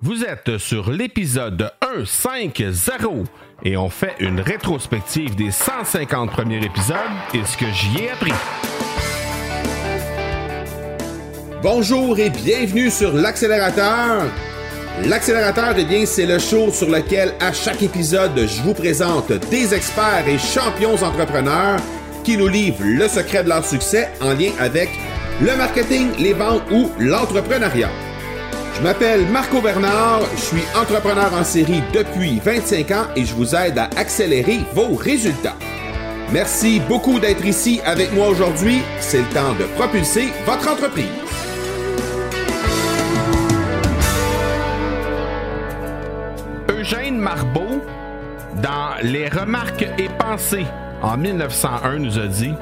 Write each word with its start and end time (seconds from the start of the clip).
Vous 0.00 0.22
êtes 0.22 0.58
sur 0.58 0.92
l'épisode 0.92 1.72
150 1.82 3.26
et 3.64 3.76
on 3.76 3.90
fait 3.90 4.14
une 4.20 4.38
rétrospective 4.38 5.34
des 5.34 5.50
150 5.50 6.30
premiers 6.30 6.64
épisodes 6.64 6.96
et 7.34 7.44
ce 7.44 7.56
que 7.56 7.66
j'y 7.72 8.04
ai 8.04 8.10
appris. 8.10 8.32
Bonjour 11.64 12.16
et 12.16 12.30
bienvenue 12.30 12.90
sur 12.90 13.12
l'accélérateur. 13.12 14.26
L'accélérateur, 15.04 15.74
eh 15.76 15.84
bien, 15.84 16.06
c'est 16.06 16.26
le 16.26 16.38
show 16.38 16.70
sur 16.70 16.88
lequel 16.88 17.34
à 17.40 17.52
chaque 17.52 17.82
épisode, 17.82 18.38
je 18.38 18.62
vous 18.62 18.74
présente 18.74 19.32
des 19.50 19.74
experts 19.74 20.28
et 20.28 20.38
champions 20.38 20.94
entrepreneurs 20.94 21.80
qui 22.22 22.36
nous 22.36 22.46
livrent 22.46 22.84
le 22.84 23.08
secret 23.08 23.42
de 23.42 23.48
leur 23.48 23.64
succès 23.64 24.10
en 24.20 24.32
lien 24.34 24.52
avec 24.60 24.90
le 25.40 25.56
marketing, 25.56 26.12
les 26.20 26.34
ventes 26.34 26.62
ou 26.70 26.88
l'entrepreneuriat. 27.00 27.90
Je 28.78 28.84
m'appelle 28.84 29.26
Marco 29.26 29.60
Bernard, 29.60 30.20
je 30.36 30.40
suis 30.40 30.62
entrepreneur 30.80 31.34
en 31.34 31.42
série 31.42 31.82
depuis 31.92 32.38
25 32.38 32.90
ans 32.92 33.06
et 33.16 33.24
je 33.24 33.34
vous 33.34 33.56
aide 33.56 33.76
à 33.76 33.90
accélérer 33.96 34.60
vos 34.72 34.94
résultats. 34.94 35.56
Merci 36.30 36.78
beaucoup 36.88 37.18
d'être 37.18 37.44
ici 37.44 37.80
avec 37.84 38.12
moi 38.12 38.28
aujourd'hui. 38.28 38.82
C'est 39.00 39.18
le 39.18 39.34
temps 39.34 39.52
de 39.58 39.64
propulser 39.74 40.28
votre 40.46 40.70
entreprise. 40.70 41.06
Eugène 46.70 47.18
Marbeau, 47.18 47.82
dans 48.62 48.94
Les 49.02 49.28
remarques 49.28 49.88
et 49.98 50.08
pensées 50.20 50.66
en 51.02 51.16
1901, 51.16 51.98
nous 51.98 52.16
a 52.16 52.28
dit 52.28 52.54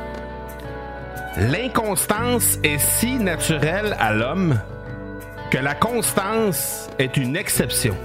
L'inconstance 1.37 2.59
est 2.65 2.79
si 2.79 3.19
naturelle 3.19 3.95
à 4.01 4.15
l'homme 4.15 4.59
que 5.51 5.59
la 5.59 5.75
constance 5.75 6.89
est 6.99 7.17
une 7.17 7.37
exception. 7.37 7.97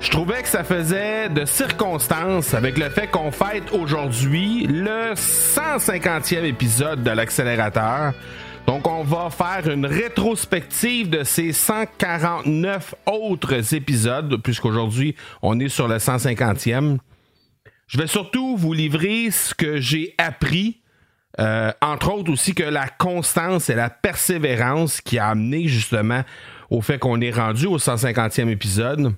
Je 0.00 0.10
trouvais 0.10 0.42
que 0.42 0.48
ça 0.48 0.64
faisait 0.64 1.28
de 1.28 1.44
circonstances 1.44 2.54
avec 2.54 2.78
le 2.78 2.88
fait 2.88 3.08
qu'on 3.08 3.30
fête 3.30 3.72
aujourd'hui 3.72 4.66
le 4.66 5.14
150e 5.14 6.44
épisode 6.44 7.02
de 7.02 7.10
l'accélérateur. 7.10 8.12
Donc 8.66 8.86
on 8.88 9.02
va 9.02 9.30
faire 9.30 9.72
une 9.72 9.86
rétrospective 9.86 11.10
de 11.10 11.24
ces 11.24 11.52
149 11.52 12.94
autres 13.06 13.74
épisodes, 13.74 14.40
puisqu'aujourd'hui 14.42 15.16
on 15.42 15.58
est 15.60 15.68
sur 15.68 15.88
le 15.88 15.96
150e. 15.96 16.98
Je 17.86 17.98
vais 17.98 18.06
surtout 18.06 18.56
vous 18.56 18.72
livrer 18.72 19.30
ce 19.30 19.54
que 19.54 19.78
j'ai 19.78 20.14
appris 20.18 20.80
euh, 21.40 21.72
entre 21.80 22.12
autres 22.12 22.32
aussi 22.32 22.54
que 22.54 22.64
la 22.64 22.88
constance 22.88 23.70
et 23.70 23.74
la 23.74 23.90
persévérance 23.90 25.00
qui 25.00 25.18
a 25.18 25.28
amené 25.28 25.68
justement 25.68 26.22
au 26.70 26.80
fait 26.80 26.98
qu'on 26.98 27.20
est 27.20 27.30
rendu 27.30 27.66
au 27.66 27.78
150e 27.78 28.48
épisode 28.48 29.14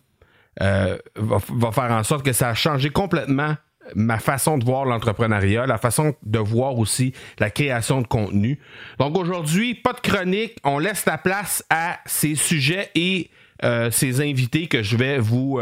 euh, 0.60 0.98
va, 1.16 1.72
faire 1.72 1.91
en 1.92 2.02
sorte 2.02 2.24
que 2.24 2.32
ça 2.32 2.50
a 2.50 2.54
changé 2.54 2.91
complètement 2.91 3.54
ma 3.94 4.18
façon 4.18 4.58
de 4.58 4.64
voir 4.64 4.84
l'entrepreneuriat, 4.84 5.66
la 5.66 5.78
façon 5.78 6.14
de 6.22 6.38
voir 6.38 6.78
aussi 6.78 7.12
la 7.38 7.50
création 7.50 8.02
de 8.02 8.06
contenu. 8.06 8.60
Donc 8.98 9.16
aujourd'hui, 9.16 9.74
pas 9.74 9.94
de 9.94 10.00
chronique, 10.00 10.58
on 10.62 10.78
laisse 10.78 11.06
la 11.06 11.18
place 11.18 11.64
à 11.70 11.98
ces 12.04 12.34
sujets 12.34 12.91
et 12.94 13.30
euh, 13.64 13.91
ces 13.91 14.20
invités 14.20 14.68
que 14.68 14.82
je 14.82 14.96
vais 14.96 15.18
vous, 15.18 15.60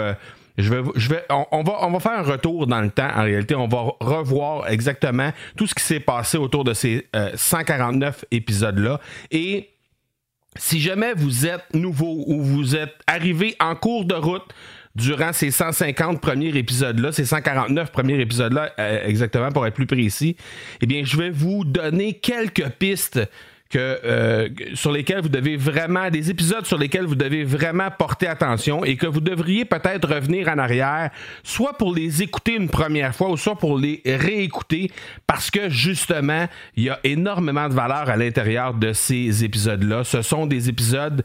on 0.58 1.62
va 1.62 2.00
faire 2.00 2.18
un 2.18 2.22
retour 2.22 2.66
dans 2.66 2.80
le 2.80 2.90
temps. 2.90 3.08
En 3.14 3.22
réalité, 3.22 3.54
on 3.54 3.68
va 3.68 3.92
revoir 4.00 4.68
exactement 4.68 5.32
tout 5.56 5.66
ce 5.66 5.74
qui 5.74 5.84
s'est 5.84 6.00
passé 6.00 6.38
autour 6.38 6.64
de 6.64 6.74
ces 6.74 7.06
149 7.34 8.18
euh, 8.18 8.26
épisodes-là. 8.30 9.00
Et 9.30 9.70
si 10.56 10.80
jamais 10.80 11.14
vous 11.14 11.46
êtes 11.46 11.72
nouveau 11.74 12.24
ou 12.26 12.42
vous 12.42 12.74
êtes 12.74 12.94
arrivé 13.06 13.54
en 13.60 13.74
cours 13.74 14.04
de 14.04 14.14
route 14.14 14.52
durant 14.94 15.32
ces 15.32 15.52
150 15.52 16.20
premiers 16.20 16.56
épisodes-là, 16.56 17.12
ces 17.12 17.24
149 17.24 17.92
premiers 17.92 18.20
épisodes-là, 18.20 18.72
euh, 18.78 19.06
exactement 19.06 19.50
pour 19.52 19.66
être 19.66 19.74
plus 19.74 19.86
précis, 19.86 20.36
eh 20.80 20.86
bien, 20.86 21.04
je 21.04 21.16
vais 21.16 21.30
vous 21.30 21.64
donner 21.64 22.14
quelques 22.14 22.68
pistes 22.70 23.20
que, 23.68 23.78
euh, 24.04 24.48
sur 24.74 24.92
lesquels 24.92 25.20
vous 25.20 25.28
devez 25.28 25.56
vraiment, 25.56 26.10
des 26.10 26.30
épisodes 26.30 26.64
sur 26.64 26.78
lesquels 26.78 27.04
vous 27.04 27.14
devez 27.14 27.44
vraiment 27.44 27.90
porter 27.90 28.26
attention 28.26 28.84
et 28.84 28.96
que 28.96 29.06
vous 29.06 29.20
devriez 29.20 29.64
peut-être 29.64 30.08
revenir 30.08 30.48
en 30.48 30.58
arrière, 30.58 31.10
soit 31.42 31.76
pour 31.76 31.94
les 31.94 32.22
écouter 32.22 32.54
une 32.54 32.68
première 32.68 33.14
fois 33.14 33.30
ou 33.30 33.36
soit 33.36 33.56
pour 33.56 33.78
les 33.78 34.00
réécouter 34.04 34.90
parce 35.26 35.50
que 35.50 35.68
justement, 35.68 36.46
il 36.76 36.84
y 36.84 36.90
a 36.90 36.98
énormément 37.04 37.68
de 37.68 37.74
valeur 37.74 38.08
à 38.08 38.16
l'intérieur 38.16 38.74
de 38.74 38.92
ces 38.92 39.44
épisodes-là. 39.44 40.04
Ce 40.04 40.22
sont 40.22 40.46
des 40.46 40.68
épisodes 40.68 41.22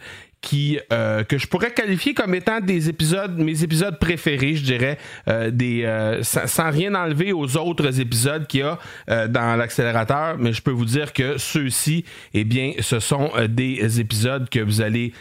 euh, 0.91 1.23
que 1.23 1.37
je 1.37 1.47
pourrais 1.47 1.71
qualifier 1.71 2.13
comme 2.13 2.35
étant 2.35 2.59
des 2.59 2.89
épisodes, 2.89 3.37
mes 3.37 3.63
épisodes 3.63 3.97
préférés, 3.99 4.55
je 4.55 4.63
dirais, 4.63 4.97
euh, 5.27 5.51
des 5.51 5.83
euh, 5.83 6.21
sans, 6.23 6.69
rien 6.69 6.95
enlever 6.95 7.33
aux 7.33 7.57
autres 7.57 7.99
épisodes 7.99 8.47
qu'il 8.47 8.61
y 8.61 8.63
a 8.63 9.27
dans 9.27 9.55
l'accélérateur, 9.55 10.37
mais 10.37 10.53
je 10.53 10.61
peux 10.61 10.71
vous 10.71 10.85
dire 10.85 11.13
que 11.13 11.37
ceux-ci, 11.37 12.05
eh 12.33 12.43
bien, 12.43 12.73
ce 12.79 12.99
sont 12.99 13.31
des 13.49 13.99
épisodes 13.99 14.49
que 14.49 14.59
vous 14.59 14.81
allez 14.81 15.13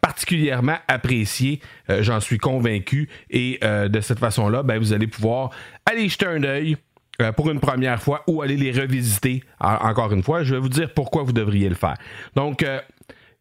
particulièrement 0.00 0.76
apprécier, 0.88 1.60
j'en 1.88 2.20
suis 2.20 2.38
convaincu, 2.38 3.08
et 3.30 3.58
de 3.62 4.00
cette 4.00 4.18
façon-là, 4.18 4.62
ben, 4.62 4.78
vous 4.78 4.92
allez 4.92 5.06
pouvoir 5.06 5.50
aller 5.86 6.08
jeter 6.08 6.26
un 6.26 6.42
œil 6.42 6.76
pour 7.36 7.50
une 7.50 7.60
première 7.60 8.02
fois 8.02 8.22
ou 8.26 8.42
aller 8.42 8.56
les 8.56 8.72
revisiter 8.72 9.42
encore 9.60 10.12
une 10.12 10.22
fois. 10.22 10.42
Je 10.42 10.54
vais 10.54 10.60
vous 10.60 10.68
dire 10.68 10.92
pourquoi 10.92 11.22
vous 11.22 11.32
devriez 11.32 11.68
le 11.68 11.74
faire. 11.74 11.96
Donc, 12.34 12.64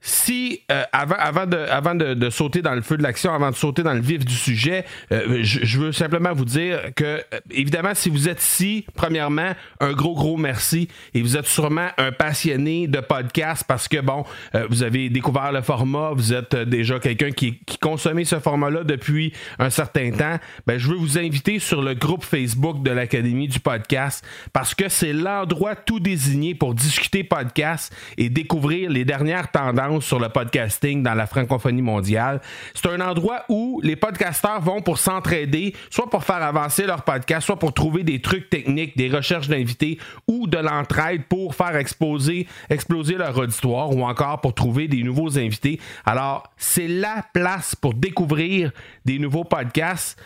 si 0.08 0.62
euh, 0.72 0.84
avant, 0.94 1.18
avant, 1.20 1.46
de, 1.46 1.58
avant 1.58 1.94
de, 1.94 2.30
sauter 2.30 2.62
dans 2.62 2.74
le 2.74 2.82
feu 2.82 2.96
de 2.96 3.04
l'action, 3.04 3.34
avant 3.34 3.52
de 3.52 3.56
sauter 3.56 3.84
dans 3.84 3.94
le 3.94 4.00
vif 4.00 4.24
du 4.24 4.34
sujet, 4.34 4.86
euh, 5.12 5.40
je, 5.42 5.80
veux 5.80 5.92
simplement 5.92 6.32
vous 6.32 6.46
dire 6.46 6.80
que, 6.96 7.04
euh, 7.04 7.22
évidemment, 7.52 7.92
si 7.94 8.10
vous 8.10 8.30
êtes 8.30 8.42
ici, 8.42 8.86
premièrement, 8.96 9.52
un 9.82 9.92
gros, 9.92 10.16
gros 10.16 10.38
merci. 10.38 10.88
Et 11.14 11.22
vous 11.22 11.36
êtes 11.36 11.46
sûrement 11.46 11.90
un 11.98 12.14
passionné 12.14 12.88
de 12.88 13.02
podcast 13.02 13.66
parce 13.68 13.90
que, 13.90 14.00
bon, 14.00 14.24
vous 14.70 14.84
avez 14.84 15.10
découvert 15.10 15.52
le 15.52 15.62
format, 15.62 16.12
vous 16.14 16.34
êtes 16.34 16.56
déjà 16.56 17.00
quelqu'un 17.00 17.32
qui, 17.32 17.60
qui 17.66 17.78
consommait 17.78 18.24
ce 18.24 18.40
format-là 18.40 18.86
depuis 18.86 19.34
un 19.60 19.70
certain 19.70 20.12
temps. 20.12 20.38
Ben, 20.66 20.78
je 20.78 20.88
veux 20.88 20.96
vous 20.96 21.18
inviter 21.18 21.60
sur 21.60 21.82
le 21.82 21.96
groupe 21.96 22.24
Facebook 22.24 22.82
de 22.82 22.92
l'Académie 22.92 23.50
du 23.50 23.60
podcast 23.60 24.26
parce 24.54 24.74
que 24.74 24.88
c'est 24.88 25.14
l'endroit 25.14 25.76
tout 25.76 26.00
désigné 26.00 26.56
pour 26.56 26.74
discuter 26.74 27.26
podcast 27.26 27.94
et 28.18 28.30
découvrir 28.30 28.90
les 28.90 29.04
dernières 29.04 29.52
tendances 29.52 29.97
sur 30.04 30.20
le 30.20 30.30
podcasting 30.30 31.04
dans 31.04 31.14
la 31.14 31.28
francophonie 31.28 31.82
mondiale. 31.82 32.42
C'est 32.74 32.88
un 32.90 33.02
endroit 33.02 33.44
où 33.50 33.80
les 33.84 33.96
podcasteurs 33.96 34.62
vont 34.62 34.82
pour 34.82 34.98
s'entraider, 34.98 35.76
soit 35.90 36.10
pour 36.10 36.24
faire 36.24 36.44
avancer 36.44 36.86
leur 36.86 37.04
podcast, 37.04 37.46
soit 37.46 37.60
pour 37.60 37.74
trouver 37.74 38.04
des 38.04 38.22
trucs 38.22 38.50
techniques, 38.50 38.98
des 38.98 39.10
recherches 39.10 39.48
d'invités 39.48 40.00
ou 40.28 40.48
de 40.48 40.58
l'entraide 40.58 41.24
pour 41.30 41.56
faire 41.56 41.76
exploser, 41.76 42.48
exploser 42.70 43.16
leur 43.16 43.38
auditoire 43.38 43.92
ou 43.92 44.04
encore 44.04 44.42
pour 44.42 44.54
trouver 44.54 44.88
des 44.88 45.04
nouveaux 45.04 45.38
invités. 45.38 45.80
Alors, 46.06 46.52
c'est 46.58 46.88
la 46.88 47.24
place 47.34 47.76
pour 47.76 47.94
découvrir 47.94 48.72
des 49.06 49.20
nouveaux 49.20 49.44
podcasts 49.44 50.18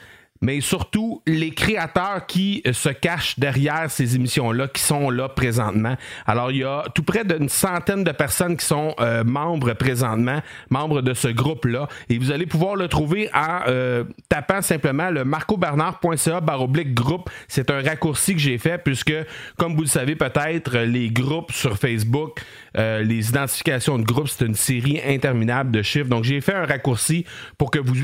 mais 0.42 0.60
surtout 0.60 1.22
les 1.28 1.52
créateurs 1.52 2.26
qui 2.26 2.64
se 2.72 2.90
cachent 2.90 3.38
derrière 3.38 3.90
ces 3.90 4.16
émissions-là, 4.16 4.68
qui 4.68 4.82
sont 4.82 5.10
là 5.10 5.30
présentement. 5.30 5.96
Alors, 6.26 6.52
il 6.52 6.58
y 6.58 6.64
a 6.64 6.84
tout 6.96 7.04
près 7.04 7.24
d'une 7.24 7.48
centaine 7.48 8.04
de 8.04 8.12
personnes 8.12 8.58
qui 8.58 8.66
sont 8.66 8.96
euh, 9.00 9.24
membres 9.24 9.74
présentement, 9.74 10.42
membres 10.70 11.02
de 11.02 11.14
ce 11.14 11.28
groupe-là, 11.28 11.88
et 12.10 12.18
vous 12.18 12.32
allez 12.32 12.48
pouvoir 12.48 12.76
le 12.76 12.88
trouver 12.88 13.30
en 13.34 13.60
euh, 13.68 14.04
tapant 14.30 14.62
simplement 14.62 15.12
le 15.12 15.24
marcobernard.ca 15.24 16.42
baroblique 16.42 16.96
groupe. 16.96 17.30
C'est 17.48 17.70
un 17.70 17.82
raccourci 17.82 18.34
que 18.34 18.40
j'ai 18.40 18.58
fait 18.58 18.80
puisque, 18.80 19.14
comme 19.58 19.76
vous 19.76 19.82
le 19.82 19.88
savez 19.88 20.16
peut-être, 20.16 20.80
les 20.80 21.10
groupes 21.10 21.52
sur 21.52 21.78
Facebook, 21.78 22.42
euh, 22.78 23.04
les 23.04 23.30
identifications 23.30 24.00
de 24.00 24.04
groupes, 24.04 24.30
c'est 24.30 24.46
une 24.46 24.56
série 24.56 25.00
interminable 25.06 25.72
de 25.72 25.82
chiffres. 25.82 26.10
Donc, 26.10 26.24
j'ai 26.24 26.42
fait 26.42 26.54
un 26.54 26.66
raccourci 26.66 27.26
pour 27.58 27.70
que, 27.70 27.80
vous, 27.80 27.96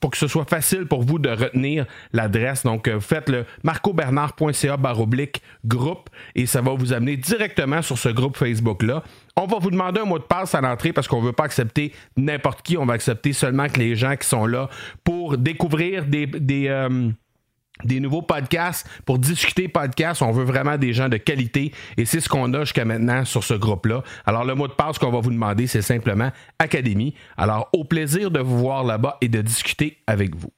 pour 0.00 0.10
que 0.10 0.16
ce 0.16 0.26
soit 0.26 0.48
facile 0.48 0.86
pour 0.86 1.02
vous 1.02 1.18
de 1.18 1.28
retenir 1.28 1.67
l'adresse. 2.12 2.62
Donc, 2.62 2.88
euh, 2.88 3.00
faites 3.00 3.28
le 3.28 3.44
marcobernard.ca 3.62 4.76
baroblique 4.76 5.42
groupe 5.64 6.10
et 6.34 6.46
ça 6.46 6.60
va 6.60 6.72
vous 6.72 6.92
amener 6.92 7.16
directement 7.16 7.82
sur 7.82 7.98
ce 7.98 8.08
groupe 8.08 8.36
Facebook-là. 8.36 9.02
On 9.36 9.46
va 9.46 9.58
vous 9.58 9.70
demander 9.70 10.00
un 10.00 10.04
mot 10.04 10.18
de 10.18 10.24
passe 10.24 10.54
à 10.54 10.60
l'entrée 10.60 10.92
parce 10.92 11.06
qu'on 11.06 11.20
ne 11.20 11.26
veut 11.26 11.32
pas 11.32 11.44
accepter 11.44 11.92
n'importe 12.16 12.62
qui. 12.62 12.76
On 12.76 12.86
va 12.86 12.94
accepter 12.94 13.32
seulement 13.32 13.68
que 13.68 13.78
les 13.78 13.94
gens 13.94 14.16
qui 14.16 14.26
sont 14.26 14.46
là 14.46 14.68
pour 15.04 15.38
découvrir 15.38 16.04
des, 16.06 16.26
des 16.26 16.68
euh, 16.68 17.10
nouveaux 17.84 18.22
podcasts 18.22 18.88
pour 19.04 19.18
discuter 19.18 19.68
podcasts. 19.68 20.22
On 20.22 20.32
veut 20.32 20.44
vraiment 20.44 20.76
des 20.76 20.92
gens 20.92 21.08
de 21.08 21.16
qualité 21.16 21.72
et 21.96 22.04
c'est 22.04 22.20
ce 22.20 22.28
qu'on 22.28 22.52
a 22.54 22.60
jusqu'à 22.60 22.84
maintenant 22.84 23.24
sur 23.24 23.44
ce 23.44 23.54
groupe-là. 23.54 24.02
Alors, 24.26 24.44
le 24.44 24.54
mot 24.54 24.68
de 24.68 24.72
passe 24.72 24.98
qu'on 24.98 25.10
va 25.10 25.20
vous 25.20 25.30
demander, 25.30 25.66
c'est 25.66 25.82
simplement 25.82 26.30
Académie. 26.58 27.14
Alors, 27.36 27.68
au 27.72 27.84
plaisir 27.84 28.30
de 28.30 28.40
vous 28.40 28.58
voir 28.58 28.84
là-bas 28.84 29.18
et 29.20 29.28
de 29.28 29.40
discuter 29.40 29.98
avec 30.06 30.34
vous. 30.34 30.50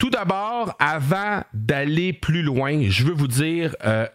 Tout 0.00 0.08
d'abord, 0.08 0.74
avant 0.78 1.42
d'aller 1.52 2.14
plus 2.14 2.40
loin, 2.40 2.88
je 2.88 3.04
veux 3.04 3.12
vous 3.12 3.28
dire, 3.28 3.76
euh, 3.84 4.06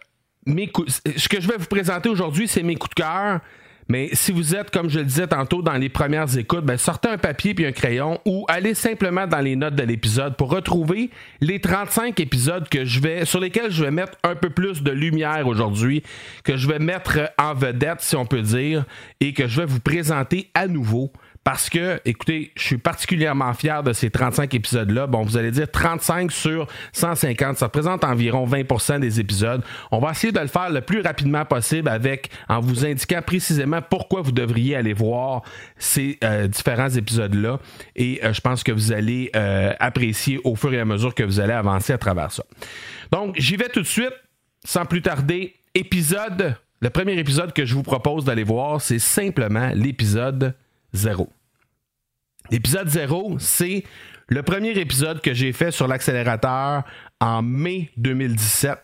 ce 0.48 1.28
que 1.28 1.40
je 1.40 1.46
vais 1.46 1.56
vous 1.56 1.66
présenter 1.66 2.08
aujourd'hui, 2.08 2.48
c'est 2.48 2.64
mes 2.64 2.74
coups 2.74 2.96
de 2.96 3.02
cœur, 3.02 3.40
Mais 3.88 4.08
si 4.12 4.32
vous 4.32 4.56
êtes, 4.56 4.72
comme 4.72 4.90
je 4.90 4.98
le 4.98 5.04
disais 5.04 5.28
tantôt, 5.28 5.62
dans 5.62 5.74
les 5.74 5.88
premières 5.88 6.36
écoutes, 6.36 6.64
ben, 6.64 6.76
sortez 6.76 7.08
un 7.08 7.18
papier 7.18 7.54
puis 7.54 7.66
un 7.66 7.70
crayon 7.70 8.20
ou 8.24 8.44
allez 8.48 8.74
simplement 8.74 9.28
dans 9.28 9.38
les 9.38 9.54
notes 9.54 9.76
de 9.76 9.84
l'épisode 9.84 10.36
pour 10.36 10.50
retrouver 10.50 11.08
les 11.40 11.60
35 11.60 12.18
épisodes 12.18 12.68
que 12.68 12.84
sur 13.24 13.38
lesquels 13.38 13.70
je 13.70 13.84
vais 13.84 13.92
mettre 13.92 14.18
un 14.24 14.34
peu 14.34 14.50
plus 14.50 14.82
de 14.82 14.90
lumière 14.90 15.46
aujourd'hui, 15.46 16.02
que 16.42 16.56
je 16.56 16.66
vais 16.66 16.80
mettre 16.80 17.30
en 17.38 17.54
vedette, 17.54 18.00
si 18.00 18.16
on 18.16 18.26
peut 18.26 18.42
dire, 18.42 18.86
et 19.20 19.32
que 19.32 19.46
je 19.46 19.60
vais 19.60 19.66
vous 19.66 19.78
présenter 19.78 20.50
à 20.54 20.66
nouveau 20.66 21.12
parce 21.46 21.70
que, 21.70 22.00
écoutez, 22.04 22.50
je 22.56 22.62
suis 22.64 22.76
particulièrement 22.76 23.54
fier 23.54 23.84
de 23.84 23.92
ces 23.92 24.10
35 24.10 24.52
épisodes-là. 24.52 25.06
Bon, 25.06 25.22
vous 25.22 25.36
allez 25.36 25.52
dire 25.52 25.70
35 25.70 26.32
sur 26.32 26.66
150, 26.90 27.58
ça 27.58 27.66
représente 27.66 28.02
environ 28.02 28.48
20% 28.48 28.98
des 28.98 29.20
épisodes. 29.20 29.62
On 29.92 30.00
va 30.00 30.10
essayer 30.10 30.32
de 30.32 30.40
le 30.40 30.48
faire 30.48 30.70
le 30.70 30.80
plus 30.80 31.02
rapidement 31.02 31.44
possible 31.44 31.88
avec, 31.88 32.30
en 32.48 32.58
vous 32.58 32.84
indiquant 32.84 33.22
précisément 33.24 33.80
pourquoi 33.80 34.22
vous 34.22 34.32
devriez 34.32 34.74
aller 34.74 34.92
voir 34.92 35.42
ces 35.78 36.18
euh, 36.24 36.48
différents 36.48 36.88
épisodes-là. 36.88 37.60
Et 37.94 38.18
euh, 38.24 38.32
je 38.32 38.40
pense 38.40 38.64
que 38.64 38.72
vous 38.72 38.90
allez 38.90 39.30
euh, 39.36 39.72
apprécier 39.78 40.40
au 40.42 40.56
fur 40.56 40.74
et 40.74 40.80
à 40.80 40.84
mesure 40.84 41.14
que 41.14 41.22
vous 41.22 41.38
allez 41.38 41.52
avancer 41.52 41.92
à 41.92 41.98
travers 41.98 42.32
ça. 42.32 42.42
Donc, 43.12 43.36
j'y 43.38 43.54
vais 43.54 43.68
tout 43.68 43.82
de 43.82 43.86
suite, 43.86 44.14
sans 44.64 44.84
plus 44.84 45.00
tarder. 45.00 45.54
Épisode, 45.76 46.56
le 46.80 46.90
premier 46.90 47.16
épisode 47.16 47.52
que 47.52 47.64
je 47.64 47.76
vous 47.76 47.84
propose 47.84 48.24
d'aller 48.24 48.42
voir, 48.42 48.80
c'est 48.80 48.98
simplement 48.98 49.70
l'épisode 49.74 50.56
0. 50.92 51.28
L'épisode 52.50 52.88
0, 52.88 53.36
c'est 53.38 53.84
le 54.28 54.42
premier 54.42 54.70
épisode 54.78 55.20
que 55.20 55.34
j'ai 55.34 55.52
fait 55.52 55.70
sur 55.70 55.88
l'accélérateur 55.88 56.82
en 57.20 57.42
mai 57.42 57.90
2017. 57.96 58.78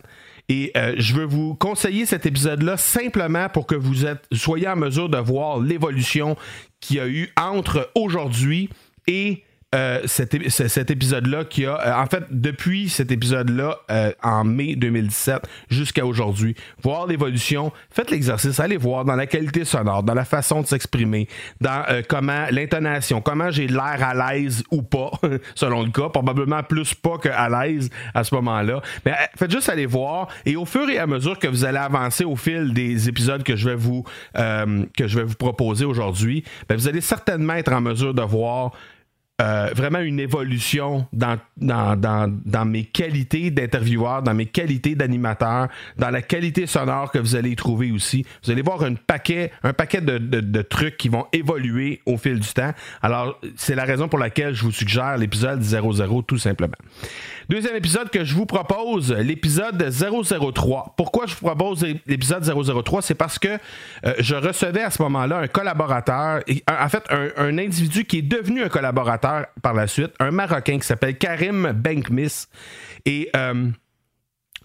Et 0.48 0.72
euh, 0.76 0.94
je 0.98 1.14
veux 1.14 1.24
vous 1.24 1.54
conseiller 1.54 2.04
cet 2.04 2.26
épisode-là 2.26 2.76
simplement 2.76 3.48
pour 3.48 3.66
que 3.66 3.74
vous 3.74 4.04
soyez 4.32 4.68
en 4.68 4.76
mesure 4.76 5.08
de 5.08 5.18
voir 5.18 5.60
l'évolution 5.60 6.36
qu'il 6.80 6.96
y 6.96 7.00
a 7.00 7.06
eu 7.06 7.32
entre 7.40 7.90
aujourd'hui 7.94 8.68
et 9.06 9.44
euh, 9.74 10.00
cet, 10.04 10.90
épisode-là 10.90 11.44
qui 11.44 11.64
a, 11.64 11.80
euh, 11.80 12.02
en 12.02 12.04
fait, 12.04 12.24
depuis 12.30 12.90
cet 12.90 13.10
épisode-là, 13.10 13.78
euh, 13.90 14.12
en 14.22 14.44
mai 14.44 14.76
2017 14.76 15.48
jusqu'à 15.70 16.04
aujourd'hui, 16.04 16.54
voir 16.82 17.06
l'évolution, 17.06 17.72
faites 17.90 18.10
l'exercice, 18.10 18.60
allez 18.60 18.76
voir 18.76 19.06
dans 19.06 19.16
la 19.16 19.26
qualité 19.26 19.64
sonore, 19.64 20.02
dans 20.02 20.12
la 20.12 20.26
façon 20.26 20.60
de 20.60 20.66
s'exprimer, 20.66 21.26
dans 21.62 21.84
comment 22.06 22.46
l'intonation, 22.50 23.22
comment 23.22 23.50
j'ai 23.50 23.66
l'air 23.66 23.96
à 24.02 24.14
l'aise 24.14 24.62
ou 24.70 24.82
pas, 24.82 25.10
selon 25.54 25.82
le 25.82 25.90
cas, 25.90 26.10
probablement 26.10 26.62
plus 26.62 26.92
pas 26.92 27.16
qu'à 27.16 27.48
l'aise 27.48 27.88
à 28.12 28.24
ce 28.24 28.34
moment-là. 28.34 28.82
Mais 29.06 29.14
faites 29.36 29.50
juste 29.50 29.70
aller 29.70 29.86
voir 29.86 30.28
et 30.44 30.56
au 30.56 30.66
fur 30.66 30.88
et 30.90 30.98
à 30.98 31.06
mesure 31.06 31.38
que 31.38 31.48
vous 31.48 31.64
allez 31.64 31.78
avancer 31.78 32.24
au 32.24 32.36
fil 32.36 32.74
des 32.74 33.08
épisodes 33.08 33.42
que 33.42 33.56
je 33.56 33.70
vais 33.70 33.76
vous, 33.76 34.04
que 34.34 35.06
je 35.06 35.18
vais 35.18 35.24
vous 35.24 35.36
proposer 35.36 35.86
aujourd'hui, 35.86 36.44
ben, 36.68 36.76
vous 36.76 36.88
allez 36.88 37.00
certainement 37.00 37.54
être 37.54 37.72
en 37.72 37.80
mesure 37.80 38.12
de 38.12 38.22
voir 38.22 38.72
euh, 39.40 39.70
vraiment 39.74 39.98
une 39.98 40.20
évolution 40.20 41.06
dans, 41.12 41.38
dans, 41.56 41.98
dans, 41.98 42.64
mes 42.64 42.84
qualités 42.84 43.50
d'intervieweur, 43.50 44.22
dans 44.22 44.34
mes 44.34 44.46
qualités 44.46 44.94
d'animateur, 44.94 45.68
dans 45.98 46.10
la 46.10 46.22
qualité 46.22 46.66
sonore 46.66 47.10
que 47.10 47.18
vous 47.18 47.34
allez 47.34 47.56
trouver 47.56 47.90
aussi. 47.90 48.24
Vous 48.44 48.50
allez 48.50 48.62
voir 48.62 48.82
un 48.84 48.94
paquet, 48.94 49.50
un 49.62 49.72
paquet 49.72 50.00
de, 50.00 50.18
de, 50.18 50.62
trucs 50.62 50.96
qui 50.96 51.08
vont 51.08 51.26
évoluer 51.32 52.02
au 52.06 52.18
fil 52.18 52.38
du 52.38 52.48
temps. 52.52 52.72
Alors, 53.00 53.40
c'est 53.56 53.74
la 53.74 53.84
raison 53.84 54.06
pour 54.06 54.18
laquelle 54.18 54.54
je 54.54 54.62
vous 54.62 54.70
suggère 54.70 55.16
l'épisode 55.16 55.62
00 55.62 56.22
tout 56.22 56.38
simplement. 56.38 56.76
Deuxième 57.52 57.76
épisode 57.76 58.08
que 58.08 58.24
je 58.24 58.34
vous 58.34 58.46
propose, 58.46 59.12
l'épisode 59.12 59.86
003. 59.90 60.94
Pourquoi 60.96 61.26
je 61.26 61.34
vous 61.34 61.46
propose 61.46 61.84
l'épisode 62.06 62.42
003? 62.42 63.02
C'est 63.02 63.14
parce 63.14 63.38
que 63.38 63.58
euh, 64.06 64.14
je 64.20 64.34
recevais 64.34 64.80
à 64.80 64.88
ce 64.88 65.02
moment-là 65.02 65.36
un 65.36 65.48
collaborateur, 65.48 66.40
en 66.66 66.88
fait 66.88 67.04
un, 67.10 67.58
individu 67.58 68.06
qui 68.06 68.20
est 68.20 68.22
devenu 68.22 68.62
un 68.62 68.70
collaborateur 68.70 69.48
par 69.60 69.74
la 69.74 69.86
suite, 69.86 70.12
un 70.18 70.30
Marocain 70.30 70.78
qui 70.78 70.86
s'appelle 70.86 71.18
Karim 71.18 71.72
Benkmis. 71.72 72.46
Et 73.04 73.28
euh, 73.36 73.66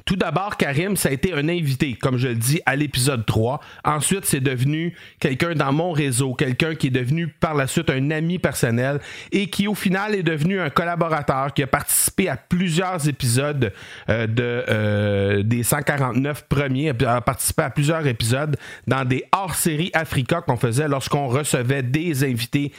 tout 0.08 0.16
d'abord, 0.16 0.56
Karim, 0.56 0.96
ça 0.96 1.10
a 1.10 1.12
été 1.12 1.34
un 1.34 1.50
invité, 1.50 1.94
comme 1.94 2.18
je 2.18 2.30
le 2.30 2.36
dis, 2.36 2.62
à 2.66 2.78
l'épisode 2.78 3.26
3. 3.26 3.60
Ensuite, 3.84 4.24
c'est 4.24 4.40
devenu 4.40 4.96
quelqu'un 5.20 5.54
dans 5.54 5.74
mon 5.74 5.92
réseau, 5.92 6.34
quelqu'un 6.34 6.76
qui 6.76 6.88
est 6.88 6.92
devenu 6.92 7.28
par 7.28 7.54
la 7.56 7.68
suite 7.68 7.90
un 7.90 8.10
ami 8.12 8.40
personnel 8.40 9.02
et 9.34 9.48
qui, 9.48 9.68
au 9.68 9.76
final, 9.76 10.16
est 10.16 10.24
devenu 10.24 10.62
un 10.62 10.70
collaborateur 10.70 11.54
qui 11.54 11.62
a 11.62 11.68
participé 11.68 12.30
à 12.30 12.38
plusieurs 12.38 13.06
épisodes 13.10 13.74
euh, 14.10 14.28
de, 14.28 14.64
euh, 14.70 15.44
des 15.44 15.64
149 15.64 16.46
premiers, 16.48 16.94
a 17.06 17.20
participé 17.20 17.64
à 17.64 17.70
plusieurs 17.70 18.08
épisodes 18.08 18.56
dans 18.88 19.04
des 19.04 19.26
hors-séries 19.34 19.92
Africa 19.94 20.40
qu'on 20.40 20.56
faisait 20.56 20.88
lorsqu'on 20.88 21.28
recevait 21.28 21.84
des 21.84 22.24
invités 22.24 22.72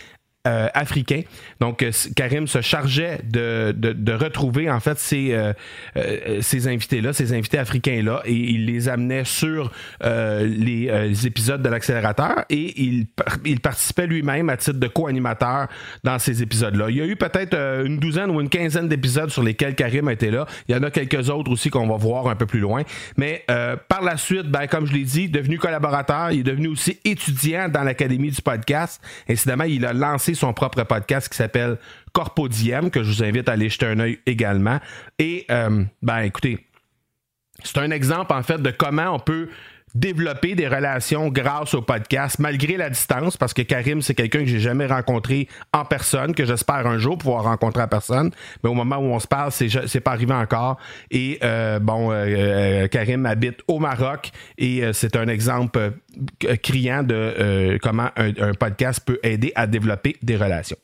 euh. 0.46 0.68
Donc, 1.60 1.82
euh, 1.82 1.90
Karim 2.16 2.46
se 2.46 2.60
chargeait 2.60 3.20
de, 3.24 3.72
de, 3.72 4.12
retrouver 4.12 4.70
en 4.70 4.80
fait 4.80 4.98
ces, 4.98 5.32
euh, 5.32 5.52
ces 6.40 6.68
invités-là, 6.68 7.12
ces 7.12 7.32
invités 7.32 7.58
africains-là, 7.58 8.22
et 8.24 8.32
il 8.32 8.66
les 8.66 8.88
amenait 8.88 9.24
sur 9.24 9.70
les, 10.02 11.26
épisodes 11.26 11.62
de 11.62 11.68
l'accélérateur 11.68 12.44
et 12.48 12.80
il, 12.80 13.06
il 13.44 13.60
participait 13.60 14.06
lui-même 14.06 14.48
à 14.50 14.56
titre 14.56 14.78
de 14.78 14.86
co-animateur 14.86 15.66
dans 16.04 16.18
ces 16.18 16.42
épisodes-là. 16.42 16.90
Il 16.90 16.96
y 16.96 17.02
a 17.02 17.06
eu 17.06 17.16
peut-être 17.16 17.54
une 17.84 17.98
douzaine 17.98 18.30
ou 18.30 18.40
une 18.40 18.48
quinzaine 18.48 18.88
d'épisodes 18.88 19.30
sur 19.30 19.42
lesquels 19.42 19.74
Karim 19.74 20.08
été 20.08 20.30
là. 20.30 20.46
Il 20.68 20.74
y 20.74 20.78
en 20.78 20.82
a 20.82 20.90
quelques 20.90 21.28
autres 21.28 21.50
aussi 21.50 21.70
qu'on 21.70 21.88
va 21.88 21.96
voir 21.96 22.28
un 22.28 22.36
peu 22.36 22.46
plus 22.46 22.60
loin. 22.60 22.82
Mais 23.16 23.44
par 23.88 24.02
la 24.02 24.16
suite, 24.16 24.46
ben, 24.46 24.66
comme 24.66 24.86
je 24.86 24.92
l'ai 24.92 25.04
dit, 25.04 25.28
devenu 25.28 25.58
collaborateur, 25.58 26.30
il 26.30 26.40
est 26.40 26.44
devenu 26.44 26.68
aussi 26.68 26.98
étudiant 27.04 27.68
dans 27.68 27.82
l'Académie 27.82 28.30
du 28.30 28.42
podcast. 28.42 29.02
Incidemment, 29.28 29.64
il 29.64 29.84
a 29.84 29.92
lancé 29.92 30.27
son 30.34 30.52
propre 30.52 30.82
podcast 30.84 31.28
qui 31.28 31.36
s'appelle 31.36 31.78
Corpodiem, 32.12 32.90
que 32.90 33.02
je 33.02 33.10
vous 33.10 33.24
invite 33.24 33.48
à 33.48 33.52
aller 33.52 33.68
jeter 33.68 33.86
un 33.86 33.98
œil 34.00 34.18
également. 34.26 34.78
Et, 35.18 35.46
euh, 35.50 35.84
ben, 36.02 36.18
écoutez, 36.20 36.66
c'est 37.64 37.78
un 37.78 37.90
exemple, 37.90 38.32
en 38.32 38.42
fait, 38.42 38.62
de 38.62 38.70
comment 38.70 39.14
on 39.14 39.18
peut 39.18 39.48
développer 39.94 40.54
des 40.54 40.68
relations 40.68 41.28
grâce 41.28 41.74
au 41.74 41.82
podcast, 41.82 42.38
malgré 42.38 42.76
la 42.76 42.90
distance, 42.90 43.36
parce 43.36 43.54
que 43.54 43.62
Karim, 43.62 44.02
c'est 44.02 44.14
quelqu'un 44.14 44.40
que 44.40 44.46
j'ai 44.46 44.60
jamais 44.60 44.86
rencontré 44.86 45.48
en 45.72 45.84
personne, 45.84 46.34
que 46.34 46.44
j'espère 46.44 46.86
un 46.86 46.98
jour 46.98 47.18
pouvoir 47.18 47.44
rencontrer 47.44 47.82
en 47.82 47.88
personne. 47.88 48.30
Mais 48.62 48.70
au 48.70 48.74
moment 48.74 48.96
où 48.96 49.12
on 49.12 49.18
se 49.18 49.26
parle, 49.26 49.52
c'est, 49.52 49.68
c'est 49.86 50.00
pas 50.00 50.12
arrivé 50.12 50.34
encore. 50.34 50.78
Et 51.10 51.38
euh, 51.42 51.78
bon, 51.78 52.10
euh, 52.10 52.26
euh, 52.26 52.88
Karim 52.88 53.26
habite 53.26 53.60
au 53.68 53.78
Maroc 53.78 54.30
et 54.56 54.82
c'est 54.92 55.16
un 55.16 55.28
exemple 55.28 55.92
criant 56.62 57.02
de 57.02 57.78
comment 57.82 58.08
un 58.16 58.54
podcast 58.54 59.00
peut 59.04 59.18
aider 59.22 59.52
à 59.54 59.66
développer 59.66 60.16
des 60.22 60.36
relations. 60.36 60.76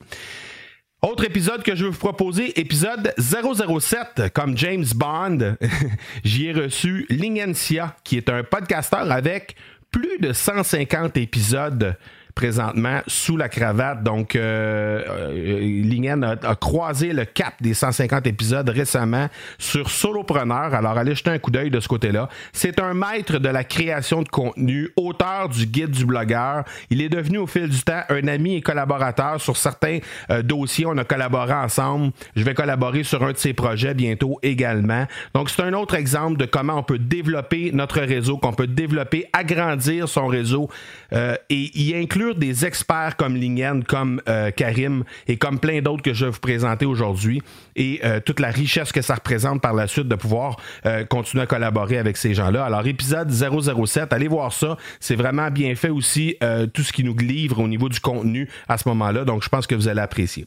Autre 1.05 1.25
épisode 1.25 1.63
que 1.63 1.77
je 1.77 1.85
vais 1.85 1.91
vous 1.91 1.99
proposer, 1.99 2.59
épisode 2.59 3.13
007, 3.19 4.33
comme 4.33 4.57
James 4.57 4.87
Bond. 4.95 5.57
J'y 6.25 6.47
ai 6.47 6.53
reçu 6.55 7.05
Lingencia, 7.11 7.95
qui 8.05 8.17
est 8.17 8.31
un 8.31 8.43
podcasteur 8.43 9.13
avec 9.13 9.55
plus 9.91 10.19
de 10.19 10.33
150 10.33 11.19
épisodes 11.19 11.99
présentement 12.35 13.01
sous 13.07 13.37
la 13.37 13.49
cravate. 13.49 14.03
Donc, 14.03 14.37
euh, 14.37 15.03
euh 15.09 15.61
Lingen 15.85 16.25
a, 16.25 16.55
croisé 16.57 17.13
le 17.13 17.25
cap 17.25 17.55
des 17.61 17.75
150 17.75 18.27
épisodes 18.27 18.69
récemment 18.69 19.29
sur 19.59 19.91
Solopreneur. 19.91 20.75
Alors, 20.75 20.99
allez 20.99 21.15
jeter 21.15 21.31
un 21.31 21.39
coup 21.39 21.51
d'œil 21.51 21.71
de 21.71 21.81
ce 21.81 21.89
côté-là. 21.89 22.29
C'est 22.53 22.81
un 22.81 22.95
maître 22.95 23.39
de 23.39 23.49
la 23.49 23.65
création 23.65 24.23
de 24.23 24.29
contenu, 24.29 24.91
auteur 24.97 25.49
du 25.49 25.67
guide 25.67 25.91
du 25.91 26.05
blogueur. 26.05 26.65
Il 26.91 27.01
est 27.01 27.09
devenu 27.09 27.39
au 27.39 27.47
fil 27.47 27.69
du 27.69 27.83
temps 27.83 28.03
un 28.09 28.27
ami 28.27 28.57
et 28.57 28.61
collaborateur 28.61 29.41
sur 29.41 29.57
certains 29.57 29.99
euh, 30.31 30.43
dossiers. 30.43 30.87
On 30.87 30.97
a 30.99 31.05
collaboré 31.05 31.53
ensemble. 31.53 32.13
Je 32.37 32.43
vais 32.43 32.55
collaborer 32.55 33.05
sur 33.05 33.23
un 33.23 33.33
de 33.33 33.37
ses 33.37 33.53
projets 33.53 33.95
bientôt 33.95 34.39
également. 34.43 35.07
Donc, 35.35 35.51
c'est 35.51 35.63
un 35.63 35.73
autre 35.73 35.95
exemple 35.95 36.37
de 36.37 36.47
comment 36.47 36.79
on 36.79 36.83
peut 36.83 36.99
développer 36.99 37.71
notre 37.73 38.01
réseau, 38.01 38.39
qu'on 38.39 38.53
peut 38.53 38.67
développer, 38.67 39.29
agrandir 39.33 40.09
son 40.09 40.27
réseau 40.27 40.69
euh, 41.13 41.37
et 41.51 41.71
y 41.79 41.95
inclure 41.95 42.24
des 42.33 42.65
experts 42.65 43.17
comme 43.17 43.37
Lingen, 43.37 43.85
comme 43.85 44.23
euh, 44.29 44.51
Karim 44.51 45.05
et 45.29 45.37
comme 45.37 45.59
plein 45.59 45.83
d'autres 45.83 46.03
que 46.03 46.15
je 46.15 46.25
vais 46.25 46.31
vous 46.31 46.41
présenter 46.41 46.87
aujourd'hui 46.87 47.43
et 47.77 48.01
euh, 48.05 48.21
toute 48.21 48.41
la 48.41 48.51
richesse 48.51 48.93
que 48.93 49.03
ça 49.03 49.17
représente 49.17 49.61
par 49.61 49.75
la 49.75 49.87
suite 49.87 50.09
de 50.09 50.15
pouvoir 50.15 50.57
euh, 50.87 51.05
continuer 51.05 51.43
à 51.43 51.47
collaborer 51.47 51.99
avec 51.99 52.17
ces 52.17 52.33
gens-là. 52.33 52.65
Alors, 52.65 52.87
épisode 52.87 53.31
007, 53.31 54.13
allez 54.13 54.29
voir 54.29 54.53
ça. 54.53 54.77
C'est 55.01 55.17
vraiment 55.17 55.51
bien 55.51 55.75
fait 55.75 55.91
aussi, 55.91 56.37
tout 56.73 56.83
ce 56.83 56.93
qui 56.93 57.05
nous 57.05 57.17
livre 57.17 57.61
au 57.61 57.69
niveau 57.69 57.89
du 57.89 58.01
contenu 58.01 58.49
à 58.69 58.79
ce 58.79 58.89
moment-là. 58.89 59.25
Donc, 59.25 59.43
je 59.43 59.49
pense 59.49 59.67
que 59.67 59.75
vous 59.75 59.89
allez 59.89 60.01
apprécier. 60.01 60.47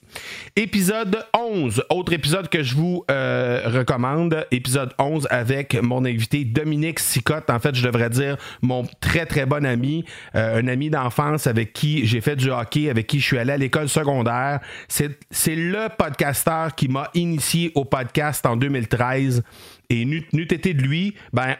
Épisode 0.55 1.25
11, 1.37 1.83
autre 1.89 2.13
épisode 2.13 2.49
que 2.49 2.63
je 2.63 2.75
vous 2.75 3.03
recommande. 3.07 4.45
Épisode 4.51 4.93
11 4.97 5.27
avec 5.29 5.75
mon 5.81 6.05
invité 6.05 6.45
Dominique 6.45 6.99
Sicotte. 6.99 7.49
En 7.49 7.59
fait, 7.59 7.75
je 7.75 7.83
devrais 7.83 8.09
dire 8.09 8.37
mon 8.61 8.85
très, 9.01 9.25
très 9.25 9.45
bon 9.45 9.65
ami, 9.65 10.05
un 10.33 10.67
ami 10.67 10.89
d'enfance 10.89 11.47
avec 11.47 11.66
qui 11.73 12.05
j'ai 12.05 12.21
fait 12.21 12.35
du 12.35 12.49
hockey, 12.49 12.89
avec 12.89 13.07
qui 13.07 13.19
je 13.19 13.25
suis 13.25 13.37
allé 13.37 13.53
à 13.53 13.57
l'école 13.57 13.89
secondaire. 13.89 14.59
C'est 14.87 15.55
le 15.55 15.89
podcasteur 15.95 16.75
qui 16.75 16.87
m'a 16.87 17.09
initié 17.13 17.71
au 17.75 17.85
podcast 17.85 18.45
en 18.45 18.55
2013. 18.55 19.43
Et 19.89 20.05
n'eût 20.05 20.25
été 20.33 20.73
de 20.73 20.81
lui, 20.81 21.15
ben, 21.31 21.55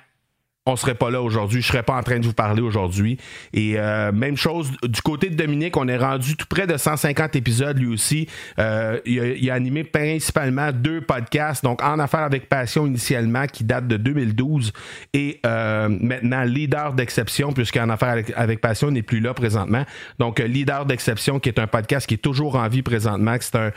on 0.67 0.75
serait 0.75 0.95
pas 0.95 1.09
là 1.09 1.21
aujourd'hui, 1.21 1.61
je 1.61 1.67
serais 1.67 1.83
pas 1.83 1.95
en 1.95 2.03
train 2.03 2.19
de 2.19 2.25
vous 2.25 2.33
parler 2.33 2.61
aujourd'hui. 2.61 3.17
Et 3.53 3.75
euh, 3.77 4.11
même 4.11 4.37
chose 4.37 4.71
du 4.83 5.01
côté 5.01 5.29
de 5.29 5.35
Dominique, 5.35 5.77
on 5.77 5.87
est 5.87 5.97
rendu 5.97 6.35
tout 6.35 6.45
près 6.49 6.67
de 6.67 6.75
150 6.77 7.35
épisodes 7.35 7.77
lui 7.77 7.87
aussi. 7.87 8.27
Euh, 8.59 8.99
il, 9.05 9.49
a, 9.49 9.53
animé 9.53 9.83
principalement 9.83 10.71
deux 10.71 11.01
podcasts, 11.01 11.63
donc 11.63 11.81
En 11.81 11.99
affaires 11.99 12.21
avec 12.21 12.49
passion 12.49 12.85
initialement, 12.85 13.47
qui 13.47 13.63
date 13.63 13.87
de 13.87 13.97
2012, 13.97 14.73
et 15.13 15.39
euh, 15.45 15.87
maintenant 15.89 16.43
Leader 16.43 16.93
d'exception, 16.93 17.53
puisqu'En 17.53 17.89
affaires 17.89 18.09
avec, 18.09 18.31
avec 18.35 18.61
passion 18.61 18.91
n'est 18.91 19.01
plus 19.01 19.19
là 19.19 19.33
présentement. 19.33 19.85
Donc 20.19 20.39
Leader 20.39 20.85
d'exception, 20.85 21.39
qui 21.39 21.49
est 21.49 21.59
un 21.59 21.67
podcast 21.67 22.07
qui 22.07 22.15
est 22.15 22.17
toujours 22.17 22.55
en 22.55 22.67
vie 22.67 22.81
présentement, 22.81 23.35
c'est 23.39 23.55
un 23.55 23.71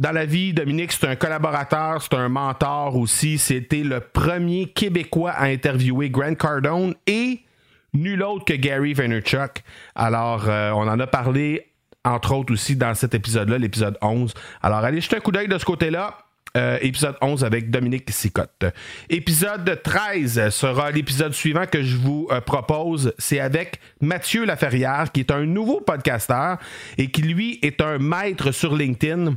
dans 0.00 0.12
la 0.12 0.24
vie, 0.24 0.54
Dominique, 0.54 0.92
c'est 0.92 1.06
un 1.06 1.14
collaborateur, 1.14 2.00
c'est 2.00 2.14
un 2.14 2.30
mentor 2.30 2.96
aussi. 2.96 3.36
C'était 3.36 3.82
le 3.82 4.00
premier 4.00 4.64
Québécois 4.64 5.32
à 5.32 5.44
interviewer 5.44 6.08
Grant 6.08 6.36
Cardone 6.36 6.94
et 7.06 7.40
nul 7.92 8.22
autre 8.22 8.46
que 8.46 8.54
Gary 8.54 8.94
Vaynerchuk. 8.94 9.62
Alors, 9.94 10.48
euh, 10.48 10.70
on 10.70 10.88
en 10.88 10.98
a 10.98 11.06
parlé, 11.06 11.66
entre 12.02 12.34
autres 12.34 12.54
aussi, 12.54 12.76
dans 12.76 12.94
cet 12.94 13.14
épisode-là, 13.14 13.58
l'épisode 13.58 13.98
11. 14.00 14.32
Alors, 14.62 14.78
allez 14.78 15.02
jeter 15.02 15.16
un 15.16 15.20
coup 15.20 15.32
d'œil 15.32 15.48
de 15.48 15.58
ce 15.58 15.66
côté-là. 15.66 16.16
Euh, 16.56 16.78
épisode 16.80 17.16
11 17.20 17.44
avec 17.44 17.70
Dominique 17.70 18.10
Sicotte. 18.10 18.64
Épisode 19.10 19.82
13 19.84 20.48
sera 20.48 20.90
l'épisode 20.90 21.34
suivant 21.34 21.66
que 21.66 21.82
je 21.82 21.96
vous 21.98 22.26
euh, 22.32 22.40
propose. 22.40 23.12
C'est 23.18 23.38
avec 23.38 23.78
Mathieu 24.00 24.46
Laferrière, 24.46 25.12
qui 25.12 25.20
est 25.20 25.30
un 25.30 25.44
nouveau 25.44 25.82
podcasteur 25.82 26.56
et 26.96 27.10
qui, 27.10 27.20
lui, 27.20 27.58
est 27.60 27.82
un 27.82 27.98
maître 27.98 28.50
sur 28.50 28.74
LinkedIn. 28.74 29.36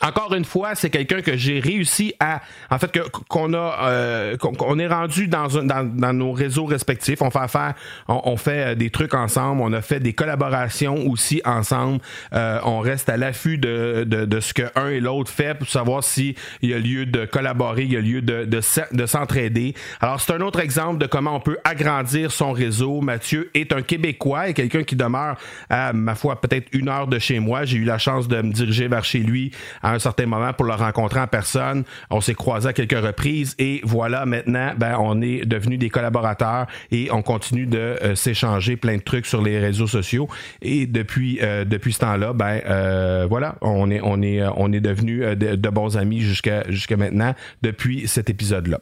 Encore 0.00 0.34
une 0.34 0.44
fois, 0.44 0.74
c'est 0.74 0.90
quelqu'un 0.90 1.22
que 1.22 1.36
j'ai 1.36 1.60
réussi 1.60 2.14
à, 2.20 2.40
en 2.70 2.78
fait, 2.78 2.98
qu'on 3.28 3.54
a, 3.54 3.78
euh, 3.82 4.36
qu'on 4.36 4.78
est 4.78 4.86
rendu 4.86 5.28
dans, 5.28 5.58
un, 5.58 5.64
dans, 5.64 6.12
nos 6.12 6.32
réseaux 6.32 6.64
respectifs. 6.64 7.22
On 7.22 7.30
fait 7.30 7.38
affaire, 7.38 7.74
on, 8.08 8.36
fait 8.36 8.72
euh, 8.72 8.74
des 8.74 8.90
trucs 8.90 9.14
ensemble, 9.14 9.62
on 9.62 9.72
a 9.72 9.82
fait 9.82 10.00
des 10.00 10.12
collaborations 10.12 11.06
aussi 11.06 11.40
ensemble. 11.44 12.00
Euh, 12.32 12.58
on 12.64 12.80
reste 12.80 13.08
à 13.08 13.16
l'affût 13.16 13.58
de, 13.58 14.04
de, 14.06 14.24
de, 14.24 14.40
ce 14.40 14.52
que 14.52 14.62
un 14.74 14.88
et 14.88 15.00
l'autre 15.00 15.30
fait 15.30 15.54
pour 15.54 15.68
savoir 15.68 16.02
s'il 16.02 16.34
y 16.62 16.74
a 16.74 16.78
lieu 16.78 17.06
de 17.06 17.24
collaborer, 17.24 17.82
il 17.82 17.92
y 17.92 17.96
a 17.96 18.00
lieu 18.00 18.20
de, 18.20 18.44
de, 18.44 18.60
de 18.92 19.06
s'entraider. 19.06 19.74
Alors, 20.00 20.20
c'est 20.20 20.32
un 20.32 20.40
autre 20.40 20.60
exemple 20.60 20.98
de 20.98 21.06
comment 21.06 21.36
on 21.36 21.40
peut 21.40 21.58
agrandir 21.64 22.32
son 22.32 22.52
réseau. 22.52 23.00
Mathieu 23.00 23.50
est 23.54 23.72
un 23.72 23.82
Québécois 23.82 24.48
et 24.48 24.54
quelqu'un 24.54 24.82
qui 24.82 24.96
demeure 24.96 25.36
à, 25.70 25.92
ma 25.92 26.14
foi, 26.14 26.40
peut-être 26.40 26.68
une 26.72 26.88
heure 26.88 27.06
de 27.06 27.18
chez 27.18 27.38
moi. 27.38 27.64
J'ai 27.64 27.78
eu 27.78 27.84
la 27.84 27.98
chance 27.98 28.28
de 28.28 28.40
me 28.42 28.52
diriger 28.52 28.88
vers 28.88 29.04
chez 29.04 29.20
lui 29.20 29.52
à 29.84 29.92
un 29.92 29.98
certain 29.98 30.26
moment 30.26 30.52
pour 30.52 30.64
le 30.64 30.72
rencontrer 30.72 31.20
en 31.20 31.26
personne. 31.26 31.84
On 32.10 32.20
s'est 32.20 32.34
croisé 32.34 32.68
à 32.68 32.72
quelques 32.72 32.98
reprises 32.98 33.54
et 33.58 33.80
voilà, 33.84 34.24
maintenant, 34.24 34.72
ben, 34.76 34.96
on 34.98 35.20
est 35.20 35.44
devenus 35.44 35.78
des 35.78 35.90
collaborateurs 35.90 36.66
et 36.90 37.12
on 37.12 37.22
continue 37.22 37.66
de 37.66 37.78
euh, 37.78 38.14
s'échanger 38.14 38.76
plein 38.76 38.96
de 38.96 39.02
trucs 39.02 39.26
sur 39.26 39.42
les 39.42 39.58
réseaux 39.58 39.86
sociaux. 39.86 40.28
Et 40.62 40.86
depuis, 40.86 41.38
euh, 41.42 41.64
depuis 41.64 41.92
ce 41.92 42.00
temps-là, 42.00 42.32
ben, 42.32 42.60
euh, 42.66 43.26
voilà, 43.28 43.56
on 43.60 43.90
est, 43.90 44.00
on 44.02 44.22
est, 44.22 44.42
on 44.56 44.72
est 44.72 44.80
devenus 44.80 45.20
de, 45.20 45.54
de, 45.54 45.68
bons 45.68 45.96
amis 45.96 46.20
jusqu'à 46.20 46.62
jusqu'à 46.70 46.96
maintenant 46.96 47.34
depuis 47.62 48.08
cet 48.08 48.30
épisode-là. 48.30 48.80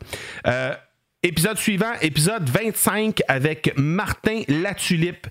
épisode 1.23 1.56
suivant, 1.56 1.92
épisode 2.00 2.49
25 2.49 3.23
avec 3.28 3.73
Martin 3.76 4.42
Latulippe. 4.49 5.26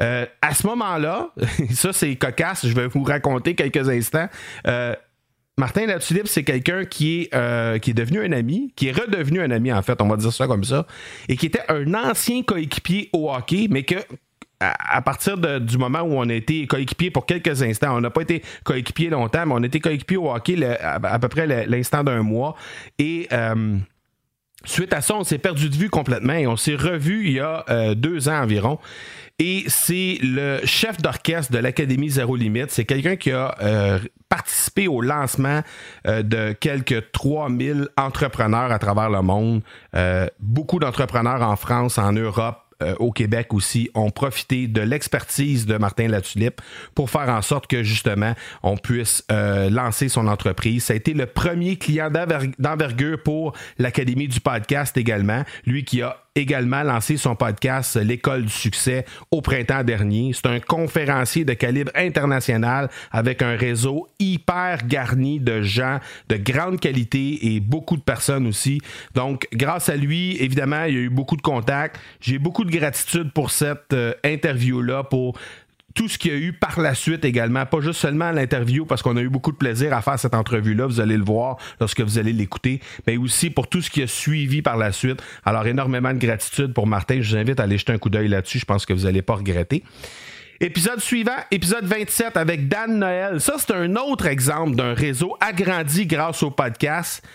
Euh, 0.00 0.26
à 0.42 0.54
ce 0.54 0.66
moment-là, 0.66 1.30
ça 1.72 1.92
c'est 1.92 2.14
cocasse, 2.16 2.66
je 2.66 2.74
vais 2.74 2.86
vous 2.86 3.04
raconter 3.04 3.54
quelques 3.54 3.88
instants. 3.88 4.28
Euh, 4.66 4.94
Martin 5.58 5.86
Latulippe, 5.86 6.28
c'est 6.28 6.44
quelqu'un 6.44 6.84
qui 6.84 7.22
est 7.22 7.34
euh, 7.34 7.78
qui 7.78 7.90
est 7.90 7.94
devenu 7.94 8.22
un 8.22 8.32
ami, 8.32 8.72
qui 8.76 8.88
est 8.88 8.92
redevenu 8.92 9.40
un 9.40 9.50
ami 9.50 9.72
en 9.72 9.80
fait, 9.80 10.00
on 10.02 10.08
va 10.08 10.16
dire 10.16 10.32
ça 10.32 10.46
comme 10.46 10.64
ça, 10.64 10.86
et 11.28 11.36
qui 11.36 11.46
était 11.46 11.62
un 11.68 11.94
ancien 11.94 12.42
coéquipier 12.42 13.08
au 13.14 13.30
hockey, 13.30 13.66
mais 13.70 13.82
que 13.82 13.96
à, 14.60 15.02
partir 15.02 15.36
du 15.60 15.78
moment 15.78 16.00
où 16.00 16.14
on 16.14 16.28
a 16.28 16.34
été 16.34 16.66
coéquipier 16.66 17.10
pour 17.10 17.26
quelques 17.26 17.62
instants, 17.62 17.96
on 17.96 18.00
n'a 18.00 18.10
pas 18.10 18.22
été 18.22 18.42
coéquipier 18.64 19.10
longtemps, 19.10 19.44
mais 19.46 19.52
on 19.54 19.62
a 19.62 19.66
été 19.66 19.80
coéquipier 19.80 20.16
au 20.16 20.30
hockey 20.30 20.62
à, 20.64 21.18
peu 21.18 21.28
près 21.28 21.66
l'instant 21.66 22.02
d'un 22.02 22.22
mois. 22.22 22.54
Et 22.98 23.28
euh, 23.32 23.76
suite 24.66 24.92
à 24.92 25.00
ça, 25.00 25.14
on 25.14 25.24
s'est 25.24 25.38
perdu 25.38 25.68
de 25.70 25.76
vue 25.76 25.90
complètement 25.90 26.34
et 26.34 26.46
on 26.46 26.56
s'est 26.56 26.76
revu 26.76 27.26
il 27.26 27.32
y 27.32 27.40
a 27.40 27.64
euh, 27.70 27.94
deux 27.94 28.28
ans 28.28 28.42
environ. 28.42 28.78
Et 29.38 29.64
c'est 29.68 30.18
le 30.22 30.60
chef 30.64 31.00
d'orchestre 31.02 31.52
de 31.52 31.58
l'Académie 31.58 32.08
Zéro 32.08 32.36
Limite. 32.36 32.70
C'est 32.70 32.86
quelqu'un 32.86 33.16
qui 33.16 33.30
a 33.32 33.54
euh, 33.60 33.98
participé 34.30 34.88
au 34.88 35.02
lancement 35.02 35.60
euh, 36.06 36.22
de 36.22 36.52
quelques 36.52 37.12
3000 37.12 37.88
entrepreneurs 37.98 38.72
à 38.72 38.78
travers 38.78 39.10
le 39.10 39.20
monde. 39.20 39.62
Beaucoup 40.40 40.78
d'entrepreneurs 40.78 41.42
en 41.42 41.56
France, 41.56 41.98
en 41.98 42.12
Europe, 42.12 42.65
euh, 42.82 42.94
au 42.98 43.12
Québec 43.12 43.54
aussi 43.54 43.90
ont 43.94 44.10
profité 44.10 44.66
de 44.68 44.82
l'expertise 44.82 45.66
de 45.66 45.76
Martin 45.76 46.08
Latulippe 46.08 46.60
pour 46.94 47.08
faire 47.10 47.28
en 47.28 47.40
sorte 47.42 47.66
que 47.66 47.82
justement 47.82 48.34
on 48.62 48.76
puisse 48.76 49.24
euh, 49.30 49.70
lancer 49.70 50.08
son 50.08 50.26
entreprise. 50.26 50.84
Ça 50.84 50.92
a 50.92 50.96
été 50.96 51.14
le 51.14 51.26
premier 51.26 51.76
client 51.76 52.10
d'envergure 52.58 53.22
pour 53.22 53.54
l'Académie 53.78 54.28
du 54.28 54.40
podcast 54.40 54.96
également. 54.96 55.42
Lui 55.64 55.84
qui 55.84 56.02
a 56.02 56.25
également 56.36 56.82
lancé 56.82 57.16
son 57.16 57.34
podcast 57.34 57.96
L'école 57.96 58.44
du 58.44 58.52
succès 58.52 59.04
au 59.30 59.40
printemps 59.40 59.82
dernier. 59.82 60.32
C'est 60.34 60.46
un 60.46 60.60
conférencier 60.60 61.44
de 61.44 61.54
calibre 61.54 61.90
international 61.94 62.88
avec 63.10 63.42
un 63.42 63.56
réseau 63.56 64.06
hyper 64.18 64.86
garni 64.86 65.40
de 65.40 65.62
gens 65.62 65.98
de 66.28 66.36
grande 66.36 66.78
qualité 66.78 67.54
et 67.54 67.60
beaucoup 67.60 67.96
de 67.96 68.02
personnes 68.02 68.46
aussi. 68.46 68.80
Donc, 69.14 69.48
grâce 69.52 69.88
à 69.88 69.96
lui, 69.96 70.36
évidemment, 70.40 70.84
il 70.84 70.94
y 70.94 70.98
a 70.98 71.00
eu 71.00 71.10
beaucoup 71.10 71.36
de 71.36 71.42
contacts. 71.42 71.98
J'ai 72.20 72.38
beaucoup 72.38 72.64
de 72.64 72.70
gratitude 72.70 73.32
pour 73.32 73.50
cette 73.50 73.92
euh, 73.92 74.12
interview-là, 74.24 75.04
pour 75.04 75.38
tout 75.96 76.08
ce 76.08 76.18
qu'il 76.18 76.30
y 76.30 76.34
a 76.34 76.38
eu 76.38 76.52
par 76.52 76.78
la 76.78 76.94
suite 76.94 77.24
également, 77.24 77.64
pas 77.64 77.80
juste 77.80 78.00
seulement 78.00 78.30
l'interview, 78.30 78.84
parce 78.84 79.02
qu'on 79.02 79.16
a 79.16 79.22
eu 79.22 79.30
beaucoup 79.30 79.50
de 79.50 79.56
plaisir 79.56 79.94
à 79.94 80.02
faire 80.02 80.18
cette 80.18 80.34
entrevue-là, 80.34 80.86
vous 80.86 81.00
allez 81.00 81.16
le 81.16 81.24
voir 81.24 81.56
lorsque 81.80 82.02
vous 82.02 82.18
allez 82.18 82.34
l'écouter, 82.34 82.80
mais 83.06 83.16
aussi 83.16 83.48
pour 83.48 83.66
tout 83.66 83.80
ce 83.80 83.90
qui 83.90 84.02
a 84.02 84.06
suivi 84.06 84.60
par 84.60 84.76
la 84.76 84.92
suite. 84.92 85.22
Alors, 85.44 85.66
énormément 85.66 86.12
de 86.12 86.18
gratitude 86.18 86.74
pour 86.74 86.86
Martin. 86.86 87.20
Je 87.20 87.30
vous 87.30 87.36
invite 87.36 87.58
à 87.58 87.62
aller 87.62 87.78
jeter 87.78 87.92
un 87.92 87.98
coup 87.98 88.10
d'œil 88.10 88.28
là-dessus. 88.28 88.58
Je 88.58 88.66
pense 88.66 88.84
que 88.84 88.92
vous 88.92 89.04
n'allez 89.04 89.22
pas 89.22 89.34
regretter. 89.34 89.82
Épisode 90.60 91.00
suivant, 91.00 91.36
épisode 91.50 91.84
27 91.84 92.36
avec 92.36 92.68
Dan 92.68 92.98
Noël. 92.98 93.40
Ça, 93.40 93.54
c'est 93.58 93.72
un 93.72 93.96
autre 93.96 94.26
exemple 94.26 94.76
d'un 94.76 94.94
réseau 94.94 95.36
agrandi 95.40 96.06
grâce 96.06 96.42
au 96.42 96.50
podcast. 96.50 97.26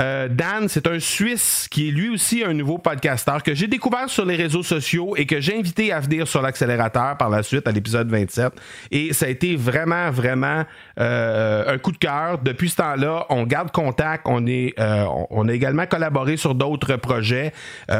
Euh, 0.00 0.26
Dan, 0.26 0.66
c'est 0.68 0.88
un 0.88 0.98
Suisse 0.98 1.68
qui 1.70 1.86
est 1.86 1.92
lui 1.92 2.08
aussi 2.08 2.42
un 2.42 2.52
nouveau 2.52 2.78
podcasteur 2.78 3.44
que 3.44 3.54
j'ai 3.54 3.68
découvert 3.68 4.08
sur 4.08 4.24
les 4.24 4.34
réseaux 4.34 4.64
sociaux 4.64 5.14
et 5.16 5.24
que 5.24 5.40
j'ai 5.40 5.56
invité 5.56 5.92
à 5.92 6.00
venir 6.00 6.26
sur 6.26 6.42
l'accélérateur 6.42 7.16
par 7.16 7.30
la 7.30 7.44
suite 7.44 7.68
à 7.68 7.70
l'épisode 7.70 8.10
27. 8.10 8.54
Et 8.90 9.12
ça 9.12 9.26
a 9.26 9.28
été 9.28 9.54
vraiment, 9.54 10.10
vraiment 10.10 10.64
euh, 10.98 11.72
un 11.72 11.78
coup 11.78 11.92
de 11.92 11.98
cœur. 11.98 12.38
Depuis 12.38 12.70
ce 12.70 12.76
temps-là, 12.76 13.26
on 13.28 13.44
garde 13.44 13.70
contact. 13.70 14.24
On, 14.26 14.44
est, 14.48 14.74
euh, 14.80 15.04
on 15.30 15.46
a 15.46 15.52
également 15.52 15.86
collaboré 15.86 16.36
sur 16.36 16.56
d'autres 16.56 16.96
projets. 16.96 17.52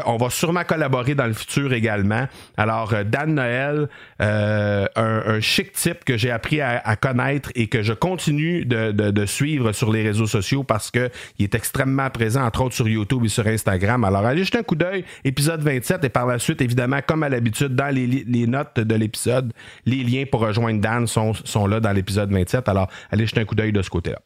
on 0.07 0.17
va 0.17 0.31
sûrement 0.31 0.65
collaborer 0.65 1.15
dans 1.15 1.27
le 1.27 1.33
futur 1.33 1.73
également. 1.75 2.27
Alors, 2.57 2.93
Dan 3.05 3.35
Noël, 3.35 3.89
un, 4.19 5.41
chic 5.41 5.71
type 5.73 6.05
que 6.05 6.17
j'ai 6.17 6.33
appris 6.33 6.61
à, 6.61 6.97
connaître 6.97 7.51
et 7.55 7.69
que 7.69 7.83
je 7.83 7.93
continue 7.93 8.65
de, 8.65 8.91
de 8.91 9.27
suivre 9.27 9.71
sur 9.71 9.93
les 9.93 10.03
réseaux 10.03 10.27
sociaux 10.27 10.65
parce 10.65 10.91
qu'il 10.91 11.11
est 11.39 11.55
extrêmement 11.55 11.84
présent, 12.13 12.45
entre 12.45 12.63
autres 12.63 12.75
sur 12.75 12.89
YouTube 12.89 13.25
et 13.25 13.29
sur 13.29 13.47
Instagram. 13.47 14.05
Alors, 14.05 14.25
allez 14.25 14.45
jeter 14.45 14.59
un 14.59 14.63
coup 14.63 14.75
d'œil, 14.75 15.05
épisode 15.25 15.63
27, 15.63 16.05
et 16.05 16.09
par 16.09 16.27
la 16.27 16.39
suite, 16.39 16.61
évidemment, 16.61 17.01
comme 17.07 17.23
à 17.23 17.29
l'habitude, 17.29 17.75
dans 17.75 17.95
les, 17.95 18.47
notes 18.47 18.81
de 18.81 18.95
l'épisode, 18.95 19.53
les 19.87 20.03
liens 20.05 20.25
pour 20.31 20.41
rejoindre 20.41 20.81
Dan 20.81 21.07
sont, 21.07 21.35
sont 21.35 21.67
là 21.67 21.81
dans 21.81 21.93
l'épisode 21.93 22.33
27. 22.33 22.69
Alors, 22.69 22.89
allez 23.11 23.27
jeter 23.27 23.41
un 23.41 23.45
coup 23.45 23.55
d'œil 23.55 23.73
de 23.73 23.83
ce 23.83 23.91
côté-là. 23.91 24.21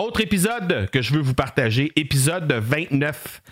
Autre 0.00 0.20
épisode 0.20 0.88
que 0.90 1.02
je 1.02 1.12
veux 1.12 1.20
vous 1.20 1.34
partager, 1.34 1.90
épisode 1.96 2.52
29 2.52 3.42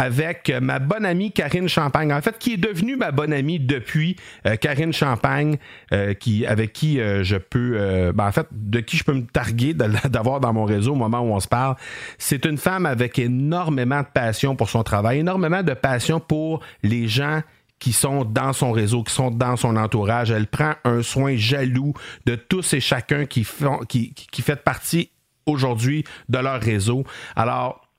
avec 0.00 0.50
ma 0.62 0.78
bonne 0.78 1.04
amie 1.04 1.30
Karine 1.30 1.68
Champagne. 1.68 2.10
En 2.10 2.22
fait, 2.22 2.38
qui 2.38 2.54
est 2.54 2.56
devenue 2.56 2.96
ma 2.96 3.10
bonne 3.10 3.34
amie 3.34 3.60
depuis 3.60 4.16
euh, 4.46 4.56
Karine 4.56 4.94
Champagne, 4.94 5.58
euh, 5.92 6.14
qui, 6.14 6.46
avec 6.46 6.72
qui 6.72 6.98
euh, 6.98 7.22
je 7.22 7.36
peux, 7.36 8.10
ben, 8.14 8.26
en 8.26 8.32
fait, 8.32 8.46
de 8.50 8.80
qui 8.80 8.96
je 8.96 9.04
peux 9.04 9.12
me 9.12 9.26
targuer 9.26 9.74
d'avoir 9.74 10.40
dans 10.40 10.54
mon 10.54 10.64
réseau 10.64 10.92
au 10.92 10.96
moment 10.96 11.20
où 11.20 11.34
on 11.34 11.40
se 11.40 11.48
parle. 11.48 11.76
C'est 12.16 12.46
une 12.46 12.56
femme 12.56 12.86
avec 12.86 13.18
énormément 13.18 14.00
de 14.00 14.06
passion 14.06 14.56
pour 14.56 14.70
son 14.70 14.82
travail, 14.82 15.18
énormément 15.18 15.62
de 15.62 15.74
passion 15.74 16.18
pour 16.18 16.60
les 16.82 17.06
gens 17.06 17.42
qui 17.78 17.92
sont 17.92 18.24
dans 18.24 18.54
son 18.54 18.72
réseau, 18.72 19.02
qui 19.02 19.12
sont 19.12 19.30
dans 19.30 19.56
son 19.56 19.76
entourage. 19.76 20.30
Elle 20.30 20.46
prend 20.46 20.76
un 20.84 21.02
soin 21.02 21.36
jaloux 21.36 21.92
de 22.24 22.36
tous 22.36 22.72
et 22.72 22.80
chacun 22.80 23.26
qui, 23.26 23.44
font, 23.44 23.80
qui, 23.80 24.14
qui 24.14 24.40
fait 24.40 24.62
partie 24.62 25.10
aujourd'hui 25.44 26.04
de 26.30 26.38
leur 26.38 26.60
réseau. 26.60 27.04
Alors, 27.36 27.89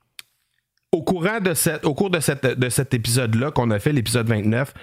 au 0.91 1.03
courant 1.03 1.39
de 1.39 1.53
cette, 1.53 1.85
au 1.85 1.93
cours 1.93 2.09
de, 2.09 2.19
cette, 2.19 2.45
de 2.45 2.69
cet 2.69 2.93
épisode-là 2.93 3.51
qu'on 3.51 3.71
a 3.71 3.79
fait, 3.79 3.93
l'épisode 3.93 4.27
29, 4.27 4.73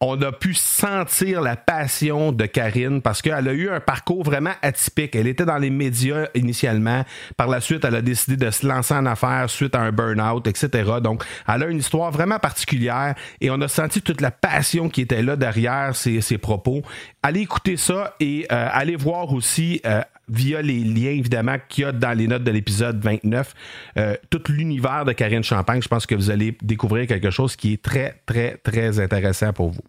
on 0.00 0.20
a 0.22 0.32
pu 0.32 0.54
sentir 0.54 1.40
la 1.40 1.56
passion 1.56 2.32
de 2.32 2.44
Karine 2.46 3.00
parce 3.00 3.22
qu'elle 3.22 3.48
a 3.48 3.52
eu 3.52 3.70
un 3.70 3.80
parcours 3.80 4.22
vraiment 4.24 4.52
atypique. 4.60 5.14
Elle 5.14 5.28
était 5.28 5.44
dans 5.44 5.56
les 5.56 5.70
médias 5.70 6.26
initialement. 6.34 7.04
Par 7.36 7.46
la 7.48 7.60
suite, 7.60 7.84
elle 7.84 7.94
a 7.94 8.02
décidé 8.02 8.36
de 8.36 8.50
se 8.50 8.66
lancer 8.66 8.92
en 8.94 9.06
affaires 9.06 9.48
suite 9.48 9.74
à 9.74 9.80
un 9.80 9.92
burn-out, 9.92 10.46
etc. 10.46 10.68
Donc, 11.02 11.24
elle 11.48 11.62
a 11.62 11.66
une 11.68 11.78
histoire 11.78 12.10
vraiment 12.10 12.38
particulière 12.38 13.14
et 13.40 13.50
on 13.50 13.60
a 13.60 13.68
senti 13.68 14.02
toute 14.02 14.20
la 14.20 14.32
passion 14.32 14.88
qui 14.88 15.00
était 15.00 15.22
là 15.22 15.36
derrière 15.36 15.94
ses, 15.94 16.38
propos. 16.38 16.82
Allez 17.22 17.40
écouter 17.40 17.76
ça 17.76 18.14
et 18.18 18.46
euh, 18.50 18.68
allez 18.72 18.96
voir 18.96 19.32
aussi 19.32 19.80
euh, 19.86 20.02
via 20.28 20.62
les 20.62 20.80
liens 20.80 21.10
évidemment 21.10 21.56
qu'il 21.68 21.84
y 21.84 21.86
a 21.86 21.92
dans 21.92 22.16
les 22.16 22.26
notes 22.26 22.44
de 22.44 22.50
l'épisode 22.50 23.02
29, 23.02 23.54
euh, 23.98 24.16
tout 24.30 24.42
l'univers 24.48 25.04
de 25.04 25.12
Karine 25.12 25.44
Champagne. 25.44 25.82
Je 25.82 25.88
pense 25.88 26.06
que 26.06 26.14
vous 26.14 26.30
allez 26.30 26.56
découvrir 26.62 27.06
quelque 27.06 27.30
chose 27.30 27.56
qui 27.56 27.74
est 27.74 27.82
très, 27.82 28.20
très, 28.26 28.56
très 28.58 29.00
intéressant 29.00 29.52
pour 29.52 29.70
vous. 29.70 29.82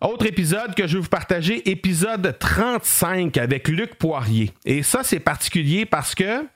Autre 0.00 0.24
épisode 0.24 0.74
que 0.74 0.86
je 0.86 0.96
vais 0.96 1.02
vous 1.02 1.10
partager, 1.10 1.70
épisode 1.70 2.34
35 2.38 3.36
avec 3.36 3.68
Luc 3.68 3.96
Poirier. 3.96 4.50
Et 4.64 4.82
ça, 4.82 5.02
c'est 5.02 5.20
particulier 5.20 5.84
parce 5.84 6.14
que 6.14 6.46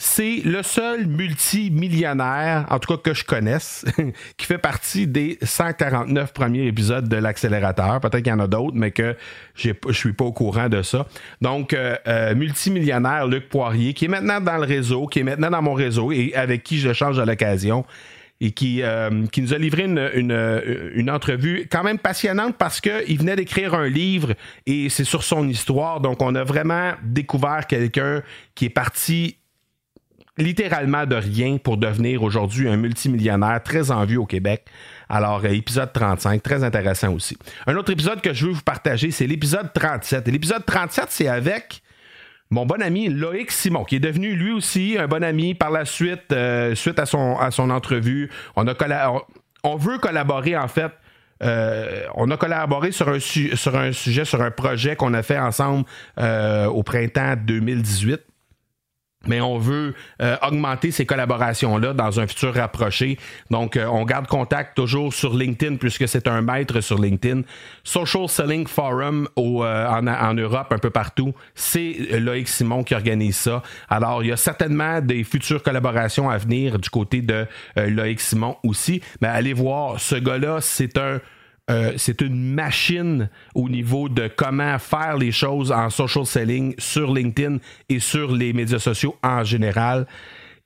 c'est 0.00 0.42
le 0.44 0.62
seul 0.62 1.08
multimillionnaire, 1.08 2.66
en 2.70 2.78
tout 2.78 2.96
cas 2.96 3.10
que 3.10 3.14
je 3.14 3.24
connaisse, 3.24 3.84
qui 4.36 4.46
fait 4.46 4.56
partie 4.56 5.08
des 5.08 5.38
149 5.42 6.32
premiers 6.32 6.68
épisodes 6.68 7.08
de 7.08 7.16
l'accélérateur. 7.16 7.98
Peut-être 7.98 8.22
qu'il 8.22 8.28
y 8.28 8.32
en 8.32 8.38
a 8.38 8.46
d'autres, 8.46 8.76
mais 8.76 8.92
que 8.92 9.16
je 9.56 9.72
suis 9.90 10.12
pas 10.12 10.24
au 10.24 10.32
courant 10.32 10.68
de 10.68 10.82
ça. 10.82 11.08
Donc, 11.40 11.72
euh, 11.72 11.96
euh, 12.06 12.36
multimillionnaire 12.36 13.26
Luc 13.26 13.48
Poirier, 13.48 13.92
qui 13.92 14.04
est 14.04 14.08
maintenant 14.08 14.40
dans 14.40 14.56
le 14.56 14.66
réseau, 14.66 15.08
qui 15.08 15.18
est 15.18 15.24
maintenant 15.24 15.50
dans 15.50 15.62
mon 15.62 15.74
réseau 15.74 16.12
et 16.12 16.32
avec 16.32 16.62
qui 16.62 16.78
je 16.78 16.92
change 16.92 17.18
à 17.18 17.24
l'occasion 17.24 17.84
et 18.40 18.52
qui, 18.52 18.82
euh, 18.82 19.26
qui 19.32 19.42
nous 19.42 19.52
a 19.52 19.58
livré 19.58 19.82
une, 19.82 20.10
une, 20.14 20.92
une, 20.94 21.10
entrevue 21.10 21.66
quand 21.72 21.82
même 21.82 21.98
passionnante 21.98 22.54
parce 22.56 22.80
qu'il 22.80 23.18
venait 23.18 23.34
d'écrire 23.34 23.74
un 23.74 23.88
livre 23.88 24.34
et 24.64 24.90
c'est 24.90 25.02
sur 25.02 25.24
son 25.24 25.48
histoire. 25.48 26.00
Donc, 26.00 26.22
on 26.22 26.36
a 26.36 26.44
vraiment 26.44 26.92
découvert 27.02 27.66
quelqu'un 27.66 28.22
qui 28.54 28.66
est 28.66 28.70
parti 28.70 29.37
littéralement 30.38 31.04
de 31.04 31.16
rien 31.16 31.58
pour 31.58 31.76
devenir 31.76 32.22
aujourd'hui 32.22 32.68
un 32.68 32.76
multimillionnaire 32.76 33.60
très 33.62 33.90
en 33.90 34.04
vue 34.04 34.16
au 34.16 34.26
Québec. 34.26 34.64
Alors, 35.08 35.44
euh, 35.44 35.48
épisode 35.48 35.92
35, 35.92 36.42
très 36.42 36.64
intéressant 36.64 37.12
aussi. 37.12 37.36
Un 37.66 37.76
autre 37.76 37.92
épisode 37.92 38.20
que 38.20 38.32
je 38.32 38.46
veux 38.46 38.52
vous 38.52 38.62
partager, 38.62 39.10
c'est 39.10 39.26
l'épisode 39.26 39.72
37. 39.74 40.28
Et 40.28 40.30
l'épisode 40.30 40.64
37, 40.64 41.06
c'est 41.08 41.28
avec 41.28 41.82
mon 42.50 42.64
bon 42.64 42.80
ami 42.80 43.08
Loïc 43.08 43.50
Simon, 43.50 43.84
qui 43.84 43.96
est 43.96 44.00
devenu 44.00 44.34
lui 44.34 44.52
aussi 44.52 44.96
un 44.98 45.08
bon 45.08 45.22
ami 45.22 45.54
par 45.54 45.70
la 45.70 45.84
suite, 45.84 46.32
euh, 46.32 46.74
suite 46.74 46.98
à 46.98 47.04
son, 47.04 47.36
à 47.38 47.50
son 47.50 47.68
entrevue. 47.70 48.30
On, 48.56 48.66
a 48.66 49.12
on, 49.64 49.76
veut 49.76 49.98
collaborer 49.98 50.56
en 50.56 50.68
fait. 50.68 50.92
Euh, 51.42 52.04
on 52.14 52.30
a 52.30 52.36
collaboré 52.36 52.90
sur 52.90 53.08
un, 53.08 53.18
sur 53.20 53.76
un 53.76 53.92
sujet, 53.92 54.24
sur 54.24 54.42
un 54.42 54.50
projet 54.50 54.96
qu'on 54.96 55.14
a 55.14 55.22
fait 55.22 55.38
ensemble 55.38 55.84
au 56.16 56.82
printemps 56.82 57.34
2018 57.36 58.27
mais 59.26 59.40
on 59.40 59.58
veut 59.58 59.94
euh, 60.22 60.36
augmenter 60.42 60.90
ces 60.90 61.04
collaborations-là 61.04 61.92
dans 61.92 62.20
un 62.20 62.26
futur 62.26 62.54
rapproché. 62.54 63.18
Donc, 63.50 63.76
euh, 63.76 63.86
on 63.86 64.04
garde 64.04 64.26
contact 64.26 64.76
toujours 64.76 65.12
sur 65.12 65.34
LinkedIn 65.34 65.76
puisque 65.76 66.06
c'est 66.06 66.28
un 66.28 66.40
maître 66.40 66.80
sur 66.80 66.98
LinkedIn. 66.98 67.42
Social 67.82 68.28
Selling 68.28 68.66
Forum 68.66 69.28
au, 69.34 69.64
euh, 69.64 69.86
en, 69.88 70.34
Europe, 70.34 70.72
un 70.72 70.78
peu 70.78 70.90
partout, 70.90 71.34
c'est 71.54 71.96
Loïc 72.12 72.48
Simon 72.48 72.84
qui 72.84 72.94
organise 72.94 73.36
ça. 73.36 73.62
Alors, 73.88 74.22
il 74.22 74.28
y 74.28 74.32
a 74.32 74.36
certainement 74.36 75.00
des 75.00 75.24
futures 75.24 75.62
collaborations 75.62 76.30
à 76.30 76.38
venir 76.38 76.78
du 76.78 76.88
côté 76.88 77.20
de 77.20 77.46
Loïc 77.76 78.20
Simon 78.20 78.56
aussi. 78.62 79.00
Mais 79.20 79.28
allez 79.28 79.52
voir, 79.52 79.98
ce 79.98 80.14
gars-là, 80.14 80.58
c'est 80.60 80.96
un 80.96 81.20
euh, 81.70 81.92
c'est 81.96 82.20
une 82.20 82.54
machine 82.54 83.28
au 83.54 83.68
niveau 83.68 84.08
de 84.08 84.30
comment 84.34 84.78
faire 84.78 85.16
les 85.16 85.32
choses 85.32 85.70
en 85.72 85.90
social 85.90 86.24
selling 86.24 86.74
sur 86.78 87.12
LinkedIn 87.12 87.58
et 87.88 88.00
sur 88.00 88.32
les 88.32 88.52
médias 88.52 88.78
sociaux 88.78 89.16
en 89.22 89.44
général. 89.44 90.06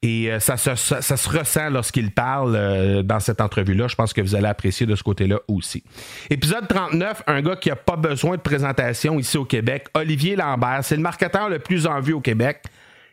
Et 0.04 0.32
euh, 0.32 0.40
ça, 0.40 0.56
se 0.56 1.28
ressent 1.28 1.70
lorsqu'il 1.70 2.10
parle 2.10 2.56
euh, 2.56 3.02
dans 3.02 3.20
cette 3.20 3.40
entrevue-là. 3.40 3.86
Je 3.86 3.94
pense 3.94 4.12
que 4.12 4.20
vous 4.20 4.34
allez 4.34 4.48
apprécier 4.48 4.84
de 4.84 4.96
ce 4.96 5.02
côté-là 5.02 5.38
aussi. 5.46 5.84
Épisode 6.28 6.66
39, 6.66 7.22
un 7.28 7.40
gars 7.40 7.54
qui 7.54 7.68
n'a 7.68 7.76
pas 7.76 7.94
besoin 7.94 8.36
de 8.36 8.42
présentation 8.42 9.20
ici 9.20 9.38
au 9.38 9.44
Québec, 9.44 9.86
Olivier 9.94 10.34
Lambert. 10.34 10.80
C'est 10.82 10.96
le 10.96 11.02
marketeur 11.02 11.48
le 11.48 11.60
plus 11.60 11.86
en 11.86 12.00
vue 12.00 12.14
au 12.14 12.20
Québec. 12.20 12.62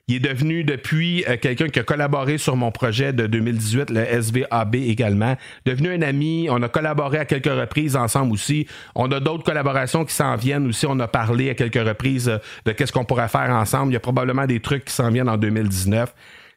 Il 0.09 0.15
est 0.15 0.19
devenu 0.19 0.63
depuis 0.63 1.23
euh, 1.29 1.37
quelqu'un 1.39 1.67
qui 1.67 1.77
a 1.77 1.83
collaboré 1.83 2.39
sur 2.39 2.55
mon 2.55 2.71
projet 2.71 3.13
de 3.13 3.27
2018, 3.27 3.91
le 3.91 4.21
SVAB 4.21 4.73
également. 4.73 5.37
Devenu 5.67 5.93
un 5.93 6.01
ami, 6.01 6.47
on 6.49 6.63
a 6.63 6.67
collaboré 6.67 7.19
à 7.19 7.25
quelques 7.25 7.45
reprises 7.45 7.95
ensemble 7.95 8.33
aussi. 8.33 8.65
On 8.95 9.11
a 9.11 9.19
d'autres 9.19 9.43
collaborations 9.43 10.05
qui 10.05 10.15
s'en 10.15 10.35
viennent 10.35 10.65
aussi. 10.65 10.87
On 10.89 10.99
a 10.99 11.07
parlé 11.07 11.51
à 11.51 11.53
quelques 11.53 11.87
reprises 11.87 12.27
euh, 12.27 12.39
de 12.65 12.71
qu'est-ce 12.71 12.91
qu'on 12.91 13.05
pourrait 13.05 13.27
faire 13.27 13.51
ensemble. 13.51 13.91
Il 13.91 13.93
y 13.93 13.97
a 13.97 13.99
probablement 13.99 14.47
des 14.47 14.59
trucs 14.59 14.85
qui 14.85 14.93
s'en 14.95 15.11
viennent 15.11 15.29
en 15.29 15.37
2019. 15.37 16.11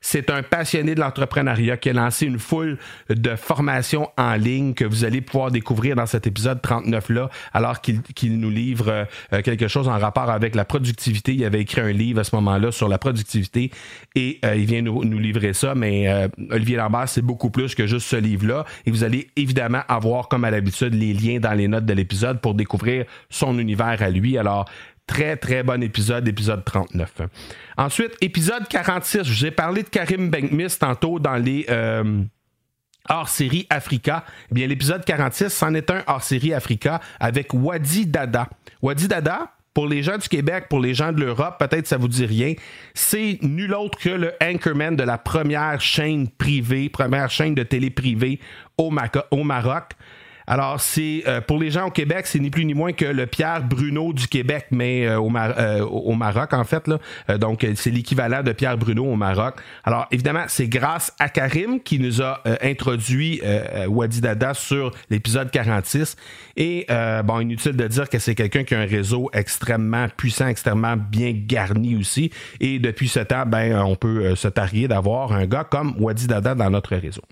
C'est 0.04 0.30
un 0.30 0.42
passionné 0.42 0.96
de 0.96 1.00
l'entrepreneuriat 1.00 1.76
qui 1.76 1.88
a 1.88 1.92
lancé 1.92 2.26
une 2.26 2.40
foule 2.40 2.76
de 3.08 3.36
formations 3.36 4.10
en 4.18 4.34
ligne 4.34 4.74
que 4.74 4.84
vous 4.84 5.04
allez 5.04 5.20
pouvoir 5.20 5.52
découvrir 5.52 5.94
dans 5.94 6.06
cet 6.06 6.26
épisode 6.26 6.60
39-là, 6.60 7.30
alors 7.52 7.80
qu'il 7.80 8.38
nous 8.38 8.50
livre 8.50 9.06
euh, 9.32 9.42
quelque 9.42 9.68
chose 9.68 9.88
en 9.88 9.98
rapport 9.98 10.28
avec 10.28 10.56
la 10.56 10.64
productivité. 10.64 11.34
Il 11.34 11.44
avait 11.44 11.60
écrit 11.60 11.80
un 11.80 11.92
livre 11.92 12.20
à 12.20 12.24
ce 12.24 12.34
moment-là 12.34 12.72
sur 12.72 12.88
la 12.88 12.98
productivité 12.98 13.70
et 14.16 14.40
euh, 14.44 14.56
il 14.56 14.66
vient 14.66 14.82
nous, 14.82 15.02
livrer 15.02 15.52
ça. 15.52 15.76
Mais 15.76 16.08
euh, 16.08 16.26
Olivier 16.50 16.76
Lambert, 16.76 17.08
c'est 17.08 17.22
beaucoup 17.22 17.50
plus 17.50 17.76
que 17.76 17.86
juste 17.86 18.08
ce 18.08 18.16
livre-là. 18.16 18.64
Et 18.86 18.90
vous 18.90 19.04
allez 19.04 19.30
évidemment 19.36 19.82
avoir, 19.88 20.26
comme 20.26 20.44
à 20.44 20.50
l'habitude, 20.50 20.94
les 20.94 21.14
liens 21.14 21.38
dans 21.38 21.54
les 21.54 21.68
notes 21.68 21.86
de 21.86 21.92
l'épisode 21.92 22.40
pour 22.40 22.54
découvrir 22.54 23.04
son 23.30 23.56
univers 23.56 24.02
à 24.02 24.10
lui. 24.10 24.36
Alors, 24.36 24.68
Très, 25.06 25.36
très 25.36 25.62
bon 25.62 25.82
épisode, 25.82 26.26
épisode 26.28 26.64
39. 26.64 27.22
Ensuite, 27.76 28.16
épisode 28.20 28.66
46. 28.68 29.24
Je 29.24 29.32
vous 29.32 29.46
ai 29.46 29.50
parlé 29.50 29.82
de 29.82 29.88
Karim 29.88 30.30
Benkmis 30.30 30.78
tantôt 30.78 31.18
dans 31.18 31.36
les 31.36 31.66
euh, 31.68 32.22
hors-série 33.08 33.66
Africa. 33.68 34.24
Eh 34.50 34.54
bien, 34.54 34.66
l'épisode 34.66 35.04
46, 35.04 35.50
c'en 35.50 35.74
est 35.74 35.90
un 35.90 36.02
hors-série 36.06 36.54
Africa 36.54 37.00
avec 37.20 37.52
Wadi 37.52 38.06
Dada. 38.06 38.48
Wadi 38.80 39.08
Dada, 39.08 39.52
pour 39.74 39.86
les 39.86 40.02
gens 40.02 40.18
du 40.18 40.28
Québec, 40.28 40.66
pour 40.70 40.80
les 40.80 40.94
gens 40.94 41.12
de 41.12 41.20
l'Europe, 41.20 41.56
peut-être 41.58 41.86
ça 41.86 41.96
vous 41.96 42.08
dit 42.08 42.26
rien, 42.26 42.54
c'est 42.94 43.38
nul 43.42 43.74
autre 43.74 43.98
que 43.98 44.10
le 44.10 44.32
anchorman 44.42 44.96
de 44.96 45.02
la 45.02 45.18
première 45.18 45.80
chaîne 45.80 46.28
privée, 46.28 46.88
première 46.88 47.30
chaîne 47.30 47.54
de 47.54 47.62
télé 47.62 47.90
privée 47.90 48.38
au 48.78 48.90
Maroc. 48.90 49.92
Alors, 50.46 50.80
c'est 50.80 51.22
euh, 51.26 51.40
pour 51.40 51.58
les 51.58 51.70
gens 51.70 51.86
au 51.86 51.90
Québec, 51.90 52.26
c'est 52.26 52.38
ni 52.38 52.50
plus 52.50 52.64
ni 52.64 52.74
moins 52.74 52.92
que 52.92 53.04
le 53.04 53.26
Pierre 53.26 53.62
Bruno 53.62 54.12
du 54.12 54.26
Québec, 54.28 54.66
mais 54.70 55.06
euh, 55.06 55.20
euh, 55.20 55.80
au, 55.84 56.14
Maroc, 56.14 56.52
en 56.52 56.64
fait. 56.64 56.90
Donc, 57.38 57.66
c'est 57.76 57.90
l'équivalent 57.90 58.42
de 58.42 58.52
Pierre 58.52 58.76
Bruno 58.76 59.04
au 59.04 59.16
Maroc. 59.16 59.56
Alors, 59.84 60.06
évidemment, 60.10 60.44
c'est 60.48 60.68
grâce 60.68 61.12
à 61.18 61.28
Karim 61.28 61.80
qui 61.80 61.98
nous 61.98 62.22
a 62.22 62.42
introduit 62.62 63.40
Wadi 63.88 64.20
Dada 64.20 64.54
sur 64.54 64.92
l'épisode 65.10 65.50
46. 65.50 66.16
Et, 66.56 66.86
bon, 67.24 67.40
inutile 67.40 67.76
de 67.76 67.86
dire 67.86 68.08
que 68.08 68.18
c'est 68.18 68.34
quelqu'un 68.34 68.64
qui 68.64 68.74
a 68.74 68.80
un 68.80 68.86
réseau 68.86 69.30
extrêmement 69.32 70.06
puissant, 70.16 70.48
extrêmement 70.48 70.96
bien 70.96 71.32
garni 71.34 71.96
aussi. 71.96 72.30
Et 72.60 72.78
depuis 72.78 73.08
ce 73.08 73.20
temps, 73.20 73.44
ben, 73.46 73.78
on 73.80 73.96
peut 73.96 74.34
se 74.34 74.48
tarier 74.48 74.88
d'avoir 74.88 75.32
un 75.32 75.46
gars 75.46 75.64
comme 75.64 75.94
Wadi 75.98 76.26
Dada 76.26 76.54
dans 76.54 76.70
notre 76.70 76.96
réseau. 76.96 77.22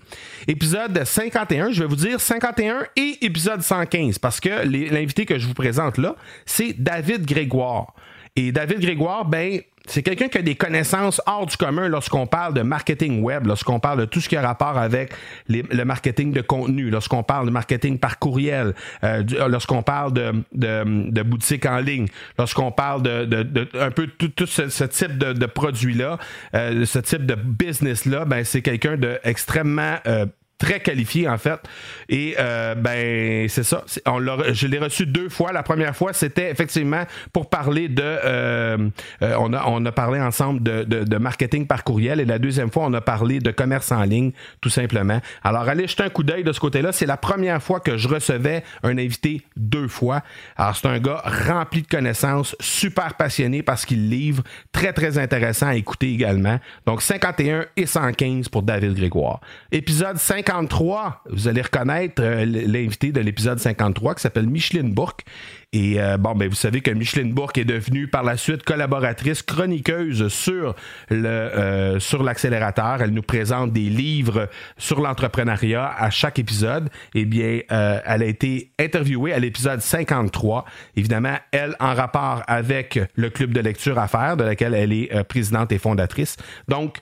Épisode 0.47 1.03
51, 1.03 1.71
je 1.71 1.83
vais 1.83 1.89
vous 1.89 1.95
dire 1.95 2.19
51 2.19 2.83
et 2.95 3.10
épisode 3.21 3.61
115, 3.61 4.19
parce 4.19 4.39
que 4.39 4.49
l'invité 4.65 5.25
que 5.25 5.37
je 5.37 5.47
vous 5.47 5.53
présente 5.53 5.97
là, 5.97 6.15
c'est 6.45 6.73
David 6.81 7.25
Grégoire. 7.25 7.93
Et 8.35 8.51
David 8.51 8.79
Grégoire, 8.79 9.25
ben, 9.25 9.59
c'est 9.87 10.03
quelqu'un 10.03 10.27
qui 10.27 10.37
a 10.37 10.41
des 10.41 10.55
connaissances 10.55 11.21
hors 11.25 11.45
du 11.45 11.57
commun 11.57 11.87
lorsqu'on 11.89 12.27
parle 12.27 12.53
de 12.53 12.61
marketing 12.61 13.21
web, 13.23 13.47
lorsqu'on 13.47 13.79
parle 13.79 13.99
de 13.99 14.05
tout 14.05 14.21
ce 14.21 14.29
qui 14.29 14.37
a 14.37 14.41
rapport 14.41 14.77
avec 14.77 15.11
le 15.49 15.83
marketing 15.83 16.31
de 16.31 16.41
contenu, 16.41 16.89
lorsqu'on 16.89 17.23
parle 17.23 17.47
de 17.47 17.51
marketing 17.51 17.97
par 17.97 18.19
courriel, 18.19 18.73
euh, 19.03 19.23
lorsqu'on 19.49 19.81
parle 19.81 20.13
de, 20.13 21.23
boutique 21.23 21.65
en 21.65 21.79
ligne, 21.79 22.07
lorsqu'on 22.37 22.71
parle 22.71 23.01
de, 23.01 23.67
un 23.79 23.91
peu 23.91 24.07
tout, 24.07 24.45
ce, 24.45 24.83
type 24.83 25.17
de, 25.17 25.45
produits-là, 25.45 26.17
euh, 26.53 26.85
ce 26.85 26.99
type 26.99 27.25
de 27.25 27.35
business-là, 27.35 28.25
ben, 28.25 28.45
c'est 28.45 28.61
quelqu'un 28.61 28.97
d'extrêmement 28.97 29.95
euh, 30.07 30.25
très 30.61 30.79
qualifié 30.79 31.27
en 31.27 31.37
fait. 31.37 31.59
Et 32.07 32.35
euh, 32.39 32.75
ben 32.75 33.49
c'est 33.49 33.63
ça. 33.63 33.83
On 34.05 34.19
je 34.53 34.67
l'ai 34.67 34.77
reçu 34.77 35.07
deux 35.07 35.27
fois. 35.27 35.51
La 35.51 35.63
première 35.63 35.95
fois, 35.95 36.13
c'était 36.13 36.51
effectivement 36.51 37.03
pour 37.33 37.49
parler 37.49 37.89
de. 37.89 38.03
Euh, 38.03 38.89
euh, 39.23 39.35
on, 39.39 39.53
a, 39.53 39.63
on 39.65 39.83
a 39.85 39.91
parlé 39.91 40.21
ensemble 40.21 40.61
de, 40.61 40.83
de, 40.83 41.17
marketing 41.17 41.65
par 41.65 41.83
courriel. 41.83 42.19
Et 42.19 42.25
la 42.25 42.37
deuxième 42.37 42.69
fois, 42.69 42.83
on 42.85 42.93
a 42.93 43.01
parlé 43.01 43.39
de 43.39 43.49
commerce 43.49 43.91
en 43.91 44.03
ligne, 44.03 44.31
tout 44.61 44.69
simplement. 44.69 45.19
Alors, 45.43 45.67
allez 45.67 45.87
jeter 45.87 46.03
un 46.03 46.09
coup 46.09 46.23
d'œil 46.23 46.43
de 46.43 46.51
ce 46.51 46.59
côté-là. 46.59 46.91
C'est 46.91 47.07
la 47.07 47.17
première 47.17 47.61
fois 47.61 47.79
que 47.79 47.97
je 47.97 48.07
recevais 48.07 48.63
un 48.83 48.97
invité 48.97 49.41
deux 49.57 49.87
fois. 49.87 50.21
Alors, 50.57 50.75
c'est 50.75 50.87
un 50.87 50.99
gars 50.99 51.23
rempli 51.47 51.81
de 51.81 51.87
connaissances, 51.87 52.55
super 52.59 53.15
passionné 53.15 53.63
parce 53.63 53.85
qu'il 53.85 54.09
livre, 54.09 54.43
très, 54.71 54.93
très 54.93 55.17
intéressant 55.17 55.67
à 55.67 55.75
écouter 55.75 56.11
également. 56.11 56.59
Donc, 56.85 57.01
51 57.01 57.65
et 57.75 57.87
115 57.87 58.49
pour 58.49 58.61
David 58.61 58.93
Grégoire. 58.93 59.41
Épisode 59.71 60.17
50 60.17 60.50
53, 60.51 61.23
vous 61.29 61.47
allez 61.47 61.61
reconnaître 61.61 62.21
l'invité 62.21 63.13
de 63.13 63.21
l'épisode 63.21 63.57
53 63.57 64.15
qui 64.15 64.21
s'appelle 64.21 64.47
Micheline 64.47 64.93
Bourque. 64.93 65.23
Et 65.71 66.01
euh, 66.01 66.17
bon, 66.17 66.35
ben, 66.35 66.49
vous 66.49 66.55
savez 66.55 66.81
que 66.81 66.91
Micheline 66.91 67.31
Bourque 67.31 67.57
est 67.57 67.63
devenue 67.63 68.09
par 68.09 68.23
la 68.23 68.35
suite 68.35 68.63
collaboratrice 68.63 69.43
chroniqueuse 69.43 70.27
sur 70.27 70.75
le 71.09 71.25
euh, 71.25 71.99
sur 71.99 72.21
l'accélérateur. 72.23 73.01
Elle 73.01 73.11
nous 73.11 73.21
présente 73.21 73.71
des 73.71 73.89
livres 73.89 74.49
sur 74.77 74.99
l'entrepreneuriat 74.99 75.89
à 75.97 76.09
chaque 76.09 76.37
épisode. 76.37 76.89
Eh 77.15 77.23
bien, 77.23 77.61
euh, 77.71 78.01
elle 78.05 78.21
a 78.21 78.25
été 78.25 78.73
interviewée 78.77 79.31
à 79.31 79.39
l'épisode 79.39 79.79
53. 79.79 80.65
Évidemment, 80.97 81.37
elle 81.53 81.77
en 81.79 81.93
rapport 81.93 82.43
avec 82.47 82.99
le 83.15 83.29
club 83.29 83.53
de 83.53 83.61
lecture 83.61 83.97
à 83.97 84.09
faire, 84.09 84.35
de 84.35 84.43
laquelle 84.43 84.73
elle 84.73 84.91
est 84.91 85.23
présidente 85.23 85.71
et 85.71 85.77
fondatrice. 85.77 86.35
Donc, 86.67 86.97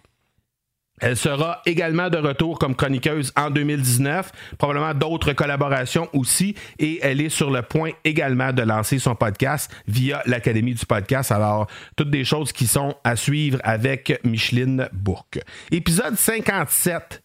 elle 0.99 1.17
sera 1.17 1.61
également 1.65 2.09
de 2.09 2.17
retour 2.17 2.59
comme 2.59 2.75
chroniqueuse 2.75 3.31
en 3.35 3.49
2019, 3.49 4.31
probablement 4.57 4.93
d'autres 4.93 5.33
collaborations 5.33 6.09
aussi, 6.13 6.55
et 6.77 6.99
elle 7.01 7.21
est 7.21 7.29
sur 7.29 7.51
le 7.51 7.61
point 7.61 7.91
également 8.03 8.53
de 8.53 8.61
lancer 8.61 8.99
son 8.99 9.15
podcast 9.15 9.71
via 9.87 10.21
l'Académie 10.25 10.73
du 10.73 10.85
podcast. 10.85 11.31
Alors, 11.31 11.67
toutes 11.95 12.09
des 12.11 12.23
choses 12.23 12.51
qui 12.51 12.67
sont 12.67 12.95
à 13.03 13.15
suivre 13.15 13.59
avec 13.63 14.19
Micheline 14.23 14.89
Bourque. 14.93 15.39
Épisode 15.71 16.15
57 16.15 17.21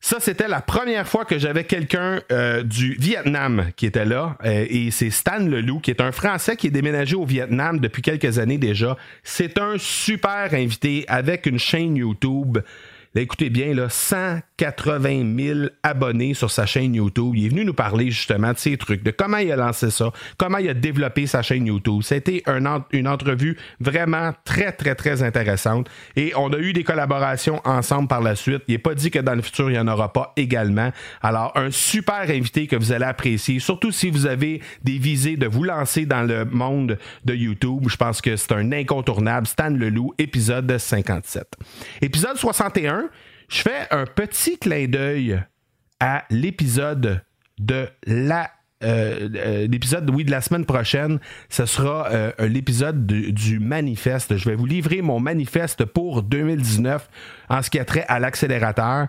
ça, 0.00 0.18
c'était 0.20 0.46
la 0.46 0.60
première 0.60 1.08
fois 1.08 1.24
que 1.24 1.38
j'avais 1.38 1.64
quelqu'un 1.64 2.20
euh, 2.30 2.62
du 2.62 2.94
Vietnam 2.94 3.70
qui 3.76 3.86
était 3.86 4.04
là. 4.04 4.38
Euh, 4.44 4.64
et 4.70 4.90
c'est 4.90 5.10
Stan 5.10 5.40
Leloup, 5.40 5.80
qui 5.80 5.90
est 5.90 6.00
un 6.00 6.12
Français 6.12 6.56
qui 6.56 6.68
est 6.68 6.70
déménagé 6.70 7.16
au 7.16 7.24
Vietnam 7.24 7.80
depuis 7.80 8.00
quelques 8.00 8.38
années 8.38 8.58
déjà. 8.58 8.96
C'est 9.24 9.58
un 9.58 9.76
super 9.76 10.54
invité 10.54 11.04
avec 11.08 11.46
une 11.46 11.58
chaîne 11.58 11.96
YouTube 11.96 12.58
écoutez 13.20 13.50
bien, 13.50 13.74
là, 13.74 13.88
180 14.58 15.36
000 15.38 15.58
abonnés 15.82 16.34
sur 16.34 16.50
sa 16.50 16.66
chaîne 16.66 16.94
YouTube. 16.94 17.34
Il 17.36 17.46
est 17.46 17.48
venu 17.48 17.64
nous 17.64 17.74
parler 17.74 18.10
justement 18.10 18.52
de 18.52 18.58
ces 18.58 18.76
trucs, 18.76 19.02
de 19.02 19.10
comment 19.10 19.38
il 19.38 19.52
a 19.52 19.56
lancé 19.56 19.90
ça, 19.90 20.12
comment 20.36 20.58
il 20.58 20.68
a 20.68 20.74
développé 20.74 21.26
sa 21.26 21.42
chaîne 21.42 21.66
YouTube. 21.66 22.02
C'était 22.02 22.42
un, 22.46 22.84
une 22.90 23.08
entrevue 23.08 23.56
vraiment 23.80 24.32
très, 24.44 24.72
très, 24.72 24.94
très 24.94 25.22
intéressante. 25.22 25.88
Et 26.16 26.32
on 26.36 26.52
a 26.52 26.58
eu 26.58 26.72
des 26.72 26.84
collaborations 26.84 27.60
ensemble 27.64 28.08
par 28.08 28.20
la 28.20 28.34
suite. 28.34 28.62
Il 28.66 28.72
n'est 28.72 28.78
pas 28.78 28.94
dit 28.94 29.10
que 29.10 29.20
dans 29.20 29.34
le 29.34 29.42
futur, 29.42 29.70
il 29.70 29.74
n'y 29.74 29.78
en 29.78 29.88
aura 29.88 30.12
pas 30.12 30.32
également. 30.36 30.90
Alors, 31.22 31.52
un 31.56 31.70
super 31.70 32.28
invité 32.28 32.66
que 32.66 32.76
vous 32.76 32.92
allez 32.92 33.04
apprécier, 33.04 33.60
surtout 33.60 33.92
si 33.92 34.10
vous 34.10 34.26
avez 34.26 34.60
des 34.82 34.98
visées 34.98 35.36
de 35.36 35.46
vous 35.46 35.62
lancer 35.62 36.04
dans 36.04 36.22
le 36.22 36.44
monde 36.44 36.98
de 37.24 37.34
YouTube. 37.34 37.84
Je 37.88 37.96
pense 37.96 38.20
que 38.20 38.36
c'est 38.36 38.52
un 38.52 38.72
incontournable. 38.72 39.46
Stan 39.46 39.70
Leloup, 39.70 40.14
épisode 40.18 40.76
57. 40.76 41.46
Épisode 42.02 42.36
61, 42.36 43.08
je 43.48 43.62
fais 43.62 43.86
un 43.90 44.04
petit 44.04 44.58
clin 44.58 44.86
d'œil 44.86 45.42
à 46.00 46.24
l'épisode 46.30 47.22
de 47.58 47.88
la 48.06 48.50
euh, 48.84 49.28
euh, 49.34 49.66
l'épisode 49.66 50.08
oui, 50.10 50.24
de 50.24 50.30
la 50.30 50.40
semaine 50.40 50.64
prochaine, 50.64 51.18
ce 51.48 51.66
sera 51.66 52.06
euh, 52.12 52.30
l'épisode 52.38 53.06
du 53.06 53.58
manifeste. 53.58 54.36
Je 54.36 54.48
vais 54.48 54.54
vous 54.54 54.66
livrer 54.66 55.02
mon 55.02 55.18
manifeste 55.18 55.84
pour 55.84 56.22
2019 56.22 57.08
en 57.48 57.60
ce 57.60 57.70
qui 57.70 57.80
a 57.80 57.84
trait 57.84 58.04
à 58.06 58.20
l'accélérateur. 58.20 59.08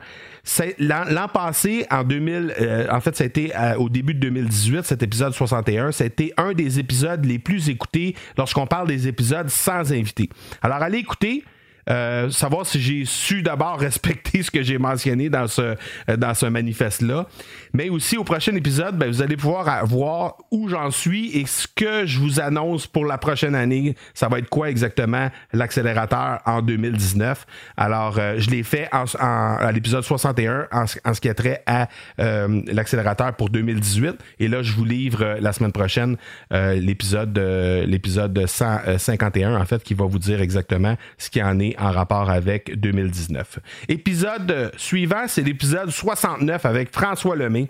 L'an 0.80 1.28
passé, 1.32 1.86
en 1.92 2.04
2000, 2.04 2.88
en 2.90 3.00
fait, 3.00 3.16
ça 3.16 3.24
a 3.26 3.28
été 3.28 3.52
au 3.78 3.90
début 3.90 4.16
de 4.16 4.22
2018, 4.22 4.86
cet 4.86 5.04
épisode 5.04 5.34
61, 5.34 5.92
ça 5.92 6.04
a 6.04 6.08
été 6.08 6.34
un 6.38 6.54
des 6.54 6.80
épisodes 6.80 7.24
les 7.24 7.38
plus 7.38 7.70
écoutés 7.70 8.16
lorsqu'on 8.38 8.66
parle 8.66 8.88
des 8.88 9.08
épisodes 9.08 9.50
sans 9.50 9.94
invité. 9.94 10.30
Alors, 10.64 10.78
allez 10.78 10.98
écouter. 10.98 11.44
Euh, 11.90 12.30
savoir 12.30 12.66
si 12.66 12.80
j'ai 12.80 13.06
su 13.06 13.42
d'abord 13.42 13.80
respecter 13.80 14.44
ce 14.44 14.52
que 14.52 14.62
j'ai 14.62 14.78
mentionné 14.78 15.30
dans 15.30 15.48
ce, 15.48 15.76
euh, 16.10 16.18
dans 16.18 16.34
ce 16.34 16.46
manifeste-là. 16.46 17.28
Mais 17.74 17.90
aussi 17.90 18.18
au 18.18 18.24
prochain 18.24 18.56
épisode, 18.56 18.98
ben, 18.98 19.08
vous 19.08 19.22
allez 19.22 19.38
pouvoir 19.38 19.86
voir 19.86 20.38
où 20.52 20.70
j'en 20.70 20.92
suis 20.92 21.36
et 21.38 21.46
ce 21.46 21.68
que 21.68 22.06
je 22.06 22.20
vous 22.20 22.40
annonce 22.40 22.88
pour 22.88 23.06
la 23.06 23.18
prochaine 23.18 23.56
année. 23.56 23.96
Ça 24.14 24.28
va 24.28 24.40
être 24.40 24.50
quoi 24.50 24.70
exactement 24.70 25.30
l'accélérateur 25.54 26.40
en 26.46 26.62
2019. 26.62 27.46
Alors, 27.78 28.18
euh, 28.20 28.36
je 28.38 28.50
l'ai 28.50 28.64
fait 28.64 28.88
en, 28.94 29.06
à 29.20 29.72
l'épisode 29.72 30.04
61 30.04 30.68
en, 30.72 30.86
ce 30.86 31.22
qui 31.22 31.30
a 31.30 31.34
trait 31.34 31.64
à 31.66 31.88
l'accélérateur 32.18 33.34
pour 33.36 33.50
2018. 33.50 34.16
Et 34.40 34.48
là, 34.48 34.62
je 34.62 34.74
vous 34.74 34.86
livre 34.86 35.38
la 35.40 35.54
semaine 35.54 35.72
prochaine 35.72 36.18
l'épisode 36.52 37.38
l'épisode 37.38 38.46
151 38.46 39.56
en 39.56 39.66
fait 39.66 39.84
qui 39.84 39.94
va 39.94 40.06
vous 40.06 40.20
dire 40.20 40.42
exactement 40.42 40.96
ce 41.18 41.30
qui 41.30 41.42
en 41.42 41.60
est 41.60 41.79
en 41.80 41.92
rapport 41.92 42.30
avec 42.30 42.80
2019. 42.80 43.60
Épisode 43.88 44.72
suivant, 44.78 45.28
c'est 45.28 45.42
l'épisode 45.42 45.90
69 45.90 46.66
avec 46.66 46.92
François 46.94 47.36
Lemay. 47.36 47.70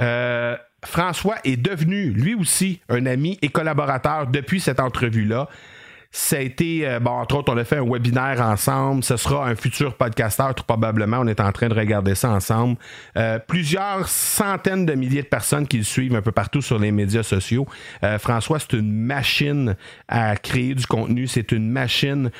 Euh, 0.00 0.56
François 0.84 1.36
est 1.44 1.56
devenu 1.56 2.10
lui 2.10 2.34
aussi 2.34 2.80
un 2.88 3.06
ami 3.06 3.38
et 3.42 3.48
collaborateur 3.48 4.28
depuis 4.28 4.60
cette 4.60 4.80
entrevue-là. 4.80 5.48
Ça 6.10 6.38
a 6.38 6.40
été, 6.40 6.88
euh, 6.88 7.00
bon, 7.00 7.10
entre 7.10 7.36
autres, 7.36 7.52
on 7.52 7.56
a 7.58 7.64
fait 7.64 7.76
un 7.76 7.84
webinaire 7.84 8.40
ensemble. 8.40 9.04
Ce 9.04 9.18
sera 9.18 9.46
un 9.46 9.54
futur 9.54 9.94
podcasteur, 9.94 10.54
tout 10.54 10.64
probablement. 10.64 11.18
On 11.18 11.26
est 11.26 11.38
en 11.38 11.52
train 11.52 11.68
de 11.68 11.74
regarder 11.74 12.14
ça 12.14 12.30
ensemble. 12.30 12.78
Euh, 13.18 13.38
plusieurs 13.38 14.08
centaines 14.08 14.86
de 14.86 14.94
milliers 14.94 15.22
de 15.22 15.26
personnes 15.26 15.68
qui 15.68 15.76
le 15.76 15.84
suivent 15.84 16.14
un 16.14 16.22
peu 16.22 16.32
partout 16.32 16.62
sur 16.62 16.78
les 16.78 16.92
médias 16.92 17.22
sociaux. 17.22 17.66
Euh, 18.04 18.18
François, 18.18 18.58
c'est 18.58 18.72
une 18.72 18.90
machine 18.90 19.76
à 20.08 20.36
créer 20.36 20.74
du 20.74 20.86
contenu. 20.86 21.26
C'est 21.26 21.52
une 21.52 21.70
machine 21.70 22.30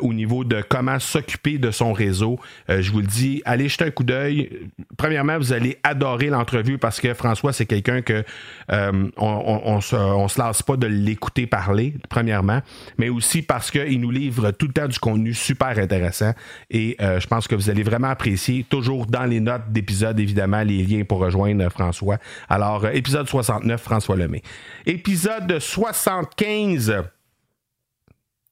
au 0.00 0.12
niveau 0.12 0.44
de 0.44 0.62
comment 0.66 0.98
s'occuper 0.98 1.58
de 1.58 1.70
son 1.70 1.92
réseau. 1.92 2.38
je 2.68 2.90
vous 2.90 3.00
le 3.00 3.06
dis, 3.06 3.42
allez 3.44 3.68
jeter 3.68 3.84
un 3.84 3.90
coup 3.90 4.04
d'œil. 4.04 4.50
Premièrement, 4.96 5.36
vous 5.38 5.52
allez 5.52 5.78
adorer 5.82 6.26
l'entrevue 6.26 6.78
parce 6.78 7.00
que 7.00 7.12
François, 7.14 7.52
c'est 7.52 7.66
quelqu'un 7.66 8.02
que 8.02 8.24
on, 8.68 9.10
on, 9.16 9.80
se, 9.80 9.96
on 9.96 10.28
se 10.28 10.40
lasse 10.40 10.62
pas 10.62 10.76
de 10.76 10.86
l'écouter 10.86 11.46
parler, 11.46 11.94
premièrement. 12.08 12.60
Mais 12.98 13.10
aussi 13.16 13.42
parce 13.42 13.70
qu'il 13.70 14.00
nous 14.00 14.10
livre 14.10 14.50
tout 14.52 14.66
le 14.66 14.72
temps 14.72 14.88
du 14.88 14.98
contenu 14.98 15.34
super 15.34 15.78
intéressant 15.78 16.32
et 16.70 16.96
euh, 17.00 17.20
je 17.20 17.26
pense 17.26 17.48
que 17.48 17.54
vous 17.54 17.70
allez 17.70 17.82
vraiment 17.82 18.08
apprécier. 18.08 18.64
Toujours 18.68 19.06
dans 19.06 19.24
les 19.24 19.40
notes 19.40 19.70
d'épisode, 19.70 20.18
évidemment, 20.20 20.62
les 20.62 20.82
liens 20.82 21.04
pour 21.04 21.18
rejoindre 21.18 21.68
François. 21.70 22.18
Alors, 22.48 22.84
euh, 22.84 22.90
épisode 22.90 23.28
69, 23.28 23.80
François 23.80 24.16
Lemay. 24.16 24.42
Épisode 24.84 25.58
75. 25.58 27.04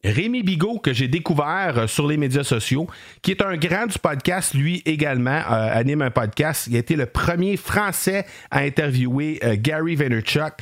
Rémi 0.07 0.43
Bigot, 0.43 0.81
que 0.81 0.93
j'ai 0.93 1.09
découvert 1.09 1.79
euh, 1.79 1.87
sur 1.87 2.07
les 2.07 2.19
médias 2.19 2.45
sociaux, 2.45 2.87
qui 3.23 3.31
est 3.31 3.41
un 3.41 3.57
grand 3.57 3.87
du 3.87 3.99
podcast, 3.99 4.53
lui 4.53 4.83
également, 4.85 5.41
anime 5.49 6.03
un 6.03 6.11
podcast. 6.11 6.67
Il 6.67 6.77
a 6.77 6.79
été 6.81 6.95
le 6.95 7.07
premier 7.07 7.57
Français 7.57 8.27
à 8.51 8.61
interviewer 8.61 9.41
Gary 9.59 9.97
Vaynerchuk. 9.97 10.55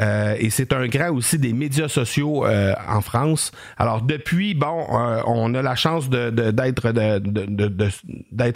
Euh, 0.00 0.36
et 0.38 0.50
c'est 0.50 0.72
un 0.72 0.86
grand 0.86 1.10
aussi 1.10 1.38
des 1.38 1.52
médias 1.52 1.88
sociaux 1.88 2.46
euh, 2.46 2.74
en 2.88 3.00
France. 3.00 3.50
Alors 3.76 4.02
depuis, 4.02 4.54
bon, 4.54 4.86
euh, 4.92 5.20
on 5.26 5.54
a 5.54 5.62
la 5.62 5.74
chance 5.74 6.08
d'être 6.08 6.84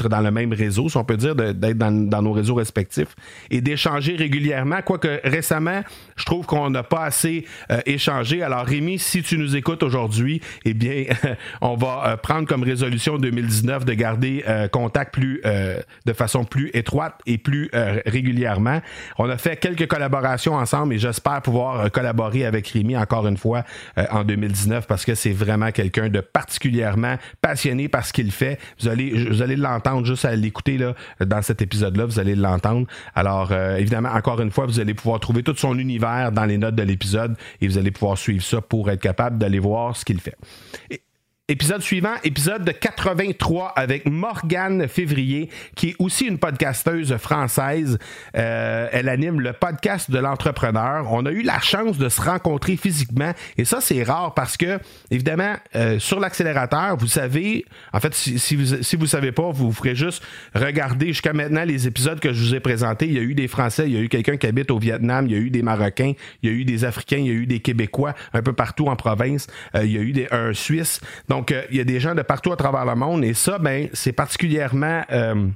dans 0.08 0.20
le 0.20 0.30
même 0.30 0.52
réseau, 0.52 0.88
si 0.88 0.96
on 0.96 1.04
peut 1.04 1.16
dire, 1.16 1.34
d'être 1.34 1.78
dans, 1.78 1.90
dans, 1.90 2.22
nos 2.22 2.32
réseaux 2.32 2.54
respectifs 2.54 3.16
et 3.50 3.60
d'échanger 3.60 4.14
régulièrement. 4.16 4.82
Quoique 4.82 5.20
récemment, 5.24 5.82
je 6.16 6.24
trouve 6.24 6.46
qu'on 6.46 6.70
n'a 6.70 6.82
pas 6.84 7.04
assez 7.04 7.44
échangé. 7.86 8.42
Alors 8.42 8.64
Rémi, 8.64 8.98
si 8.98 9.22
tu 9.22 9.38
nous 9.38 9.56
écoutes 9.56 9.82
aujourd'hui, 9.82 10.40
eh 10.64 10.74
bien, 10.74 11.06
on 11.60 11.74
va 11.74 12.16
prendre 12.16 12.46
comme 12.46 12.62
résolution 12.62 13.18
2019 13.18 13.84
de 13.84 13.94
garder 13.94 14.44
contact 14.70 15.12
plus 15.14 15.42
de 16.06 16.12
façon 16.12 16.44
plus 16.44 16.70
étroite 16.74 17.20
et 17.26 17.38
plus 17.38 17.70
régulièrement. 18.06 18.80
On 19.18 19.28
a 19.28 19.36
fait 19.36 19.56
quelques 19.56 19.88
collaborations 19.88 20.54
ensemble 20.54 20.94
et 20.94 20.98
j'espère 20.98 21.31
pouvoir 21.40 21.80
euh, 21.80 21.88
collaborer 21.88 22.44
avec 22.44 22.68
Rémi 22.68 22.96
encore 22.96 23.26
une 23.26 23.36
fois 23.36 23.64
euh, 23.98 24.04
en 24.10 24.24
2019 24.24 24.86
parce 24.86 25.04
que 25.04 25.14
c'est 25.14 25.32
vraiment 25.32 25.70
quelqu'un 25.70 26.08
de 26.08 26.20
particulièrement 26.20 27.16
passionné 27.40 27.88
par 27.88 28.04
ce 28.04 28.12
qu'il 28.12 28.30
fait. 28.30 28.58
Vous 28.80 28.88
allez, 28.88 29.28
vous 29.28 29.42
allez 29.42 29.56
l'entendre 29.56 30.06
juste 30.06 30.24
à 30.24 30.34
l'écouter 30.34 30.78
là, 30.78 30.94
dans 31.24 31.42
cet 31.42 31.62
épisode-là, 31.62 32.04
vous 32.04 32.18
allez 32.18 32.34
l'entendre. 32.34 32.86
Alors, 33.14 33.50
euh, 33.52 33.76
évidemment, 33.76 34.10
encore 34.10 34.40
une 34.40 34.50
fois, 34.50 34.66
vous 34.66 34.80
allez 34.80 34.94
pouvoir 34.94 35.20
trouver 35.20 35.42
tout 35.42 35.56
son 35.56 35.78
univers 35.78 36.32
dans 36.32 36.44
les 36.44 36.58
notes 36.58 36.74
de 36.74 36.82
l'épisode 36.82 37.36
et 37.60 37.68
vous 37.68 37.78
allez 37.78 37.90
pouvoir 37.90 38.18
suivre 38.18 38.44
ça 38.44 38.60
pour 38.60 38.90
être 38.90 39.00
capable 39.00 39.38
d'aller 39.38 39.58
voir 39.58 39.96
ce 39.96 40.04
qu'il 40.04 40.20
fait. 40.20 40.36
Épisode 41.48 41.82
suivant, 41.82 42.14
épisode 42.22 42.64
de 42.64 42.70
83 42.70 43.72
avec 43.74 44.06
Morgane 44.06 44.86
Février, 44.86 45.50
qui 45.74 45.88
est 45.88 45.96
aussi 45.98 46.26
une 46.26 46.38
podcasteuse 46.38 47.16
française. 47.16 47.98
Euh, 48.36 48.86
elle 48.92 49.08
anime 49.08 49.40
le 49.40 49.52
podcast 49.52 50.08
de 50.08 50.20
l'entrepreneur. 50.20 51.12
On 51.12 51.26
a 51.26 51.32
eu 51.32 51.42
la 51.42 51.58
chance 51.58 51.98
de 51.98 52.08
se 52.08 52.20
rencontrer 52.20 52.76
physiquement 52.76 53.32
et 53.58 53.64
ça, 53.64 53.80
c'est 53.80 54.04
rare 54.04 54.34
parce 54.34 54.56
que, 54.56 54.78
évidemment, 55.10 55.54
euh, 55.74 55.98
sur 55.98 56.20
l'accélérateur, 56.20 56.96
vous 56.96 57.08
savez, 57.08 57.64
en 57.92 57.98
fait, 57.98 58.14
si, 58.14 58.54
vous 58.54 58.80
si 58.80 58.94
vous 58.94 59.08
savez 59.08 59.32
pas, 59.32 59.50
vous 59.50 59.72
ferez 59.72 59.96
juste 59.96 60.22
regarder 60.54 61.08
jusqu'à 61.08 61.32
maintenant 61.32 61.64
les 61.64 61.88
épisodes 61.88 62.20
que 62.20 62.32
je 62.32 62.40
vous 62.40 62.54
ai 62.54 62.60
présentés. 62.60 63.06
Il 63.06 63.14
y 63.14 63.18
a 63.18 63.22
eu 63.22 63.34
des 63.34 63.48
Français, 63.48 63.86
il 63.86 63.94
y 63.94 63.96
a 63.96 64.00
eu 64.00 64.08
quelqu'un 64.08 64.36
qui 64.36 64.46
habite 64.46 64.70
au 64.70 64.78
Vietnam, 64.78 65.26
il 65.26 65.32
y 65.32 65.34
a 65.34 65.38
eu 65.40 65.50
des 65.50 65.62
Marocains, 65.62 66.12
il 66.44 66.50
y 66.50 66.52
a 66.52 66.56
eu 66.56 66.64
des 66.64 66.84
Africains, 66.84 67.18
il 67.18 67.26
y 67.26 67.30
a 67.30 67.34
eu 67.34 67.46
des 67.46 67.58
Québécois 67.58 68.14
un 68.32 68.42
peu 68.42 68.52
partout 68.52 68.86
en 68.86 68.94
province, 68.94 69.48
euh, 69.74 69.84
il 69.84 69.90
y 69.90 69.98
a 69.98 70.02
eu 70.02 70.12
des, 70.12 70.28
un 70.30 70.52
Suisse. 70.52 71.00
Donc, 71.32 71.50
euh, 71.50 71.62
il 71.70 71.78
y 71.78 71.80
a 71.80 71.84
des 71.84 71.98
gens 71.98 72.14
de 72.14 72.20
partout 72.20 72.52
à 72.52 72.56
travers 72.56 72.84
le 72.84 72.94
monde 72.94 73.24
et 73.24 73.32
ça, 73.32 73.56
ben, 73.58 73.88
c'est 73.94 74.12
particulièrement 74.12 75.00
euh, 75.10 75.48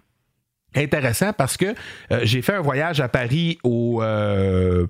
intéressant 0.75 1.35
parce 1.35 1.59
que 1.59 1.67
euh, 2.11 2.21
j'ai 2.23 2.41
fait 2.41 2.55
un 2.55 2.63
voyage 2.63 3.03
à 3.03 3.09
Paris 3.09 3.59
au 3.63 4.03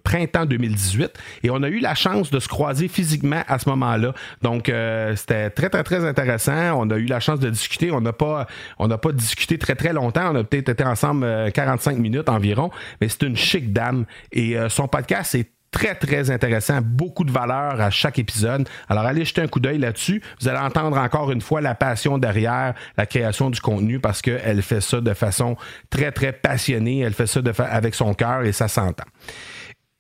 printemps 0.05 0.47
2018 0.47 1.11
et 1.43 1.51
on 1.51 1.65
a 1.65 1.69
eu 1.69 1.81
la 1.81 1.97
chance 1.97 2.31
de 2.31 2.39
se 2.39 2.47
croiser 2.47 2.87
physiquement 2.87 3.43
à 3.49 3.59
ce 3.59 3.69
moment-là. 3.69 4.15
Donc 4.43 4.71
c'était 5.17 5.51
très 5.51 5.71
très 5.71 5.83
très 5.83 6.05
intéressant. 6.05 6.81
On 6.81 6.89
a 6.91 6.99
eu 6.99 7.07
la 7.07 7.19
chance 7.19 7.41
de 7.41 7.51
discuter. 7.51 7.91
On 7.91 8.01
n'a 8.01 8.13
pas 8.13 8.47
on 8.79 8.87
n'a 8.87 8.97
pas 8.97 9.11
discuté 9.11 9.59
très 9.59 9.75
très 9.75 9.93
longtemps. 9.93 10.31
On 10.33 10.37
a 10.37 10.45
peut-être 10.45 10.69
été 10.69 10.85
ensemble 10.85 11.51
45 11.51 11.99
minutes 11.99 12.29
environ, 12.29 12.71
mais 13.01 13.09
c'est 13.09 13.25
une 13.25 13.37
chic 13.37 13.73
dame 13.73 14.05
et 14.31 14.57
son 14.69 14.87
podcast 14.87 15.35
est 15.35 15.56
très, 15.77 15.95
très 15.95 16.31
intéressant. 16.31 16.81
Beaucoup 16.81 17.25
de 17.25 17.31
valeur 17.31 17.79
à 17.83 17.91
chaque 17.91 18.19
épisode. 18.19 18.67
Alors, 18.89 19.05
allez 19.05 19.27
jeter 19.27 19.43
un 19.43 19.47
coup 19.47 19.61
d'œil 19.61 19.77
là-dessus. 19.77 20.23
Vous 20.41 20.49
allez 20.49 20.59
entendre 20.59 20.97
encore 20.97 21.31
une 21.31 21.43
fois 21.43 21.61
la 21.61 21.75
passion 21.75 22.17
derrière 22.17 22.73
la 22.97 23.05
création 23.05 23.51
du 23.51 23.61
contenu 23.61 24.01
parce 24.01 24.23
qu'elle 24.23 24.63
fait 24.63 24.81
ça 24.81 25.03
de 25.03 25.13
façon 25.13 25.55
très, 25.91 26.13
très 26.13 26.33
passionnée. 26.33 27.01
Elle 27.01 27.13
fait 27.13 27.27
ça 27.27 27.41
avec 27.71 27.95
son 27.95 28.15
cœur 28.15 28.45
et 28.45 28.53
ça 28.53 28.69
s'entend. 28.69 29.05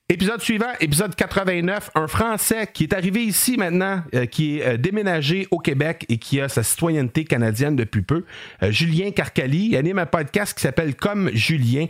Épisode 0.08 0.40
suivant, 0.40 0.70
épisode 0.78 1.16
89, 1.16 1.90
un 1.96 2.06
Français 2.06 2.68
qui 2.72 2.84
est 2.84 2.94
arrivé 2.94 3.24
ici 3.24 3.56
maintenant, 3.56 4.04
euh, 4.14 4.26
qui 4.26 4.58
est 4.58 4.64
euh, 4.64 4.76
déménagé 4.76 5.48
au 5.50 5.58
Québec 5.58 6.06
et 6.08 6.18
qui 6.18 6.40
a 6.40 6.48
sa 6.48 6.62
citoyenneté 6.62 7.24
canadienne 7.24 7.74
depuis 7.74 8.02
peu. 8.02 8.24
Euh, 8.62 8.70
Julien 8.70 9.10
Carcali 9.10 9.70
il 9.70 9.76
anime 9.76 9.98
un 9.98 10.06
podcast 10.06 10.54
qui 10.54 10.62
s'appelle 10.62 10.94
Comme 10.94 11.32
Julien. 11.34 11.86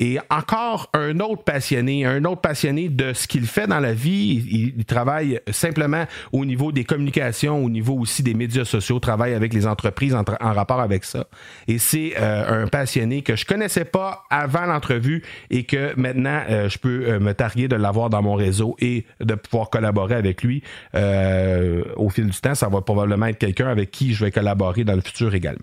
Et 0.00 0.18
encore 0.30 0.90
un 0.94 1.20
autre 1.20 1.44
passionné, 1.44 2.06
un 2.06 2.24
autre 2.24 2.40
passionné 2.40 2.88
de 2.88 3.12
ce 3.12 3.28
qu'il 3.28 3.46
fait 3.46 3.66
dans 3.66 3.80
la 3.80 3.92
vie. 3.92 4.72
Il, 4.76 4.84
travaille 4.86 5.40
simplement 5.52 6.06
au 6.32 6.44
niveau 6.44 6.72
des 6.72 6.84
communications, 6.84 7.62
au 7.62 7.70
niveau 7.70 7.94
aussi 7.94 8.22
des 8.22 8.34
médias 8.34 8.64
sociaux, 8.64 8.98
travaille 8.98 9.34
avec 9.34 9.52
les 9.52 9.66
entreprises 9.66 10.14
en, 10.14 10.24
rapport 10.24 10.80
avec 10.80 11.04
ça. 11.04 11.26
Et 11.68 11.78
c'est 11.78 12.16
un 12.16 12.66
passionné 12.66 13.22
que 13.22 13.36
je 13.36 13.44
connaissais 13.44 13.84
pas 13.84 14.24
avant 14.30 14.66
l'entrevue 14.66 15.22
et 15.50 15.64
que 15.64 15.94
maintenant 15.96 16.42
je 16.48 16.78
peux 16.78 17.18
me 17.18 17.32
targuer 17.34 17.68
de 17.68 17.76
l'avoir 17.76 18.10
dans 18.10 18.22
mon 18.22 18.34
réseau 18.34 18.76
et 18.80 19.04
de 19.20 19.34
pouvoir 19.34 19.70
collaborer 19.70 20.14
avec 20.14 20.42
lui 20.42 20.62
euh, 20.94 21.84
au 21.96 22.08
fil 22.08 22.26
du 22.26 22.40
temps. 22.40 22.54
Ça 22.54 22.68
va 22.68 22.80
probablement 22.80 23.26
être 23.26 23.38
quelqu'un 23.38 23.68
avec 23.68 23.90
qui 23.90 24.14
je 24.14 24.24
vais 24.24 24.30
collaborer 24.30 24.84
dans 24.84 24.94
le 24.94 25.02
futur 25.02 25.34
également. 25.34 25.60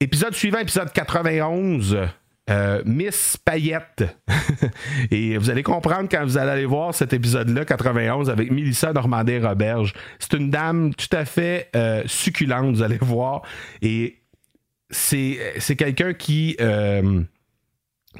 Épisode 0.00 0.34
suivant, 0.34 0.58
épisode 0.58 0.92
91. 0.92 1.98
Euh, 2.50 2.82
Miss 2.84 3.38
Payette. 3.38 4.04
et 5.10 5.38
vous 5.38 5.48
allez 5.50 5.62
comprendre 5.62 6.08
quand 6.10 6.22
vous 6.24 6.36
allez 6.36 6.50
aller 6.50 6.66
voir 6.66 6.94
cet 6.94 7.12
épisode-là, 7.12 7.64
91, 7.64 8.28
avec 8.28 8.50
Mélissa 8.50 8.92
Normandin-Roberge. 8.92 9.94
C'est 10.18 10.34
une 10.34 10.50
dame 10.50 10.94
tout 10.94 11.14
à 11.16 11.24
fait 11.24 11.70
euh, 11.74 12.02
succulente, 12.06 12.76
vous 12.76 12.82
allez 12.82 12.98
voir. 13.00 13.42
Et 13.80 14.20
c'est 14.90 15.76
quelqu'un 15.76 16.12
qui 16.12 16.56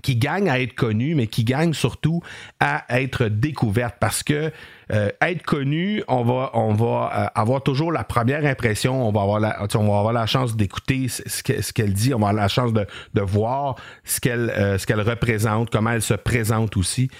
qui 0.02 0.16
gagne 0.16 0.48
à 0.48 0.60
être 0.60 0.74
connu, 0.74 1.14
mais 1.14 1.26
qui 1.26 1.44
gagne 1.44 1.72
surtout 1.72 2.22
à 2.60 2.84
être 3.00 3.26
découverte. 3.26 3.96
Parce 4.00 4.22
que 4.22 4.50
euh, 4.92 5.10
être 5.20 5.42
connu, 5.42 6.02
on 6.08 6.24
va, 6.24 6.50
on 6.54 6.74
va 6.74 7.10
euh, 7.14 7.26
avoir 7.40 7.62
toujours 7.62 7.92
la 7.92 8.04
première 8.04 8.44
impression, 8.44 9.06
on 9.06 9.12
va 9.12 9.22
avoir 9.22 9.40
la, 9.40 9.62
on 9.74 9.88
va 9.88 9.98
avoir 9.98 10.12
la 10.12 10.26
chance 10.26 10.56
d'écouter 10.56 11.08
ce, 11.08 11.72
qu'elle 11.72 11.92
dit, 11.92 12.12
on 12.14 12.18
va 12.18 12.28
avoir 12.28 12.42
la 12.42 12.48
chance 12.48 12.72
de, 12.72 12.86
de 13.14 13.20
voir 13.20 13.76
ce 14.04 14.20
qu'elle, 14.20 14.52
euh, 14.56 14.78
qu'elle 14.78 15.00
représente, 15.00 15.70
comment 15.70 15.90
elle 15.90 16.02
se 16.02 16.14
présente 16.14 16.76
aussi. 16.76 17.10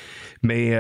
Mais 0.42 0.76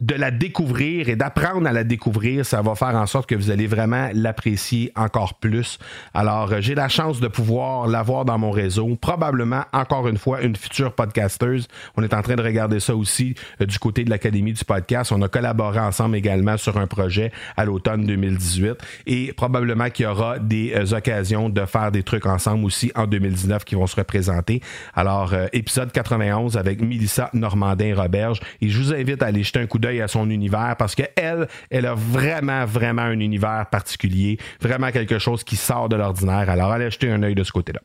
de 0.00 0.14
la 0.14 0.30
découvrir 0.30 1.08
et 1.08 1.16
d'apprendre 1.16 1.66
à 1.66 1.72
la 1.72 1.82
découvrir, 1.82 2.44
ça 2.44 2.60
va 2.60 2.74
faire 2.74 2.94
en 2.94 3.06
sorte 3.06 3.26
que 3.26 3.34
vous 3.34 3.50
allez 3.50 3.66
vraiment 3.66 4.10
l'apprécier 4.12 4.92
encore 4.94 5.34
plus. 5.34 5.78
Alors, 6.12 6.52
euh, 6.52 6.60
j'ai 6.60 6.74
la 6.74 6.90
chance 6.90 7.18
de 7.18 7.28
pouvoir 7.28 7.86
l'avoir 7.86 8.26
dans 8.26 8.36
mon 8.36 8.50
réseau. 8.50 8.94
Probablement, 8.96 9.62
encore 9.72 10.06
une 10.06 10.18
fois, 10.18 10.42
une 10.42 10.54
future 10.54 10.92
podcasteuse. 10.92 11.66
On 11.96 12.02
est 12.02 12.12
en 12.12 12.20
train 12.20 12.36
de 12.36 12.42
regarder 12.42 12.78
ça 12.78 12.94
aussi 12.94 13.36
euh, 13.62 13.64
du 13.64 13.78
côté 13.78 14.04
de 14.04 14.10
l'Académie 14.10 14.52
du 14.52 14.62
podcast. 14.66 15.12
On 15.12 15.22
a 15.22 15.28
collaboré 15.28 15.78
ensemble 15.78 16.16
également 16.16 16.58
sur 16.58 16.76
un 16.76 16.86
projet 16.86 17.32
à 17.56 17.64
l'automne 17.64 18.04
2018 18.04 18.74
et 19.06 19.32
probablement 19.32 19.88
qu'il 19.88 20.04
y 20.04 20.08
aura 20.08 20.38
des 20.38 20.74
euh, 20.74 20.94
occasions 20.94 21.48
de 21.48 21.64
faire 21.64 21.90
des 21.90 22.02
trucs 22.02 22.26
ensemble 22.26 22.66
aussi 22.66 22.92
en 22.96 23.06
2019 23.06 23.64
qui 23.64 23.76
vont 23.76 23.86
se 23.86 23.96
représenter. 23.96 24.60
Alors, 24.94 25.32
épisode 25.54 25.90
91 25.90 26.58
avec 26.58 26.82
Mélissa 26.82 27.30
Normandin-Roberge 27.32 28.40
et 28.60 28.68
je 28.68 28.78
vous 28.78 28.92
invite 28.92 29.22
à 29.22 29.26
aller 29.26 29.42
jeter 29.42 29.60
un 29.60 29.66
coup 29.66 29.78
à 29.86 30.08
son 30.08 30.30
univers 30.30 30.74
parce 30.78 30.94
que 30.94 31.02
elle, 31.16 31.48
elle 31.70 31.86
a 31.86 31.94
vraiment, 31.94 32.64
vraiment 32.64 33.02
un 33.02 33.20
univers 33.20 33.66
particulier, 33.70 34.38
vraiment 34.60 34.90
quelque 34.90 35.18
chose 35.18 35.44
qui 35.44 35.56
sort 35.56 35.88
de 35.88 35.96
l'ordinaire. 35.96 36.50
Alors, 36.50 36.72
allez 36.72 36.90
jeter 36.90 37.10
un 37.10 37.22
œil 37.22 37.34
de 37.34 37.44
ce 37.44 37.52
côté-là. 37.52 37.80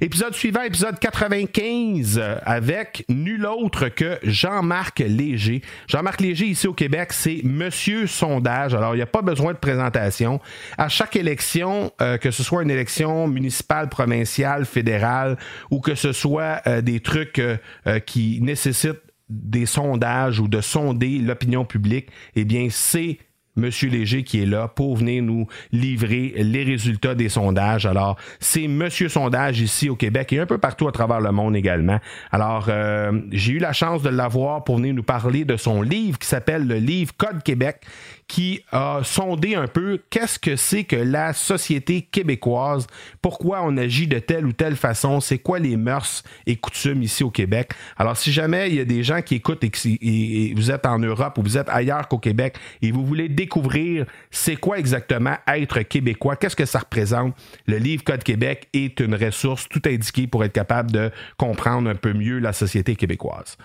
Épisode 0.00 0.34
suivant, 0.34 0.62
épisode 0.62 0.98
95, 0.98 2.20
avec 2.44 3.04
nul 3.08 3.46
autre 3.46 3.88
que 3.88 4.18
Jean-Marc 4.22 5.00
Léger. 5.00 5.62
Jean-Marc 5.86 6.20
Léger, 6.20 6.46
ici 6.46 6.66
au 6.66 6.72
Québec, 6.72 7.12
c'est 7.12 7.40
Monsieur 7.44 8.06
Sondage. 8.06 8.74
Alors, 8.74 8.94
il 8.94 8.98
n'y 8.98 9.02
a 9.02 9.06
pas 9.06 9.22
besoin 9.22 9.52
de 9.52 9.58
présentation. 9.58 10.40
À 10.78 10.88
chaque 10.88 11.16
élection, 11.16 11.92
euh, 12.00 12.18
que 12.18 12.30
ce 12.30 12.42
soit 12.42 12.62
une 12.62 12.70
élection 12.70 13.28
municipale, 13.28 13.88
provinciale, 13.88 14.64
fédérale, 14.64 15.36
ou 15.70 15.80
que 15.80 15.94
ce 15.94 16.12
soit 16.12 16.60
euh, 16.66 16.80
des 16.80 17.00
trucs 17.00 17.38
euh, 17.38 17.56
qui 18.00 18.40
nécessitent 18.40 19.00
des 19.42 19.66
sondages 19.66 20.40
ou 20.40 20.48
de 20.48 20.60
sonder 20.60 21.18
l'opinion 21.18 21.64
publique, 21.64 22.08
eh 22.36 22.44
bien, 22.44 22.68
c'est 22.70 23.18
M. 23.56 23.70
Léger 23.82 24.24
qui 24.24 24.42
est 24.42 24.46
là 24.46 24.66
pour 24.68 24.96
venir 24.96 25.22
nous 25.22 25.46
livrer 25.70 26.34
les 26.36 26.64
résultats 26.64 27.14
des 27.14 27.28
sondages. 27.28 27.86
Alors, 27.86 28.16
c'est 28.40 28.66
Monsieur 28.66 29.08
Sondage 29.08 29.60
ici 29.60 29.88
au 29.88 29.96
Québec 29.96 30.32
et 30.32 30.40
un 30.40 30.46
peu 30.46 30.58
partout 30.58 30.88
à 30.88 30.92
travers 30.92 31.20
le 31.20 31.30
monde 31.30 31.54
également. 31.54 32.00
Alors, 32.32 32.66
euh, 32.68 33.12
j'ai 33.30 33.52
eu 33.52 33.58
la 33.58 33.72
chance 33.72 34.02
de 34.02 34.08
l'avoir 34.08 34.64
pour 34.64 34.78
venir 34.78 34.94
nous 34.94 35.04
parler 35.04 35.44
de 35.44 35.56
son 35.56 35.82
livre 35.82 36.18
qui 36.18 36.26
s'appelle 36.26 36.66
le 36.66 36.76
livre 36.76 37.12
Code 37.16 37.42
Québec, 37.44 37.82
qui 38.28 38.62
a 38.72 39.00
sondé 39.04 39.54
un 39.54 39.66
peu 39.66 40.00
qu'est-ce 40.10 40.38
que 40.38 40.56
c'est 40.56 40.84
que 40.84 40.96
la 40.96 41.32
société 41.32 42.02
québécoise, 42.02 42.86
pourquoi 43.20 43.62
on 43.62 43.76
agit 43.76 44.06
de 44.06 44.18
telle 44.18 44.46
ou 44.46 44.52
telle 44.52 44.76
façon, 44.76 45.20
c'est 45.20 45.38
quoi 45.38 45.58
les 45.58 45.76
mœurs 45.76 46.22
et 46.46 46.56
coutumes 46.56 47.02
ici 47.02 47.22
au 47.22 47.30
Québec. 47.30 47.72
Alors, 47.96 48.16
si 48.16 48.32
jamais 48.32 48.70
il 48.70 48.76
y 48.76 48.80
a 48.80 48.84
des 48.84 49.02
gens 49.02 49.22
qui 49.22 49.36
écoutent 49.36 49.64
et, 49.64 50.52
vous 50.54 50.70
êtes 50.70 50.86
en 50.86 50.98
Europe 50.98 51.38
ou 51.38 51.42
vous 51.42 51.58
êtes 51.58 51.68
ailleurs 51.68 52.08
qu'au 52.08 52.18
Québec 52.18 52.56
et 52.82 52.90
vous 52.90 53.04
voulez 53.04 53.28
découvrir 53.28 54.06
c'est 54.30 54.56
quoi 54.56 54.78
exactement 54.78 55.36
être 55.46 55.82
québécois, 55.82 56.36
qu'est-ce 56.36 56.56
que 56.56 56.66
ça 56.66 56.80
représente, 56.80 57.34
le 57.66 57.78
livre 57.78 58.04
Code 58.04 58.22
Québec 58.22 58.68
est 58.72 59.00
une 59.00 59.14
ressource 59.14 59.68
tout 59.68 59.82
indiquée 59.86 60.26
pour 60.26 60.44
être 60.44 60.52
capable 60.52 60.90
de 60.90 61.10
comprendre 61.36 61.88
un 61.90 61.94
peu 61.94 62.12
mieux 62.12 62.38
la 62.38 62.52
société 62.52 62.96
québécoise. 62.96 63.56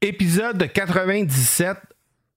Épisode 0.00 0.70
97, 0.70 1.78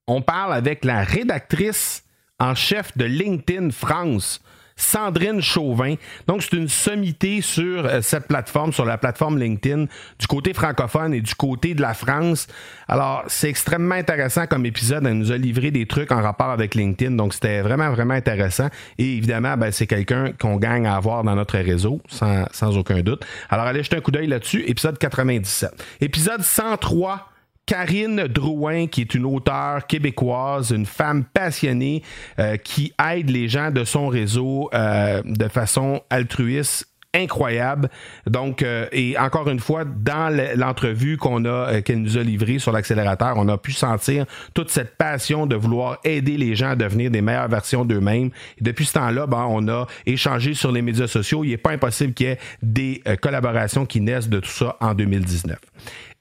on 0.07 0.21
parle 0.21 0.53
avec 0.53 0.85
la 0.85 1.03
rédactrice 1.03 2.03
en 2.39 2.55
chef 2.55 2.97
de 2.97 3.05
LinkedIn 3.05 3.71
France, 3.71 4.41
Sandrine 4.77 5.41
Chauvin. 5.41 5.95
Donc, 6.27 6.43
c'est 6.43 6.55
une 6.55 6.67
sommité 6.67 7.41
sur 7.41 7.85
euh, 7.85 8.01
cette 8.01 8.27
plateforme, 8.27 8.71
sur 8.71 8.85
la 8.85 8.99
plateforme 8.99 9.39
LinkedIn, 9.39 9.85
du 10.19 10.27
côté 10.27 10.53
francophone 10.53 11.15
et 11.15 11.21
du 11.21 11.33
côté 11.33 11.73
de 11.73 11.81
la 11.81 11.95
France. 11.95 12.47
Alors, 12.87 13.23
c'est 13.27 13.49
extrêmement 13.49 13.95
intéressant 13.95 14.45
comme 14.45 14.67
épisode. 14.67 15.05
Elle 15.07 15.17
nous 15.17 15.31
a 15.31 15.37
livré 15.37 15.71
des 15.71 15.87
trucs 15.87 16.11
en 16.11 16.21
rapport 16.21 16.51
avec 16.51 16.75
LinkedIn. 16.75 17.15
Donc, 17.15 17.33
c'était 17.33 17.61
vraiment, 17.61 17.89
vraiment 17.89 18.13
intéressant. 18.13 18.69
Et 18.99 19.17
évidemment, 19.17 19.57
ben, 19.57 19.71
c'est 19.71 19.87
quelqu'un 19.87 20.31
qu'on 20.39 20.57
gagne 20.57 20.85
à 20.85 20.95
avoir 20.95 21.23
dans 21.23 21.35
notre 21.35 21.57
réseau, 21.57 21.99
sans, 22.07 22.77
aucun 22.77 23.01
doute. 23.01 23.25
Alors, 23.49 23.65
allez 23.65 23.81
jeter 23.81 23.97
un 23.97 24.01
coup 24.01 24.11
d'œil 24.11 24.27
là-dessus. 24.27 24.63
Épisode 24.67 24.99
97. 24.99 25.71
Épisode 26.01 26.43
103 26.43 27.31
Karine 27.67 28.27
Drouin, 28.27 28.87
qui 28.87 29.01
est 29.01 29.13
une 29.13 29.25
auteure 29.25 29.85
québécoise, 29.87 30.71
une 30.71 30.85
femme 30.85 31.25
passionnée 31.25 32.01
euh, 32.39 32.55
qui 32.55 32.93
aide 33.11 33.29
les 33.29 33.49
gens 33.49 33.71
de 33.71 33.83
son 33.83 34.07
réseau 34.07 34.69
euh, 34.73 35.21
de 35.25 35.47
façon 35.49 36.01
altruiste 36.09 36.87
incroyable. 37.13 37.89
Donc, 38.25 38.61
euh, 38.61 38.87
et 38.91 39.17
encore 39.17 39.49
une 39.49 39.59
fois, 39.59 39.83
dans 39.83 40.33
l'entrevue 40.55 41.17
qu'on 41.17 41.43
a, 41.45 41.81
qu'elle 41.81 42.01
nous 42.01 42.17
a 42.17 42.23
livrée 42.23 42.59
sur 42.59 42.71
l'accélérateur, 42.71 43.33
on 43.37 43.47
a 43.49 43.57
pu 43.57 43.73
sentir 43.73 44.25
toute 44.53 44.69
cette 44.69 44.95
passion 44.97 45.45
de 45.45 45.55
vouloir 45.55 45.97
aider 46.03 46.37
les 46.37 46.55
gens 46.55 46.69
à 46.69 46.75
devenir 46.75 47.11
des 47.11 47.21
meilleures 47.21 47.49
versions 47.49 47.83
d'eux-mêmes. 47.85 48.29
Depuis 48.61 48.85
ce 48.85 48.93
temps-là, 48.93 49.25
ben, 49.25 49.45
on 49.49 49.67
a 49.67 49.87
échangé 50.05 50.53
sur 50.53 50.71
les 50.71 50.81
médias 50.81 51.07
sociaux. 51.07 51.43
Il 51.43 51.49
n'est 51.49 51.57
pas 51.57 51.71
impossible 51.71 52.13
qu'il 52.13 52.27
y 52.27 52.29
ait 52.29 52.39
des 52.61 53.01
collaborations 53.21 53.85
qui 53.85 53.99
naissent 53.99 54.29
de 54.29 54.39
tout 54.39 54.51
ça 54.51 54.77
en 54.79 54.93
2019. 54.93 55.57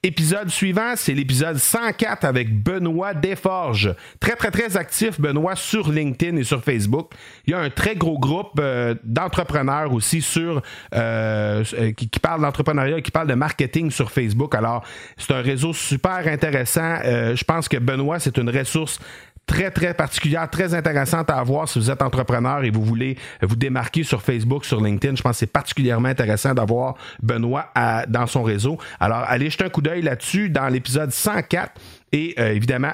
Épisode 0.07 0.51
suivant, 0.51 0.93
c'est 0.95 1.15
l'épisode 1.15 1.57
104 1.57 2.25
avec 2.25 2.63
Benoît 2.63 3.13
Desforges. 3.13 3.93
Très, 4.21 4.37
très, 4.37 4.53
très 4.53 4.77
actif, 4.77 5.21
Benoît, 5.21 5.57
sur 5.57 5.91
LinkedIn 5.91 6.37
et 6.37 6.45
sur 6.45 6.63
Facebook. 6.63 7.11
Il 7.45 7.51
y 7.51 7.55
a 7.55 7.59
un 7.59 7.71
très 7.71 7.97
gros 7.97 8.17
groupe 8.17 8.53
euh, 8.61 8.95
d'entrepreneurs 9.03 9.93
aussi 9.93 10.23
sur 10.23 10.63
euh, 10.95 11.65
euh, 11.75 11.91
qui, 11.91 12.09
qui, 12.09 12.21
parle 12.21 12.43
d'entrepreneuriat, 12.43 13.01
qui 13.01 13.11
parle 13.11 13.27
de 13.27 13.35
marketing 13.35 13.91
sur 13.91 14.13
Facebook. 14.13 14.55
Alors, 14.55 14.85
c'est 15.17 15.33
un 15.33 15.43
réseau 15.43 15.73
super 15.73 16.29
intéressant. 16.29 17.01
je 17.03 17.43
pense 17.43 17.69
que 17.69 17.79
Benoît, 17.79 18.21
c'est 18.21 18.39
une 18.39 18.51
ressource 18.57 19.01
très, 19.47 19.71
très 19.71 19.95
particulière, 19.95 20.49
très 20.51 20.75
intéressante 20.75 21.31
à 21.31 21.39
avoir 21.39 21.69
si 21.69 21.79
vous 21.79 21.91
êtes 21.91 22.03
entrepreneur 22.03 22.65
et 22.65 22.71
vous 22.71 22.83
voulez 22.83 23.17
vous 23.43 23.57
démarquer 23.57 24.03
sur 24.03 24.23
Facebook, 24.23 24.65
sur 24.65 24.81
LinkedIn. 24.81 25.17
Je 25.17 25.23
pense 25.23 25.33
que 25.33 25.39
c'est 25.39 25.47
particulièrement 25.47 26.09
intéressant 26.09 26.53
d'avoir 26.53 26.97
Benoît 27.23 27.73
dans 28.09 28.27
son 28.27 28.43
réseau. 28.43 28.79
Alors, 29.01 29.25
allez 29.27 29.51
jeter 29.51 29.65
un 29.65 29.69
coup 29.69 29.83
d'œil 29.83 30.03
là-dessus 30.03 30.51
dans 30.51 30.69
l'épisode 30.69 31.13
104 31.13 31.73
et 32.13 32.35
euh, 32.39 32.53
évidemment, 32.53 32.93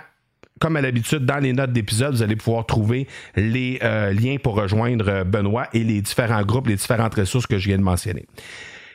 comme 0.61 0.77
à 0.77 0.81
l'habitude, 0.81 1.27
dans 1.27 1.39
les 1.39 1.53
notes 1.53 1.73
d'épisode, 1.73 2.15
vous 2.15 2.23
allez 2.23 2.37
pouvoir 2.37 2.67
trouver 2.67 3.09
les 3.35 3.81
euh, 3.83 4.13
liens 4.13 4.37
pour 4.41 4.55
rejoindre 4.55 5.25
Benoît 5.25 5.67
et 5.73 5.83
les 5.83 6.01
différents 6.01 6.43
groupes, 6.43 6.69
les 6.69 6.77
différentes 6.77 7.15
ressources 7.15 7.47
que 7.47 7.59
je 7.59 7.69
viens 7.69 7.79
de 7.79 7.83
mentionner. 7.83 8.27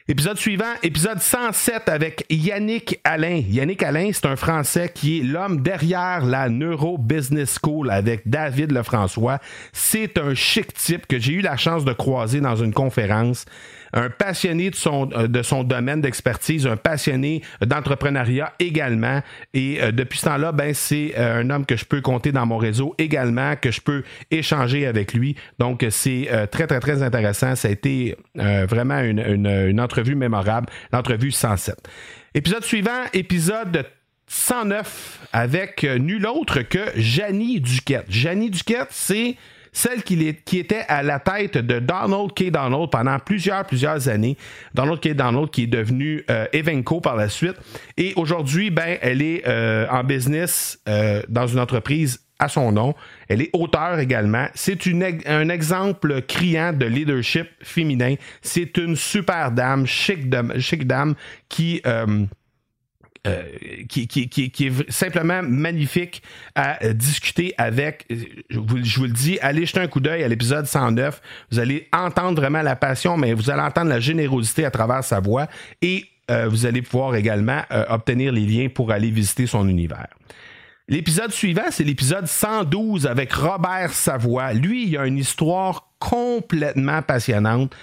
Épisode 0.09 0.37
suivant, 0.37 0.73
épisode 0.83 1.19
107 1.19 1.89
avec 1.89 2.25
Yannick 2.29 2.97
Alain. 3.03 3.41
Yannick 3.49 3.83
Alain, 3.83 4.11
c'est 4.13 4.25
un 4.25 4.37
Français 4.37 4.89
qui 4.95 5.19
est 5.19 5.23
l'homme 5.23 5.59
derrière 5.61 6.25
la 6.25 6.47
Neuro 6.47 6.97
Business 6.97 7.59
School 7.61 7.89
avec 7.89 8.21
David 8.25 8.71
Lefrançois. 8.71 9.39
C'est 9.73 10.17
un 10.17 10.33
chic 10.33 10.73
type 10.73 11.07
que 11.07 11.19
j'ai 11.19 11.33
eu 11.33 11.41
la 11.41 11.57
chance 11.57 11.83
de 11.83 11.91
croiser 11.91 12.39
dans 12.39 12.55
une 12.55 12.71
conférence 12.71 13.43
un 13.93 14.09
passionné 14.09 14.69
de 14.69 14.75
son, 14.75 15.09
euh, 15.13 15.27
de 15.27 15.41
son 15.41 15.63
domaine 15.63 16.01
d'expertise, 16.01 16.67
un 16.67 16.77
passionné 16.77 17.41
d'entrepreneuriat 17.65 18.53
également. 18.59 19.21
Et 19.53 19.79
euh, 19.81 19.91
depuis 19.91 20.19
ce 20.19 20.25
temps-là, 20.25 20.51
ben, 20.51 20.73
c'est 20.73 21.13
euh, 21.17 21.41
un 21.41 21.49
homme 21.49 21.65
que 21.65 21.75
je 21.75 21.85
peux 21.85 22.01
compter 22.01 22.31
dans 22.31 22.45
mon 22.45 22.57
réseau 22.57 22.95
également, 22.97 23.55
que 23.55 23.71
je 23.71 23.81
peux 23.81 24.03
échanger 24.31 24.85
avec 24.85 25.13
lui. 25.13 25.35
Donc, 25.59 25.85
c'est 25.89 26.27
très, 26.51 26.67
très, 26.67 26.79
très 26.79 27.03
intéressant. 27.03 27.55
Ça 27.55 27.67
a 27.67 27.71
été 27.71 28.15
vraiment 28.35 28.99
une, 28.99 29.47
une 29.47 29.79
entrevue 29.79 30.15
mémorable, 30.15 30.67
l'entrevue 30.91 31.31
107. 31.31 31.75
Épisode 32.33 32.63
suivant, 32.63 33.03
épisode 33.13 33.85
109 34.27 35.27
avec 35.33 35.83
nul 35.83 36.25
autre 36.27 36.61
que 36.61 36.79
Janie 36.95 37.61
Duquette. 37.61 38.05
Janie 38.09 38.49
Duquette, 38.49 38.89
c'est 38.91 39.35
celle 39.77 40.01
qui, 40.01 40.27
était 40.57 40.85
à 40.87 41.03
la 41.03 41.19
tête 41.19 41.55
de 41.59 41.77
Donald 41.77 42.33
K. 42.33 42.49
Donald 42.49 42.89
pendant 42.89 43.19
plusieurs, 43.19 43.63
plusieurs 43.63 44.09
années. 44.09 44.35
Donald 44.73 44.99
K. 44.99 45.13
Donald 45.13 45.51
qui 45.51 45.63
est 45.63 45.67
devenu 45.67 46.23
euh, 46.31 46.47
Evenco 46.51 46.99
par 46.99 47.15
la 47.15 47.29
suite. 47.29 47.53
Et 47.95 48.13
aujourd'hui, 48.15 48.71
ben, 48.71 48.97
elle 49.01 49.21
est 49.21 49.47
euh, 49.47 49.85
en 49.91 50.03
business 50.03 50.79
euh, 50.89 51.21
dans 51.29 51.45
une 51.45 51.59
entreprise 51.59 52.19
à 52.39 52.47
son 52.47 52.71
nom. 52.71 52.95
Elle 53.29 53.43
est 53.43 53.51
auteure 53.53 53.99
également. 53.99 54.47
C'est 54.55 54.79
un 55.27 55.49
exemple 55.49 56.23
criant 56.23 56.73
de 56.73 56.85
leadership 56.87 57.47
féminin. 57.61 58.15
C'est 58.41 58.77
une 58.77 58.95
super 58.95 59.51
dame, 59.51 59.85
chic 59.85 60.27
dame, 60.27 60.59
chic 60.59 60.87
dame 60.87 61.13
qui 61.49 61.83
euh, 63.27 63.43
qui, 63.89 64.03
est 64.03 64.91
simplement 64.91 65.41
magnifique 65.43 66.21
à 66.55 66.83
euh, 66.83 66.93
discuter 66.93 67.53
avec. 67.57 68.05
Je 68.49 68.59
vous, 68.59 69.03
le 69.03 69.11
dis, 69.11 69.37
allez 69.41 69.65
jeter 69.65 69.79
un 69.79 69.87
coup 69.87 69.99
d'œil 69.99 70.23
à 70.23 70.27
l'épisode 70.27 70.65
109. 70.65 71.21
Vous 71.51 71.59
allez 71.59 71.87
entendre 71.91 72.39
vraiment 72.39 72.61
la 72.61 72.75
passion, 72.75 73.17
mais 73.17 73.33
vous 73.33 73.49
allez 73.49 73.61
entendre 73.61 73.89
la 73.89 73.99
générosité 73.99 74.65
à 74.65 74.71
travers 74.71 75.03
sa 75.03 75.19
voix 75.19 75.47
et 75.81 76.05
euh, 76.31 76.47
vous 76.47 76.65
allez 76.65 76.81
pouvoir 76.81 77.15
également 77.15 77.61
obtenir 77.89 78.31
les 78.31 78.45
liens 78.45 78.69
pour 78.69 78.91
aller 78.91 79.11
visiter 79.11 79.47
son 79.47 79.67
univers. 79.67 80.07
L'épisode 80.89 81.31
suivant, 81.31 81.65
c'est 81.69 81.83
l'épisode 81.83 82.27
112 82.27 83.07
avec 83.07 83.33
Robert 83.33 83.91
Savoie. 83.91 84.53
Lui, 84.53 84.87
il 84.87 84.97
a 84.97 85.05
une 85.05 85.17
histoire 85.17 85.89
complètement 85.99 87.01
passionnante 87.01 87.75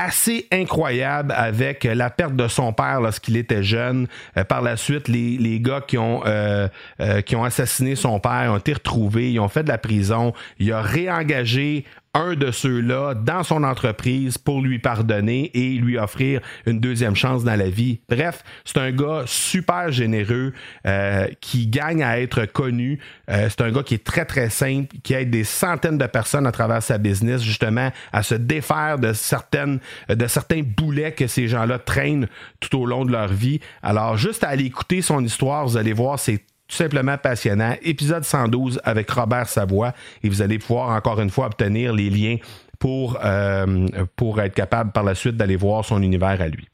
assez 0.00 0.46
incroyable 0.50 1.34
avec 1.36 1.84
la 1.84 2.08
perte 2.08 2.34
de 2.34 2.48
son 2.48 2.72
père 2.72 3.00
lorsqu'il 3.00 3.36
était 3.36 3.62
jeune. 3.62 4.06
Euh, 4.36 4.44
par 4.44 4.62
la 4.62 4.76
suite, 4.76 5.08
les, 5.08 5.36
les 5.36 5.60
gars 5.60 5.82
qui 5.86 5.98
ont, 5.98 6.22
euh, 6.24 6.68
euh, 7.00 7.20
qui 7.20 7.36
ont 7.36 7.44
assassiné 7.44 7.96
son 7.96 8.18
père 8.18 8.52
ont 8.52 8.56
été 8.56 8.72
retrouvés, 8.72 9.32
ils 9.32 9.40
ont 9.40 9.48
fait 9.48 9.62
de 9.62 9.68
la 9.68 9.78
prison. 9.78 10.32
Il 10.58 10.72
a 10.72 10.80
réengagé 10.80 11.84
un 12.14 12.34
de 12.34 12.50
ceux-là 12.50 13.14
dans 13.14 13.44
son 13.44 13.62
entreprise 13.62 14.36
pour 14.36 14.60
lui 14.60 14.78
pardonner 14.78 15.50
et 15.54 15.74
lui 15.74 15.96
offrir 15.96 16.40
une 16.66 16.80
deuxième 16.80 17.14
chance 17.14 17.44
dans 17.44 17.54
la 17.54 17.70
vie. 17.70 18.00
Bref, 18.08 18.42
c'est 18.64 18.78
un 18.78 18.90
gars 18.90 19.22
super 19.26 19.92
généreux 19.92 20.52
euh, 20.86 21.28
qui 21.40 21.68
gagne 21.68 22.02
à 22.02 22.20
être 22.20 22.46
connu. 22.46 22.98
Euh, 23.30 23.48
c'est 23.48 23.60
un 23.60 23.70
gars 23.70 23.84
qui 23.84 23.94
est 23.94 24.04
très 24.04 24.24
très 24.24 24.50
simple, 24.50 24.96
qui 25.04 25.14
aide 25.14 25.30
des 25.30 25.44
centaines 25.44 25.98
de 25.98 26.06
personnes 26.06 26.46
à 26.46 26.52
travers 26.52 26.82
sa 26.82 26.98
business 26.98 27.42
justement 27.42 27.92
à 28.12 28.22
se 28.22 28.34
défaire 28.34 28.98
de 28.98 29.12
certaines 29.12 29.78
de 30.08 30.26
certains 30.26 30.62
boulets 30.62 31.12
que 31.12 31.28
ces 31.28 31.46
gens-là 31.46 31.78
traînent 31.78 32.26
tout 32.58 32.76
au 32.76 32.86
long 32.86 33.04
de 33.04 33.12
leur 33.12 33.28
vie. 33.28 33.60
Alors 33.82 34.16
juste 34.16 34.42
à 34.42 34.48
aller 34.48 34.64
écouter 34.64 35.00
son 35.00 35.24
histoire, 35.24 35.64
vous 35.64 35.76
allez 35.76 35.92
voir, 35.92 36.18
c'est 36.18 36.44
tout 36.70 36.76
simplement 36.76 37.18
passionnant. 37.18 37.74
Épisode 37.82 38.24
112 38.24 38.80
avec 38.84 39.10
Robert 39.10 39.48
Savoie 39.48 39.92
et 40.22 40.28
vous 40.28 40.40
allez 40.40 40.58
pouvoir 40.58 40.90
encore 40.96 41.20
une 41.20 41.30
fois 41.30 41.46
obtenir 41.46 41.92
les 41.92 42.08
liens 42.08 42.36
pour, 42.78 43.18
euh, 43.22 43.88
pour 44.16 44.40
être 44.40 44.54
capable 44.54 44.92
par 44.92 45.02
la 45.02 45.14
suite 45.14 45.36
d'aller 45.36 45.56
voir 45.56 45.84
son 45.84 46.00
univers 46.00 46.40
à 46.40 46.48
lui. 46.48 46.68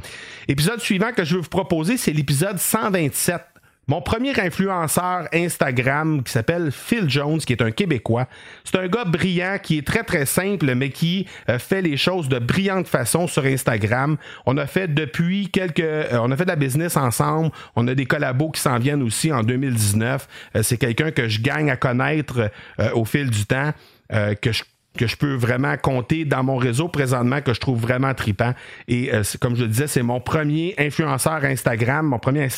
Épisode 0.49 0.81
suivant 0.81 1.13
que 1.13 1.25
je 1.25 1.37
vais 1.37 1.43
vous 1.43 1.49
proposer, 1.49 1.97
c'est 1.97 2.13
l'épisode 2.13 2.59
127 2.59 3.41
mon 3.89 4.01
premier 4.01 4.39
influenceur 4.41 5.29
Instagram 5.33 6.25
qui 6.25 6.33
s'appelle 6.33 6.73
Phil 6.73 7.09
Jones, 7.09 7.39
qui 7.39 7.53
est 7.53 7.63
un 7.63 7.71
Québécois. 7.71 8.27
C'est 8.65 8.77
un 8.79 8.89
gars 8.89 9.05
brillant 9.05 9.59
qui 9.63 9.79
est 9.79 9.87
très 9.87 10.03
très 10.03 10.27
simple, 10.27 10.75
mais 10.75 10.91
qui 10.91 11.27
euh, 11.49 11.61
fait 11.61 11.83
les 11.83 11.97
choses 11.97 12.29
de 12.29 12.41
brillante 12.41 12.89
façon 12.89 13.29
sur 13.29 13.45
Instagram. 13.45 14.17
On 14.45 14.57
a 14.57 14.67
fait 14.67 14.93
depuis 14.93 15.51
quelques, 15.51 15.79
euh, 15.81 16.19
on 16.21 16.33
a 16.33 16.37
fait 16.37 16.45
de 16.45 16.51
la 16.51 16.57
business 16.57 16.97
ensemble. 16.97 17.53
On 17.77 17.87
a 17.87 17.95
des 17.95 18.07
collabos 18.07 18.51
qui 18.51 18.61
s'en 18.61 18.79
viennent 18.79 19.03
aussi 19.03 19.33
en 19.33 19.45
2019. 19.45 20.27
Euh, 20.57 20.63
c'est 20.65 20.79
quelqu'un 20.79 21.13
que 21.13 21.29
je 21.29 21.41
gagne 21.41 21.71
à 21.71 21.77
connaître 21.77 22.51
au 22.95 23.05
fil 23.05 23.31
du 23.31 23.47
temps, 23.47 23.73
que 24.11 24.53
je 24.53 24.63
que 24.97 25.07
je 25.07 25.17
peux 25.17 25.35
vraiment 25.35 25.77
compter 25.77 26.25
dans 26.25 26.43
mon 26.43 26.57
réseau 26.57 26.89
présentement 26.89 27.41
que 27.41 27.55
je 27.55 27.61
trouve 27.61 27.81
vraiment 27.81 28.15
tripant. 28.15 28.53
Et 28.89 29.13
euh, 29.13 29.23
comme 29.41 29.57
je 29.57 29.63
le 29.63 29.69
disais, 29.69 29.87
c'est 29.87 30.03
mon 30.03 30.21
premier 30.21 30.75
influenceur 30.79 31.45
Instagram, 31.45 32.07
mon 32.07 32.19
premier 32.19 32.49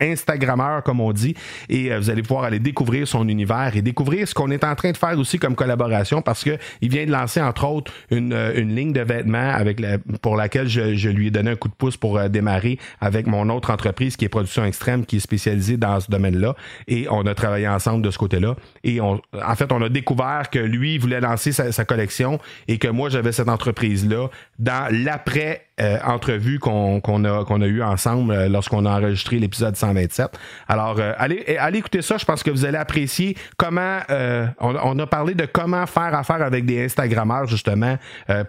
Instagrammeur, 0.00 0.82
comme 0.82 1.00
on 1.00 1.12
dit. 1.12 1.34
Et 1.68 1.92
euh, 1.92 1.98
vous 1.98 2.10
allez 2.10 2.22
pouvoir 2.22 2.44
aller 2.44 2.58
découvrir 2.58 3.06
son 3.08 3.28
univers 3.28 3.72
et 3.74 3.82
découvrir 3.82 4.28
ce 4.28 4.34
qu'on 4.34 4.50
est 4.50 4.64
en 4.64 4.74
train 4.74 4.92
de 4.92 4.96
faire 4.96 5.18
aussi 5.18 5.38
comme 5.38 5.54
collaboration 5.54 6.22
parce 6.22 6.44
qu'il 6.44 6.58
vient 6.82 7.06
de 7.06 7.12
lancer, 7.12 7.40
entre 7.40 7.66
autres, 7.66 7.92
une, 8.10 8.32
euh, 8.32 8.52
une 8.56 8.74
ligne 8.74 8.92
de 8.92 9.00
vêtements 9.00 9.50
avec 9.50 9.80
pour 10.20 10.36
laquelle 10.36 10.68
je, 10.68 10.94
je, 10.94 11.08
lui 11.08 11.28
ai 11.28 11.30
donné 11.30 11.52
un 11.52 11.56
coup 11.56 11.68
de 11.68 11.74
pouce 11.74 11.96
pour 11.96 12.20
démarrer 12.28 12.78
avec 13.00 13.26
mon 13.26 13.48
autre 13.50 13.70
entreprise 13.70 14.16
qui 14.16 14.24
est 14.24 14.28
Production 14.28 14.64
Extrême, 14.64 15.04
qui 15.06 15.16
est 15.16 15.20
spécialisée 15.20 15.76
dans 15.76 16.00
ce 16.00 16.10
domaine-là. 16.10 16.54
Et 16.88 17.06
on 17.10 17.26
a 17.26 17.34
travaillé 17.34 17.68
ensemble 17.68 18.02
de 18.02 18.10
ce 18.10 18.18
côté-là. 18.18 18.56
Et 18.82 19.00
on, 19.00 19.20
en 19.32 19.54
fait, 19.54 19.70
on 19.72 19.82
a 19.82 19.88
découvert 19.88 20.50
que 20.50 20.58
lui 20.58 20.98
voulait 20.98 21.20
lancer 21.20 21.52
sa, 21.52 21.72
sa 21.72 21.83
collection 21.84 22.38
et 22.68 22.78
que 22.78 22.88
moi, 22.88 23.08
j'avais 23.08 23.32
cette 23.32 23.48
entreprise-là 23.48 24.28
dans 24.58 24.88
l'après-entrevue 24.90 26.58
qu'on 26.58 27.00
a, 27.24 27.44
qu'on 27.44 27.60
a 27.60 27.66
eu 27.66 27.82
ensemble 27.82 28.32
euh, 28.32 28.48
lorsqu'on 28.48 28.86
a 28.86 28.98
enregistré 28.98 29.38
l'épisode 29.38 29.76
127. 29.76 30.38
Alors, 30.68 30.96
euh, 30.98 31.12
allez, 31.18 31.56
allez 31.58 31.78
écouter 31.78 32.02
ça. 32.02 32.16
Je 32.16 32.24
pense 32.24 32.42
que 32.42 32.50
vous 32.50 32.64
allez 32.64 32.78
apprécier 32.78 33.36
comment 33.56 33.98
euh, 34.10 34.46
on, 34.60 34.98
a 34.98 35.06
parlé 35.06 35.34
de 35.34 35.46
comment 35.46 35.86
faire 35.86 36.14
affaire 36.14 36.42
avec 36.42 36.66
des 36.66 36.84
Instagrammeurs, 36.84 37.46
justement, 37.46 37.98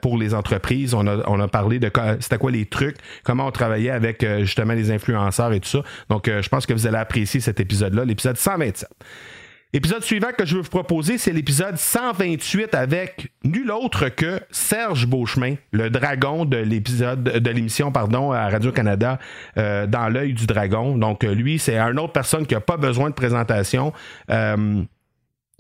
pour 0.01 0.17
les 0.17 0.33
entreprises. 0.33 0.93
On 0.93 1.07
a, 1.07 1.27
on 1.27 1.39
a 1.39 1.47
parlé 1.47 1.79
de 1.79 1.91
c'était 2.19 2.37
quoi 2.37 2.51
les 2.51 2.65
trucs, 2.65 2.97
comment 3.23 3.47
on 3.47 3.51
travaillait 3.51 3.91
avec 3.91 4.25
justement 4.39 4.73
les 4.73 4.91
influenceurs 4.91 5.53
et 5.53 5.59
tout 5.59 5.69
ça. 5.69 5.79
Donc, 6.09 6.29
je 6.29 6.47
pense 6.49 6.65
que 6.65 6.73
vous 6.73 6.87
allez 6.87 6.97
apprécier 6.97 7.39
cet 7.39 7.59
épisode-là, 7.59 8.05
l'épisode 8.05 8.37
127. 8.37 8.89
L'épisode 9.75 10.03
suivant 10.05 10.29
que 10.31 10.45
je 10.45 10.55
veux 10.55 10.61
vous 10.61 10.69
proposer, 10.69 11.17
c'est 11.17 11.33
l'épisode 11.33 11.75
128 11.75 12.73
avec 12.75 13.27
nul 13.43 13.69
autre 13.71 14.07
que 14.07 14.39
Serge 14.49 15.05
Beauchemin, 15.05 15.55
le 15.73 15.89
dragon 15.89 16.45
de 16.45 16.55
l'épisode 16.55 17.21
de 17.21 17.49
l'émission 17.49 17.91
pardon 17.91 18.31
à 18.31 18.47
Radio 18.47 18.71
Canada 18.71 19.19
euh, 19.57 19.85
dans 19.85 20.07
l'œil 20.07 20.31
du 20.31 20.47
dragon. 20.47 20.97
Donc 20.97 21.23
lui, 21.25 21.59
c'est 21.59 21.77
une 21.77 21.99
autre 21.99 22.13
personne 22.13 22.45
qui 22.45 22.53
n'a 22.53 22.61
pas 22.61 22.77
besoin 22.77 23.09
de 23.09 23.15
présentation. 23.15 23.91
Euh, 24.29 24.81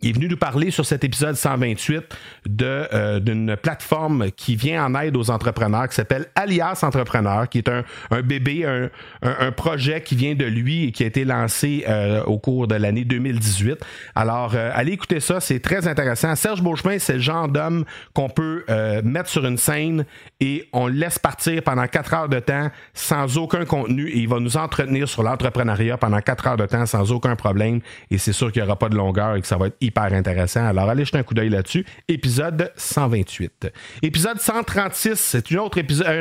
il 0.05 0.11
est 0.11 0.13
venu 0.13 0.27
nous 0.27 0.37
parler 0.37 0.69
sur 0.69 0.85
cet 0.85 1.03
épisode 1.03 1.35
128 1.35 2.03
de, 2.45 2.87
euh, 2.93 3.19
d'une 3.19 3.57
plateforme 3.57 4.29
qui 4.29 4.55
vient 4.55 4.85
en 4.85 4.93
aide 5.01 5.17
aux 5.17 5.31
entrepreneurs 5.31 5.89
qui 5.89 5.95
s'appelle 5.95 6.27
Alias 6.35 6.81
Entrepreneur, 6.83 7.49
qui 7.49 7.57
est 7.57 7.69
un, 7.69 7.83
un 8.11 8.21
bébé, 8.21 8.65
un, 8.65 8.89
un, 9.23 9.51
projet 9.51 10.01
qui 10.01 10.15
vient 10.15 10.35
de 10.35 10.45
lui 10.45 10.85
et 10.85 10.91
qui 10.91 11.03
a 11.03 11.07
été 11.07 11.25
lancé 11.25 11.85
euh, 11.87 12.23
au 12.25 12.37
cours 12.37 12.67
de 12.67 12.75
l'année 12.75 13.03
2018. 13.03 13.79
Alors, 14.13 14.53
euh, 14.53 14.69
allez 14.75 14.91
écouter 14.91 15.19
ça, 15.19 15.39
c'est 15.39 15.59
très 15.59 15.87
intéressant. 15.87 16.35
Serge 16.35 16.61
Beauchemin, 16.61 16.99
c'est 16.99 17.13
le 17.13 17.19
genre 17.19 17.47
d'homme 17.47 17.83
qu'on 18.13 18.29
peut 18.29 18.63
mettre 19.03 19.29
sur 19.29 19.45
une 19.45 19.57
scène 19.57 20.05
et 20.39 20.69
on 20.71 20.87
le 20.87 20.93
laisse 20.93 21.17
partir 21.17 21.63
pendant 21.63 21.87
quatre 21.87 22.13
heures 22.13 22.29
de 22.29 22.39
temps 22.39 22.69
sans 22.93 23.37
aucun 23.37 23.65
contenu 23.65 24.07
et 24.07 24.19
il 24.19 24.27
va 24.27 24.39
nous 24.39 24.57
entretenir 24.57 25.07
sur 25.07 25.23
l'entrepreneuriat 25.23 25.97
pendant 25.97 26.19
quatre 26.19 26.45
heures 26.47 26.57
de 26.57 26.65
temps 26.65 26.85
sans 26.85 27.11
aucun 27.11 27.35
problème 27.35 27.79
et 28.11 28.17
c'est 28.17 28.33
sûr 28.33 28.51
qu'il 28.51 28.61
n'y 28.61 28.67
aura 28.67 28.77
pas 28.77 28.89
de 28.89 28.95
longueur 28.95 29.35
et 29.35 29.41
que 29.41 29.47
ça 29.47 29.57
va 29.57 29.67
être 29.67 29.77
hyper 29.81 29.94
intéressant. 29.97 30.65
Alors 30.65 30.89
allez 30.89 31.05
jeter 31.05 31.17
un 31.17 31.23
coup 31.23 31.33
d'œil 31.33 31.49
là-dessus. 31.49 31.85
Épisode 32.07 32.71
128. 32.75 33.71
Épisode 34.01 34.39
136, 34.39 35.15
c'est 35.15 35.51
un 35.51 35.57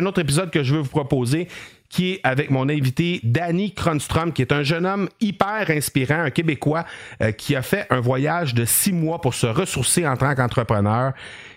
autre 0.07 0.21
épisode 0.21 0.51
que 0.51 0.63
je 0.63 0.75
veux 0.75 0.81
vous 0.81 0.91
proposer 0.91 1.49
qui 1.95 2.15
est 2.15 2.21
avec 2.25 2.51
mon 2.51 2.69
invité 2.69 3.21
Danny 3.23 3.73
Kronstrom, 3.73 4.33
qui 4.33 4.43
est 4.43 4.51
un 4.51 4.65
jeune 4.65 4.85
homme 4.85 5.09
hyper 5.21 5.71
inspirant, 5.71 6.23
un 6.23 6.31
Québécois 6.31 6.85
euh, 7.23 7.31
qui 7.31 7.55
a 7.55 7.63
fait 7.63 7.87
un 7.89 8.01
voyage 8.01 8.53
de 8.53 8.65
six 8.65 8.93
mois 8.93 9.21
pour 9.21 9.33
se 9.35 9.47
ressourcer 9.47 10.05
en 10.05 10.17
tant 10.17 10.35
qu'entrepreneur. 10.35 11.13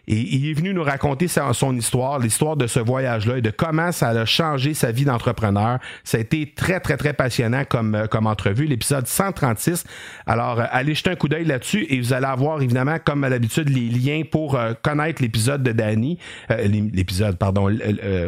Et 0.08 0.36
il 0.36 0.50
est 0.50 0.54
venu 0.54 0.74
nous 0.74 0.84
raconter 0.84 1.28
son 1.28 1.76
histoire, 1.76 2.20
l'histoire 2.20 2.56
de 2.56 2.66
ce 2.66 2.80
voyage-là 2.80 3.40
et 3.40 3.42
de 3.42 3.50
comment 3.50 3.92
ça 3.92 4.10
a 4.10 4.26
changé 4.26 4.74
sa 4.74 4.92
vie 4.92 5.04
d'entrepreneur. 5.04 5.80
Ça 6.06 6.18
a 6.18 6.22
été 6.22 6.54
très, 6.56 6.80
très, 6.80 6.96
très 6.96 7.12
passionnant 7.12 7.66
comme, 7.66 7.94
euh, 7.94 8.08
comme 8.08 8.26
entrevue, 8.26 8.68
l'épisode 8.68 9.06
136. 9.06 9.84
Alors, 10.26 10.62
euh, 10.62 10.66
allez 10.72 10.96
jeter 10.96 11.10
un 11.10 11.16
coup 11.16 11.28
d'œil 11.28 11.44
là-dessus 11.44 11.86
et 11.90 12.00
vous 12.00 12.14
allez 12.14 12.26
avoir, 12.26 12.62
évidemment, 12.62 12.98
comme 13.04 13.26
à 13.26 13.30
l'habitude, 13.30 13.68
les 13.68 13.90
liens 13.90 14.22
pour 14.30 14.56
euh, 14.56 14.74
connaître 14.82 15.22
l'épisode 15.22 15.62
de 15.62 15.74
Danny. 15.74 16.18
l'épisode, 16.50 17.38
pardon. 17.38 17.70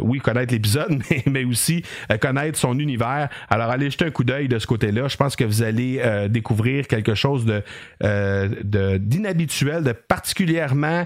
oui, 0.01 0.19
connaître 0.19 0.53
l'épisode, 0.53 1.01
mais, 1.09 1.23
mais 1.27 1.45
aussi 1.45 1.83
connaître 2.19 2.59
son 2.59 2.77
univers. 2.77 3.29
Alors, 3.49 3.69
allez 3.69 3.89
jeter 3.89 4.05
un 4.05 4.11
coup 4.11 4.25
d'œil 4.25 4.49
de 4.49 4.59
ce 4.59 4.67
côté-là. 4.67 5.07
Je 5.07 5.15
pense 5.15 5.37
que 5.37 5.45
vous 5.45 5.63
allez 5.63 6.01
découvrir 6.29 6.87
quelque 6.87 7.15
chose 7.15 7.45
de, 7.45 7.63
de 8.01 8.97
d'inhabituel, 8.97 9.83
de 9.83 9.93
particulièrement 9.93 11.05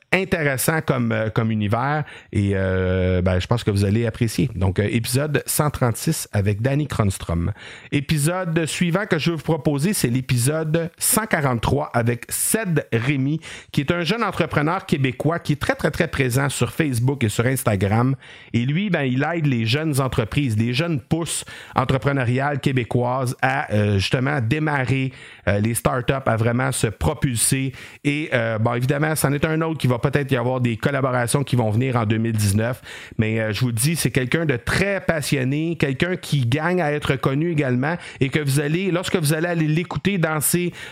intéressant 0.11 0.81
comme, 0.81 1.11
euh, 1.11 1.29
comme 1.29 1.51
univers 1.51 2.03
et 2.33 2.51
euh, 2.53 3.21
ben, 3.21 3.39
je 3.39 3.47
pense 3.47 3.63
que 3.63 3.71
vous 3.71 3.85
allez 3.85 4.05
apprécier. 4.05 4.49
Donc, 4.55 4.79
euh, 4.79 4.87
épisode 4.89 5.41
136 5.45 6.27
avec 6.33 6.61
Danny 6.61 6.87
Kronstrom. 6.87 7.53
Épisode 7.91 8.65
suivant 8.65 9.05
que 9.05 9.17
je 9.17 9.31
vais 9.31 9.37
vous 9.37 9.43
proposer, 9.43 9.93
c'est 9.93 10.09
l'épisode 10.09 10.91
143 10.97 11.91
avec 11.93 12.25
Ced 12.29 12.85
Rémy, 12.91 13.39
qui 13.71 13.81
est 13.81 13.91
un 13.91 14.01
jeune 14.01 14.23
entrepreneur 14.23 14.85
québécois 14.85 15.39
qui 15.39 15.53
est 15.53 15.61
très, 15.61 15.75
très, 15.75 15.91
très 15.91 16.09
présent 16.09 16.49
sur 16.49 16.71
Facebook 16.71 17.23
et 17.23 17.29
sur 17.29 17.45
Instagram. 17.45 18.15
Et 18.51 18.65
lui, 18.65 18.89
ben, 18.89 19.03
il 19.03 19.25
aide 19.33 19.45
les 19.45 19.65
jeunes 19.65 20.01
entreprises, 20.01 20.57
les 20.57 20.73
jeunes 20.73 20.99
pousses 20.99 21.45
entrepreneuriales 21.75 22.59
québécoises 22.59 23.37
à 23.41 23.97
justement 23.97 24.39
démarrer 24.41 25.13
les 25.47 25.73
startups, 25.73 26.13
à 26.25 26.35
vraiment 26.35 26.71
se 26.71 26.87
propulser. 26.87 27.73
Et 28.03 28.29
bon, 28.59 28.73
évidemment, 28.73 29.15
c'en 29.15 29.31
est 29.31 29.45
un 29.45 29.61
autre 29.61 29.77
qui 29.77 29.87
va 29.87 29.99
peut-être 30.01 30.31
y 30.31 30.35
avoir 30.35 30.61
des 30.61 30.77
collaborations 30.77 31.43
qui 31.43 31.55
vont 31.55 31.69
venir 31.69 31.95
en 31.95 32.05
2019. 32.05 32.81
Mais 33.17 33.39
euh, 33.39 33.53
je 33.53 33.61
vous 33.61 33.71
dis, 33.71 33.95
c'est 33.95 34.11
quelqu'un 34.11 34.45
de 34.45 34.57
très 34.57 35.01
passionné, 35.01 35.75
quelqu'un 35.79 36.15
qui 36.15 36.45
gagne 36.45 36.81
à 36.81 36.91
être 36.91 37.15
connu 37.15 37.51
également 37.51 37.95
et 38.19 38.29
que 38.29 38.39
vous 38.39 38.59
allez, 38.59 38.91
lorsque 38.91 39.15
vous 39.15 39.33
allez 39.33 39.47
aller 39.47 39.67
l'écouter 39.67 40.17
dans, 40.17 40.39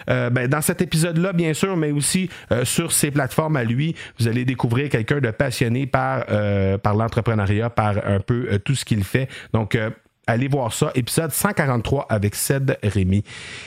euh, 0.10 0.30
ben, 0.30 0.48
dans 0.48 0.62
cet 0.62 0.82
épisode-là, 0.82 1.34
bien 1.34 1.54
sûr, 1.54 1.76
mais 1.76 1.92
aussi 1.92 2.30
euh, 2.52 2.66
sur 2.66 2.92
ses 2.92 3.12
plateformes 3.12 3.56
à 3.56 3.64
lui, 3.64 3.96
vous 4.20 4.28
allez 4.28 4.46
découvrir 4.46 4.90
quelqu'un 4.90 5.20
de 5.20 5.32
passionné 5.32 5.86
par, 5.86 6.26
par 6.82 6.96
l'entrepreneuriat, 6.96 7.70
par 7.70 7.98
un 8.06 8.20
peu 8.20 8.60
tout 8.64 8.76
ce 8.76 8.84
qu'il 8.84 9.04
fait. 9.04 9.28
Donc, 9.54 9.78
Allez 10.30 10.48
voir 10.48 10.72
ça. 10.72 10.92
Épisode 10.94 11.32
143 11.32 12.06
avec 12.08 12.36
Ced 12.36 12.78
Rémy. 12.84 13.24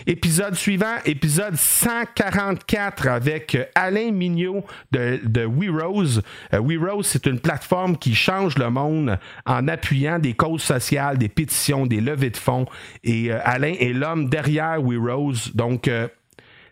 Épisode 0.07 0.55
suivant, 0.55 0.95
épisode 1.05 1.57
144 1.57 3.09
avec 3.09 3.57
euh, 3.57 3.65
Alain 3.75 4.13
Mignot 4.13 4.65
de, 4.93 5.19
de 5.25 5.45
WeRose. 5.45 6.23
Euh, 6.55 6.61
WeRose, 6.61 7.05
c'est 7.05 7.27
une 7.27 7.41
plateforme 7.41 7.97
qui 7.97 8.15
change 8.15 8.57
le 8.59 8.71
monde 8.71 9.19
en 9.45 9.67
appuyant 9.67 10.21
des 10.21 10.35
causes 10.35 10.63
sociales, 10.63 11.19
des 11.19 11.29
pétitions, 11.29 11.85
des 11.85 12.01
levées 12.01 12.31
de 12.31 12.37
fonds. 12.37 12.67
Et 13.03 13.33
euh, 13.33 13.41
Alain 13.43 13.75
est 13.81 13.93
l'homme 13.93 14.29
derrière 14.29 14.81
WeRose. 14.81 15.51
Donc, 15.57 15.91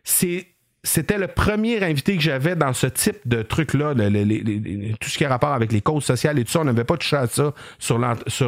c'est 0.05 0.47
c'était 0.83 1.19
le 1.19 1.27
premier 1.27 1.85
invité 1.85 2.17
que 2.17 2.23
j'avais 2.23 2.57
dans 2.57 2.73
ce 2.73 2.87
type 2.87 3.19
de 3.27 3.43
truc-là, 3.43 3.95
tout 3.95 5.11
ce 5.11 5.19
qui 5.19 5.25
a 5.27 5.29
rapport 5.29 5.53
avec 5.53 5.73
les 5.73 5.83
causes 5.83 6.05
sociales 6.05 6.39
et 6.39 6.45
tout 6.45 6.53
ça. 6.53 6.61
On 6.61 6.65
n'avait 6.65 6.85
pas 6.85 6.97
touché 6.97 7.17
à 7.17 7.27
ça 7.27 7.53
sur 7.79 8.01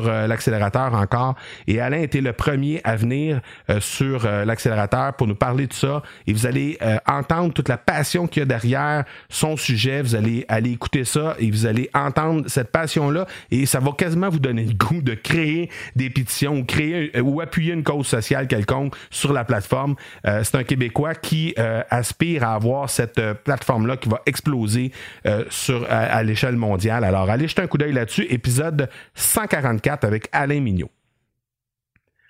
euh, 0.08 0.26
l'accélérateur 0.26 0.94
encore. 0.94 1.34
Et 1.66 1.80
Alain 1.80 2.00
était 2.00 2.22
le 2.22 2.32
premier 2.32 2.80
à 2.84 2.96
venir 2.96 3.42
euh, 3.68 3.80
sur 3.80 4.24
euh, 4.24 4.46
l'accélérateur 4.46 5.12
pour 5.14 5.26
nous 5.26 5.34
parler 5.34 5.66
de 5.66 5.74
ça. 5.74 6.02
Et 6.26 6.32
vous 6.32 6.46
allez 6.46 6.78
entendre 7.06 7.52
toute 7.52 7.68
la 7.68 7.76
passion 7.76 8.26
qu'il 8.26 8.40
y 8.40 8.42
a 8.44 8.46
derrière 8.46 9.04
son 9.28 9.56
sujet. 9.56 10.00
Vous 10.00 10.14
allez 10.14 10.44
aller 10.48 10.70
écouter 10.70 11.04
ça 11.04 11.36
et 11.38 11.50
vous 11.50 11.66
allez 11.66 11.90
entendre 11.94 12.44
cette 12.48 12.70
passion-là. 12.70 13.26
Et 13.50 13.66
ça 13.66 13.80
va 13.80 13.92
quasiment 13.92 14.30
vous 14.30 14.38
donner 14.38 14.64
le 14.64 14.74
goût 14.74 15.02
de 15.02 15.14
créer 15.14 15.70
des 15.96 16.08
pétitions 16.08 16.58
ou 16.58 16.64
créer 16.64 17.20
ou 17.20 17.40
appuyer 17.40 17.74
une 17.74 17.82
cause 17.82 18.06
sociale 18.06 18.46
quelconque 18.46 18.94
sur 19.10 19.32
la 19.32 19.44
plateforme. 19.44 19.96
C'est 20.24 20.54
un 20.54 20.64
Québécois 20.64 21.14
qui 21.14 21.54
aspire 21.90 22.21
à 22.40 22.54
avoir 22.54 22.88
cette 22.88 23.18
euh, 23.18 23.34
plateforme-là 23.34 23.96
qui 23.96 24.08
va 24.08 24.22
exploser 24.26 24.92
euh, 25.26 25.44
sur, 25.50 25.86
à, 25.90 26.22
l'échelle 26.22 26.56
mondiale. 26.56 27.04
Alors, 27.04 27.28
allez 27.28 27.48
jeter 27.48 27.62
un 27.62 27.66
coup 27.66 27.78
d'œil 27.78 27.92
là-dessus. 27.92 28.26
Épisode 28.30 28.88
144 29.14 30.04
avec 30.04 30.28
Alain 30.32 30.60
Mignot. 30.60 30.90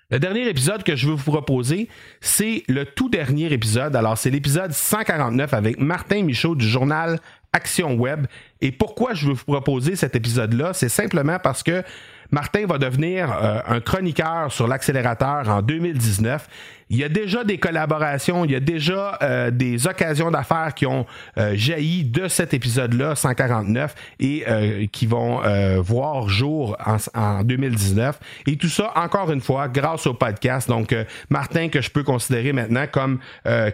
Le 0.09 0.19
dernier 0.19 0.47
épisode 0.47 0.83
que 0.83 0.95
je 0.95 1.07
veux 1.07 1.15
vous 1.15 1.31
proposer, 1.31 1.89
c'est 2.21 2.63
le 2.67 2.85
tout 2.85 3.09
dernier 3.09 3.51
épisode. 3.51 3.95
Alors, 3.95 4.17
c'est 4.17 4.29
l'épisode 4.29 4.71
149 4.71 5.53
avec 5.53 5.79
Martin 5.79 6.23
Michaud 6.23 6.55
du 6.55 6.67
journal 6.67 7.19
Action 7.51 7.95
Web. 7.95 8.27
Et 8.61 8.71
pourquoi 8.71 9.13
je 9.13 9.27
veux 9.27 9.33
vous 9.33 9.45
proposer 9.45 9.95
cet 9.95 10.15
épisode-là? 10.15 10.73
C'est 10.73 10.89
simplement 10.89 11.39
parce 11.39 11.63
que 11.63 11.83
Martin 12.31 12.65
va 12.65 12.79
devenir 12.79 13.31
euh, 13.31 13.59
un 13.67 13.79
chroniqueur 13.79 14.51
sur 14.51 14.67
l'accélérateur 14.67 15.47
en 15.49 15.61
2019 15.61 16.47
il 16.89 16.97
y 16.97 17.03
a 17.03 17.09
déjà 17.09 17.43
des 17.43 17.57
collaborations, 17.57 18.45
il 18.45 18.51
y 18.51 18.55
a 18.55 18.59
déjà 18.59 19.17
euh, 19.21 19.51
des 19.51 19.87
occasions 19.87 20.31
d'affaires 20.31 20.73
qui 20.75 20.85
ont 20.85 21.05
euh, 21.37 21.53
jailli 21.55 22.03
de 22.03 22.27
cet 22.27 22.53
épisode-là, 22.53 23.15
149, 23.15 23.95
et 24.19 24.43
euh, 24.47 24.85
qui 24.91 25.05
vont 25.05 25.41
voir 25.81 26.29
jour 26.29 26.77
en, 27.15 27.43
2019. 27.43 28.19
Et 28.47 28.57
tout 28.57 28.67
ça, 28.67 28.91
encore 28.95 29.31
une 29.31 29.41
fois, 29.41 29.67
grâce 29.67 30.07
au 30.07 30.13
podcast. 30.13 30.67
Donc, 30.67 30.95
Martin, 31.29 31.69
que 31.69 31.81
je 31.81 31.89
peux 31.89 32.03
considérer 32.03 32.53
maintenant 32.53 32.85
comme 32.91 33.19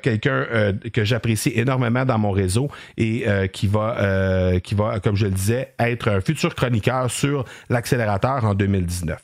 quelqu'un 0.01 0.73
que 0.93 1.03
j'apprécie 1.03 1.51
énormément 1.55 2.05
dans 2.05 2.17
mon 2.17 2.31
réseau 2.31 2.69
et 2.97 3.25
qui 3.51 3.67
va, 3.67 4.59
qui 4.63 4.75
va, 4.75 4.99
comme 4.99 5.15
je 5.15 5.25
le 5.25 5.31
disais, 5.31 5.73
être 5.79 6.09
un 6.09 6.21
futur 6.21 6.55
chroniqueur 6.55 7.11
sur 7.11 7.45
l'accélérateur 7.69 8.45
en 8.45 8.53
2019. 8.53 9.21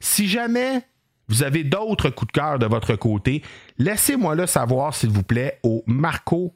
Si 0.00 0.28
jamais 0.28 0.82
vous 1.28 1.42
avez 1.42 1.64
d'autres 1.64 2.10
coups 2.10 2.32
de 2.32 2.40
cœur 2.40 2.58
de 2.58 2.66
votre 2.66 2.94
côté, 2.96 3.42
laissez-moi 3.78 4.34
le 4.34 4.46
savoir, 4.46 4.94
s'il 4.94 5.10
vous 5.10 5.22
plaît, 5.22 5.58
au 5.62 5.82
Marco 5.86 6.54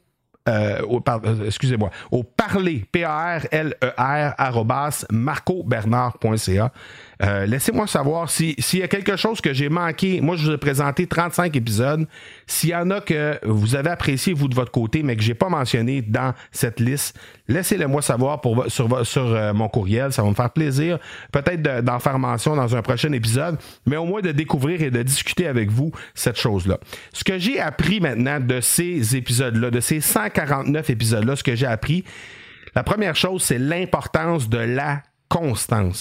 euh, 0.49 0.81
euh, 1.07 1.45
excusez-moi, 1.45 1.89
au 2.11 2.23
parler, 2.23 2.83
P-A-R-L-E-R, 2.91 4.33
e 4.37 5.13
marcobernard.ca. 5.13 6.71
Euh, 7.23 7.45
laissez-moi 7.45 7.87
savoir 7.87 8.29
s'il 8.29 8.55
y 8.73 8.83
a 8.83 8.87
quelque 8.87 9.15
chose 9.15 9.39
que 9.39 9.53
j'ai 9.53 9.69
manqué. 9.69 10.19
Moi, 10.19 10.35
je 10.35 10.45
vous 10.45 10.51
ai 10.51 10.57
présenté 10.57 11.07
35 11.07 11.55
épisodes. 11.55 12.05
S'il 12.47 12.69
y 12.71 12.75
en 12.75 12.89
a 12.91 12.99
que 12.99 13.39
vous 13.43 13.75
avez 13.75 13.91
apprécié, 13.91 14.33
vous, 14.33 14.47
de 14.47 14.55
votre 14.55 14.71
côté, 14.71 15.03
mais 15.03 15.15
que 15.15 15.21
j'ai 15.21 15.33
pas 15.33 15.49
mentionné 15.49 16.01
dans 16.01 16.33
cette 16.51 16.79
liste, 16.79 17.17
laissez-le 17.47 17.87
moi 17.87 18.01
savoir 18.01 18.41
sur 18.67 19.33
euh, 19.33 19.53
mon 19.53 19.69
courriel. 19.69 20.11
Ça 20.11 20.21
va 20.21 20.29
me 20.29 20.35
faire 20.35 20.51
plaisir. 20.51 20.99
Peut-être 21.31 21.61
d'en 21.61 21.99
faire 21.99 22.19
mention 22.19 22.55
dans 22.55 22.75
un 22.75 22.81
prochain 22.81 23.11
épisode, 23.13 23.57
mais 23.85 23.95
au 23.95 24.05
moins 24.05 24.21
de 24.21 24.31
découvrir 24.31 24.81
et 24.81 24.91
de 24.91 25.01
discuter 25.01 25.47
avec 25.47 25.69
vous 25.69 25.91
cette 26.13 26.37
chose-là. 26.37 26.77
Ce 27.13 27.23
que 27.23 27.37
j'ai 27.37 27.59
appris 27.59 28.01
maintenant 28.01 28.39
de 28.39 28.59
ces 28.59 29.15
épisodes-là, 29.15 29.71
de 29.71 29.79
ces 29.79 30.01
149 30.01 30.89
épisodes-là, 30.89 31.35
ce 31.35 31.43
que 31.43 31.55
j'ai 31.55 31.67
appris, 31.67 32.03
la 32.75 32.83
première 32.83 33.15
chose, 33.15 33.43
c'est 33.43 33.59
l'importance 33.59 34.49
de 34.49 34.57
la 34.57 35.03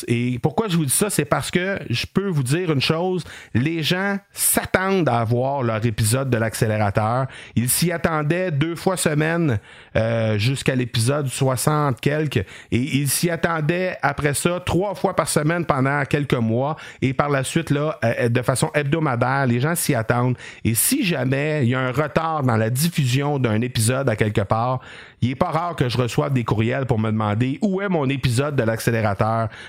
Et 0.08 0.38
pourquoi 0.42 0.68
je 0.68 0.76
vous 0.76 0.84
dis 0.84 0.92
ça, 0.92 1.08
c'est 1.08 1.24
parce 1.24 1.50
que 1.50 1.78
je 1.88 2.06
peux 2.06 2.28
vous 2.28 2.42
dire 2.42 2.70
une 2.70 2.80
chose, 2.80 3.24
les 3.54 3.82
gens 3.82 4.18
s'attendent 4.32 5.08
à 5.08 5.24
voir 5.24 5.62
leur 5.62 5.84
épisode 5.86 6.28
de 6.28 6.36
l'accélérateur. 6.36 7.26
Ils 7.56 7.68
s'y 7.68 7.92
attendaient 7.92 8.50
deux 8.50 8.74
fois 8.74 8.96
semaine 8.96 9.58
euh, 9.96 10.38
jusqu'à 10.38 10.74
l'épisode 10.74 11.28
60 11.28 12.00
quelques, 12.00 12.36
et 12.36 12.46
ils 12.70 13.08
s'y 13.08 13.30
attendaient 13.30 13.96
après 14.02 14.34
ça 14.34 14.60
trois 14.64 14.94
fois 14.94 15.16
par 15.16 15.28
semaine 15.28 15.64
pendant 15.64 16.04
quelques 16.04 16.34
mois, 16.34 16.76
et 17.00 17.14
par 17.14 17.30
la 17.30 17.42
suite, 17.42 17.70
là, 17.70 17.98
euh, 18.04 18.28
de 18.28 18.42
façon 18.42 18.70
hebdomadaire, 18.74 19.46
les 19.46 19.60
gens 19.60 19.74
s'y 19.74 19.94
attendent. 19.94 20.36
Et 20.64 20.74
si 20.74 21.04
jamais 21.04 21.64
il 21.64 21.70
y 21.70 21.74
a 21.74 21.80
un 21.80 21.92
retard 21.92 22.42
dans 22.42 22.56
la 22.56 22.70
diffusion 22.70 23.38
d'un 23.38 23.60
épisode 23.60 24.08
à 24.08 24.16
quelque 24.16 24.42
part, 24.42 24.80
il 25.22 25.28
n'est 25.28 25.34
pas 25.36 25.50
rare 25.50 25.76
que 25.76 25.88
je 25.88 25.96
reçoive 25.96 26.32
des 26.32 26.44
courriels 26.44 26.84
pour 26.84 26.98
me 26.98 27.10
demander 27.10 27.58
où 27.62 27.80
est 27.80 27.88
mon 27.88 28.08
épisode 28.08 28.56
de 28.56 28.62
l'accélérateur. 28.62 29.21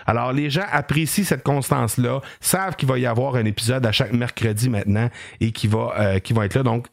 Alors, 0.05 0.33
les 0.33 0.49
gens 0.49 0.65
apprécient 0.71 1.23
cette 1.23 1.43
constance-là, 1.43 2.21
savent 2.39 2.75
qu'il 2.75 2.87
va 2.87 2.97
y 2.99 3.05
avoir 3.05 3.35
un 3.35 3.45
épisode 3.45 3.85
à 3.85 3.91
chaque 3.91 4.13
mercredi 4.13 4.69
maintenant 4.69 5.09
et 5.39 5.51
qui 5.51 5.67
va, 5.67 5.93
euh, 5.97 6.19
qui 6.19 6.33
va 6.33 6.45
être 6.45 6.55
là. 6.55 6.63
Donc, 6.63 6.87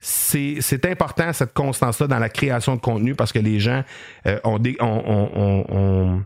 c'est 0.00 0.84
important 0.84 1.32
cette 1.32 1.54
constance-là 1.54 2.06
dans 2.06 2.18
la 2.18 2.28
création 2.28 2.76
de 2.76 2.80
contenu 2.80 3.14
parce 3.14 3.32
que 3.32 3.38
les 3.38 3.58
gens 3.58 3.82
euh, 4.26 4.38
ont, 4.44 4.58
des, 4.58 4.76
ont, 4.80 5.64
ont, 5.66 6.22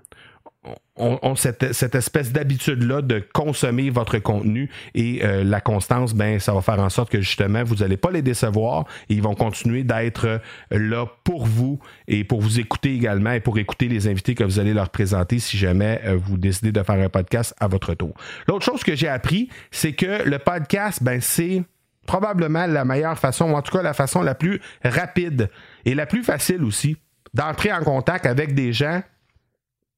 cette, 1.37 1.73
cette, 1.73 1.95
espèce 1.95 2.33
d'habitude-là 2.33 3.03
de 3.03 3.23
consommer 3.33 3.91
votre 3.91 4.19
contenu 4.19 4.71
et 4.95 5.21
euh, 5.23 5.45
la 5.45 5.61
constance, 5.61 6.15
ben, 6.15 6.39
ça 6.39 6.53
va 6.53 6.61
faire 6.61 6.81
en 6.81 6.89
sorte 6.89 7.11
que 7.11 7.21
justement, 7.21 7.63
vous 7.65 7.77
n'allez 7.77 7.97
pas 7.97 8.11
les 8.11 8.23
décevoir 8.23 8.85
et 9.09 9.15
ils 9.15 9.23
vont 9.23 9.35
continuer 9.35 9.85
d'être 9.85 10.27
euh, 10.27 10.39
là 10.71 11.07
pour 11.25 11.47
vous 11.47 11.79
et 12.07 12.25
pour 12.25 12.41
vous 12.41 12.61
écouter 12.61 12.95
également 12.95 13.33
et 13.33 13.41
pour 13.41 13.59
écouter 13.59 13.89
les 13.89 14.09
invités 14.09 14.35
que 14.35 14.45
vous 14.45 14.59
allez 14.59 14.75
leur 14.75 14.91
présenter 14.91 15.39
si 15.39 15.57
jamais 15.57 16.01
euh, 16.05 16.17
vous 16.17 16.37
décidez 16.37 16.73
de 16.73 16.83
faire 16.83 17.01
un 17.01 17.09
podcast 17.09 17.55
à 17.61 17.69
votre 17.69 17.95
tour. 17.95 18.15
L'autre 18.47 18.65
chose 18.65 18.83
que 18.83 18.95
j'ai 18.95 19.09
appris, 19.09 19.49
c'est 19.71 19.93
que 19.93 20.29
le 20.29 20.39
podcast, 20.39 21.03
ben, 21.03 21.21
c'est 21.21 21.63
probablement 22.07 22.67
la 22.67 22.85
meilleure 22.85 23.19
façon, 23.19 23.51
ou 23.51 23.55
en 23.55 23.63
tout 23.63 23.77
cas 23.77 23.83
la 23.83 23.95
façon 23.95 24.23
la 24.23 24.35
plus 24.35 24.61
rapide 24.83 25.51
et 25.85 25.95
la 25.95 26.07
plus 26.07 26.25
facile 26.25 26.65
aussi 26.65 26.97
d'entrer 27.35 27.73
en 27.73 27.83
contact 27.83 28.27
avec 28.27 28.55
des 28.55 28.73
gens 28.73 29.03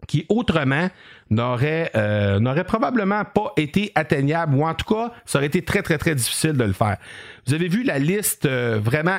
qui 0.06 0.26
autrement 0.28 0.88
n'aurait 1.30 1.90
euh, 1.94 2.64
probablement 2.64 3.24
pas 3.24 3.52
été 3.56 3.92
atteignable 3.94 4.54
ou 4.56 4.66
en 4.66 4.74
tout 4.74 4.92
cas 4.92 5.12
ça 5.24 5.38
aurait 5.38 5.46
été 5.46 5.62
très 5.62 5.82
très 5.82 5.98
très 5.98 6.14
difficile 6.14 6.54
de 6.54 6.64
le 6.64 6.72
faire. 6.72 6.96
Vous 7.46 7.54
avez 7.54 7.68
vu 7.68 7.82
la 7.82 7.98
liste 7.98 8.46
euh, 8.46 8.78
vraiment 8.82 9.18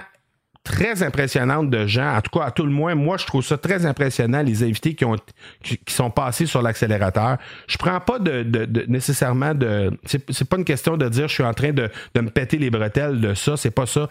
très 0.63 1.01
impressionnante 1.01 1.69
de 1.69 1.87
gens. 1.87 2.15
En 2.15 2.21
tout 2.21 2.37
cas, 2.37 2.45
à 2.45 2.51
tout 2.51 2.63
le 2.63 2.71
moins, 2.71 2.93
moi, 2.93 3.17
je 3.17 3.25
trouve 3.25 3.43
ça 3.43 3.57
très 3.57 3.85
impressionnant, 3.85 4.43
les 4.43 4.63
invités 4.63 4.93
qui, 4.93 5.05
ont, 5.05 5.15
qui, 5.63 5.79
sont 5.87 6.11
passés 6.11 6.45
sur 6.45 6.61
l'accélérateur. 6.61 7.37
Je 7.67 7.77
prends 7.77 7.99
pas 7.99 8.19
de, 8.19 8.43
de, 8.43 8.85
nécessairement 8.87 9.55
de. 9.55 9.91
C'est 10.05 10.47
pas 10.47 10.57
une 10.57 10.65
question 10.65 10.97
de 10.97 11.09
dire 11.09 11.27
je 11.27 11.33
suis 11.33 11.43
en 11.43 11.53
train 11.53 11.71
de, 11.71 11.89
de 12.13 12.21
me 12.21 12.29
péter 12.29 12.57
les 12.57 12.69
bretelles 12.69 13.21
de 13.21 13.33
ça, 13.33 13.57
c'est 13.57 13.71
pas 13.71 13.85
ça. 13.85 14.07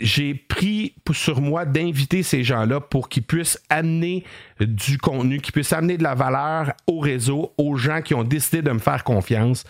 J'ai 0.00 0.34
pris 0.34 0.94
sur 1.12 1.40
moi 1.40 1.66
d'inviter 1.66 2.22
ces 2.22 2.42
gens-là 2.42 2.80
pour 2.80 3.08
qu'ils 3.08 3.24
puissent 3.24 3.60
amener 3.68 4.24
du 4.60 4.98
contenu, 4.98 5.40
qu'ils 5.40 5.52
puissent 5.52 5.72
amener 5.72 5.98
de 5.98 6.02
la 6.02 6.14
valeur 6.14 6.72
au 6.86 7.00
réseau, 7.00 7.52
aux 7.58 7.76
gens 7.76 8.00
qui 8.00 8.14
ont 8.14 8.24
décidé 8.24 8.62
de 8.62 8.70
me 8.70 8.78
faire 8.78 9.04
confiance. 9.04 9.64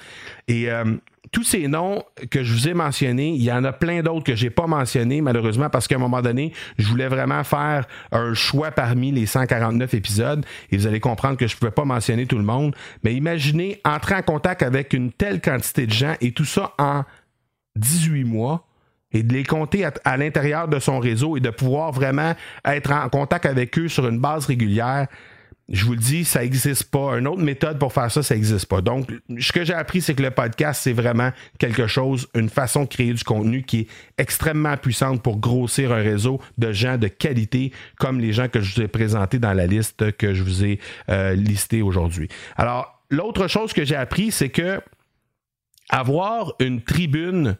Et 0.49 0.70
euh, 0.70 0.84
tous 1.30 1.45
ces 1.45 1.66
noms 1.68 2.03
que 2.30 2.43
je 2.43 2.53
vous 2.53 2.68
ai 2.68 2.74
mentionnés, 2.74 3.30
il 3.30 3.43
y 3.43 3.53
en 3.53 3.64
a 3.64 3.72
plein 3.72 4.03
d'autres 4.03 4.24
que 4.24 4.34
j'ai 4.34 4.51
pas 4.51 4.66
mentionnés, 4.66 5.20
malheureusement, 5.20 5.70
parce 5.70 5.88
qu'à 5.88 5.97
un 5.97 5.99
moment 5.99 6.20
donné, 6.20 6.53
je 6.78 6.86
voulais 6.86 7.09
vraiment 7.09 7.43
faire 7.45 7.86
un 8.11 8.34
choix 8.34 8.70
parmi 8.70 9.12
les 9.12 9.26
149 9.26 9.95
épisodes 9.95 10.45
et 10.70 10.76
vous 10.76 10.86
allez 10.86 11.01
comprendre 11.01 11.36
que 11.36 11.47
je 11.47 11.57
pouvais 11.57 11.70
pas 11.70 11.84
mentionner 11.84 12.26
tout 12.26 12.38
le 12.38 12.45
monde. 12.45 12.74
Mais 13.03 13.14
imaginez 13.14 13.80
entrer 13.84 14.16
en 14.16 14.22
contact 14.22 14.62
avec 14.62 14.93
une 14.93 15.11
telle 15.11 15.40
quantité 15.40 15.86
de 15.86 15.93
gens 15.93 16.14
et 16.20 16.32
tout 16.32 16.45
ça 16.45 16.74
en 16.78 17.05
18 17.76 18.24
mois 18.24 18.66
et 19.12 19.22
de 19.22 19.32
les 19.32 19.45
compter 19.45 19.86
à 20.05 20.16
l'intérieur 20.16 20.68
de 20.68 20.78
son 20.78 20.99
réseau 20.99 21.36
et 21.36 21.40
de 21.40 21.51
pouvoir 21.51 21.93
vraiment 21.93 22.34
être 22.64 22.93
en 22.93 23.09
contact 23.09 23.47
avec 23.47 23.78
eux 23.78 23.88
sur 23.88 24.09
une 24.09 24.18
base 24.18 24.47
régulière 24.47 25.07
je 25.72 25.86
vous 25.86 25.92
le 25.92 25.98
dis, 25.98 26.26
ça 26.26 26.42
n'existe 26.42 26.90
pas. 26.90 27.18
Une 27.18 27.26
autre 27.26 27.40
méthode 27.40 27.78
pour 27.78 27.94
faire 27.94 28.10
ça, 28.10 28.22
ça 28.22 28.34
n'existe 28.34 28.66
pas. 28.66 28.82
Donc, 28.82 29.10
ce 29.38 29.52
que 29.52 29.64
j'ai 29.64 29.72
appris, 29.72 30.02
c'est 30.02 30.14
que 30.14 30.22
le 30.22 30.30
podcast, 30.30 30.82
c'est 30.84 30.92
vraiment 30.92 31.32
quelque 31.58 31.86
chose, 31.86 32.28
une 32.34 32.50
façon 32.50 32.82
de 32.82 32.88
créer 32.88 33.14
du 33.14 33.24
contenu 33.24 33.62
qui 33.62 33.80
est 33.80 33.86
extrêmement 34.18 34.76
puissante 34.76 35.22
pour 35.22 35.38
grossir 35.38 35.90
un 35.92 36.02
réseau 36.02 36.40
de 36.58 36.72
gens 36.72 36.98
de 36.98 37.08
qualité, 37.08 37.72
comme 37.98 38.20
les 38.20 38.34
gens 38.34 38.48
que 38.48 38.60
je 38.60 38.74
vous 38.74 38.82
ai 38.82 38.88
présentés 38.88 39.38
dans 39.38 39.54
la 39.54 39.66
liste 39.66 40.12
que 40.18 40.34
je 40.34 40.42
vous 40.42 40.62
ai 40.62 40.78
euh, 41.08 41.34
listée 41.34 41.80
aujourd'hui. 41.80 42.28
Alors, 42.56 43.02
l'autre 43.08 43.48
chose 43.48 43.72
que 43.72 43.86
j'ai 43.86 43.96
appris, 43.96 44.30
c'est 44.30 44.50
que 44.50 44.78
avoir 45.88 46.52
une 46.60 46.82
tribune 46.82 47.56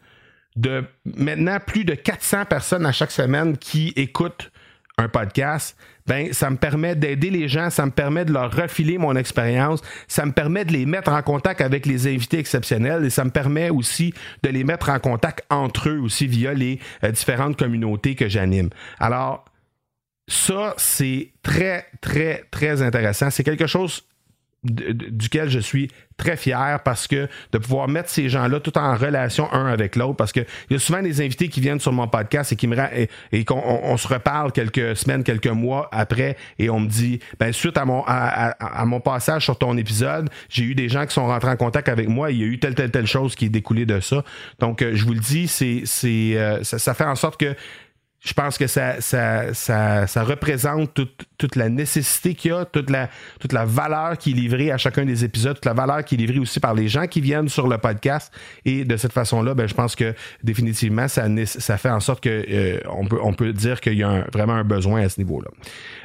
de 0.55 0.83
maintenant 1.03 1.57
plus 1.65 1.83
de 1.83 1.95
400 1.95 2.45
personnes 2.45 2.85
à 2.85 2.91
chaque 2.91 3.11
semaine 3.11 3.57
qui 3.57 3.91
écoutent 3.95 4.51
un 4.99 5.09
podcast, 5.09 5.75
ben 6.07 6.33
ça 6.33 6.49
me 6.49 6.57
permet 6.57 6.95
d'aider 6.95 7.29
les 7.29 7.47
gens, 7.47 7.69
ça 7.69 7.85
me 7.85 7.91
permet 7.91 8.25
de 8.25 8.33
leur 8.33 8.51
refiler 8.53 8.97
mon 8.97 9.15
expérience, 9.15 9.81
ça 10.07 10.25
me 10.25 10.31
permet 10.31 10.65
de 10.65 10.73
les 10.73 10.85
mettre 10.85 11.11
en 11.11 11.21
contact 11.21 11.61
avec 11.61 11.85
les 11.85 12.07
invités 12.07 12.39
exceptionnels 12.39 13.05
et 13.05 13.09
ça 13.09 13.23
me 13.23 13.31
permet 13.31 13.69
aussi 13.69 14.13
de 14.43 14.49
les 14.49 14.63
mettre 14.63 14.89
en 14.89 14.99
contact 14.99 15.43
entre 15.49 15.89
eux 15.89 15.99
aussi 15.99 16.27
via 16.27 16.53
les 16.53 16.79
euh, 17.03 17.11
différentes 17.11 17.57
communautés 17.57 18.15
que 18.15 18.27
j'anime. 18.27 18.69
Alors 18.99 19.45
ça 20.27 20.73
c'est 20.77 21.31
très 21.41 21.87
très 22.01 22.45
très 22.51 22.81
intéressant, 22.81 23.29
c'est 23.29 23.43
quelque 23.43 23.67
chose 23.67 24.03
duquel 24.63 25.49
je 25.49 25.59
suis 25.59 25.89
très 26.17 26.37
fier 26.37 26.79
parce 26.83 27.07
que 27.07 27.27
de 27.51 27.57
pouvoir 27.57 27.87
mettre 27.87 28.09
ces 28.09 28.29
gens-là 28.29 28.59
tout 28.59 28.77
en 28.77 28.95
relation 28.95 29.51
un 29.51 29.65
avec 29.65 29.95
l'autre 29.95 30.15
parce 30.15 30.31
que 30.31 30.41
il 30.69 30.73
y 30.73 30.75
a 30.75 30.79
souvent 30.79 31.01
des 31.01 31.21
invités 31.21 31.49
qui 31.49 31.59
viennent 31.59 31.79
sur 31.79 31.91
mon 31.91 32.07
podcast 32.07 32.51
et 32.51 32.55
qui 32.55 32.67
me 32.67 32.77
et, 33.31 33.45
qu'on 33.45 33.61
on, 33.61 33.97
se 33.97 34.07
reparle 34.07 34.51
quelques 34.51 34.95
semaines, 34.95 35.23
quelques 35.23 35.47
mois 35.47 35.89
après 35.91 36.37
et 36.59 36.69
on 36.69 36.79
me 36.79 36.87
dit 36.87 37.19
ben 37.39 37.51
suite 37.51 37.77
à 37.77 37.85
mon 37.85 38.03
à, 38.05 38.85
mon 38.85 38.99
passage 38.99 39.43
sur 39.43 39.57
ton 39.57 39.77
épisode, 39.77 40.29
j'ai 40.49 40.63
eu 40.63 40.75
des 40.75 40.89
gens 40.89 41.05
qui 41.05 41.13
sont 41.13 41.25
rentrés 41.25 41.49
en 41.49 41.57
contact 41.57 41.89
avec 41.89 42.07
moi, 42.07 42.31
il 42.31 42.39
y 42.39 42.43
a 42.43 42.45
eu 42.45 42.59
telle 42.59 42.75
telle 42.75 42.91
telle 42.91 43.07
chose 43.07 43.35
qui 43.35 43.45
est 43.45 43.49
découlée 43.49 43.85
de 43.85 43.99
ça. 43.99 44.23
Donc 44.59 44.81
euh, 44.81 44.91
je 44.93 45.05
vous 45.05 45.13
le 45.13 45.19
dis, 45.19 45.47
c'est 45.47 45.81
c'est 45.85 46.37
euh, 46.37 46.63
ça, 46.63 46.79
ça 46.79 46.93
fait 46.93 47.05
en 47.05 47.15
sorte 47.15 47.39
que 47.39 47.55
je 48.23 48.33
pense 48.33 48.57
que 48.57 48.67
ça, 48.67 49.01
ça, 49.01 49.53
ça, 49.53 50.07
ça 50.07 50.23
représente 50.23 50.93
toute, 50.93 51.25
toute 51.37 51.57
la 51.57 51.67
nécessité 51.67 52.35
qu'il 52.35 52.51
y 52.51 52.53
a, 52.53 52.63
toute 52.63 52.89
la, 52.89 53.09
toute 53.39 53.51
la 53.51 53.65
valeur 53.65 54.17
qui 54.17 54.31
est 54.31 54.33
livrée 54.33 54.71
à 54.71 54.77
chacun 54.77 55.03
des 55.03 55.25
épisodes, 55.25 55.55
toute 55.55 55.65
la 55.65 55.73
valeur 55.73 56.05
qui 56.05 56.15
est 56.15 56.17
livrée 56.17 56.39
aussi 56.39 56.61
par 56.61 56.73
les 56.73 56.87
gens 56.87 57.05
qui 57.05 57.19
viennent 57.19 57.49
sur 57.49 57.67
le 57.67 57.77
podcast. 57.77 58.33
Et 58.63 58.85
de 58.85 58.95
cette 58.95 59.11
façon-là, 59.11 59.53
ben, 59.55 59.67
je 59.67 59.73
pense 59.73 59.97
que 59.97 60.13
définitivement, 60.41 61.09
ça, 61.09 61.25
ça 61.45 61.77
fait 61.77 61.89
en 61.89 61.99
sorte 61.99 62.23
que 62.23 62.45
euh, 62.49 62.79
on, 62.89 63.05
peut, 63.05 63.19
on 63.21 63.33
peut 63.33 63.51
dire 63.51 63.81
qu'il 63.81 63.97
y 63.97 64.03
a 64.03 64.25
vraiment 64.31 64.53
un 64.53 64.63
besoin 64.63 65.01
à 65.01 65.09
ce 65.09 65.19
niveau-là. 65.19 65.49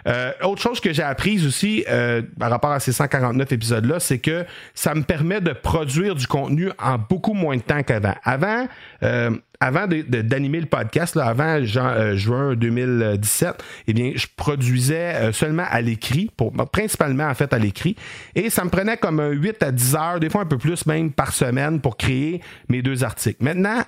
Euh, 0.09 0.33
autre 0.43 0.61
chose 0.61 0.81
que 0.81 0.93
j'ai 0.93 1.05
apprise 1.05 1.47
aussi 1.47 1.85
euh, 1.89 2.23
par 2.39 2.51
rapport 2.51 2.73
à 2.73 2.81
ces 2.81 2.93
149 2.93 3.53
épisodes-là, 3.53 4.01
c'est 4.01 4.19
que 4.19 4.45
ça 4.75 4.95
me 4.95 5.03
permet 5.03 5.41
de 5.41 5.53
produire 5.53 6.17
du 6.17 6.27
contenu 6.27 6.71
en 6.83 6.99
beaucoup 6.99 7.35
moins 7.35 7.57
de 7.57 7.63
temps 7.63 7.83
qu'avant. 7.85 8.15
Avant, 8.25 8.67
euh, 9.05 9.31
avant 9.61 9.87
d'animer 9.89 10.61
le 10.61 10.67
podcast, 10.67 11.17
avant 11.17 11.59
euh, 11.61 12.17
juin 12.17 12.55
2017, 12.55 13.63
eh 13.89 13.93
bien, 13.93 14.13
je 14.15 14.27
produisais 14.37 15.15
euh, 15.15 15.33
seulement 15.33 15.67
à 15.69 15.81
l'écrit, 15.81 16.31
principalement 16.73 17.25
en 17.25 17.35
fait 17.35 17.53
à 17.53 17.59
l'écrit, 17.59 17.97
et 18.35 18.51
ça 18.51 18.65
me 18.65 18.71
prenait 18.71 18.97
comme 18.97 19.21
8 19.21 19.63
à 19.63 19.73
10 19.73 19.95
heures, 19.97 20.21
des 20.21 20.31
fois 20.31 20.43
un 20.43 20.47
peu 20.47 20.59
plus 20.59 20.87
même 20.87 21.11
par 21.11 21.33
semaine 21.33 21.81
pour 21.81 21.97
créer 21.97 22.41
mes 22.69 22.83
deux 22.83 23.03
articles. 23.03 23.43
Maintenant, 23.43 23.83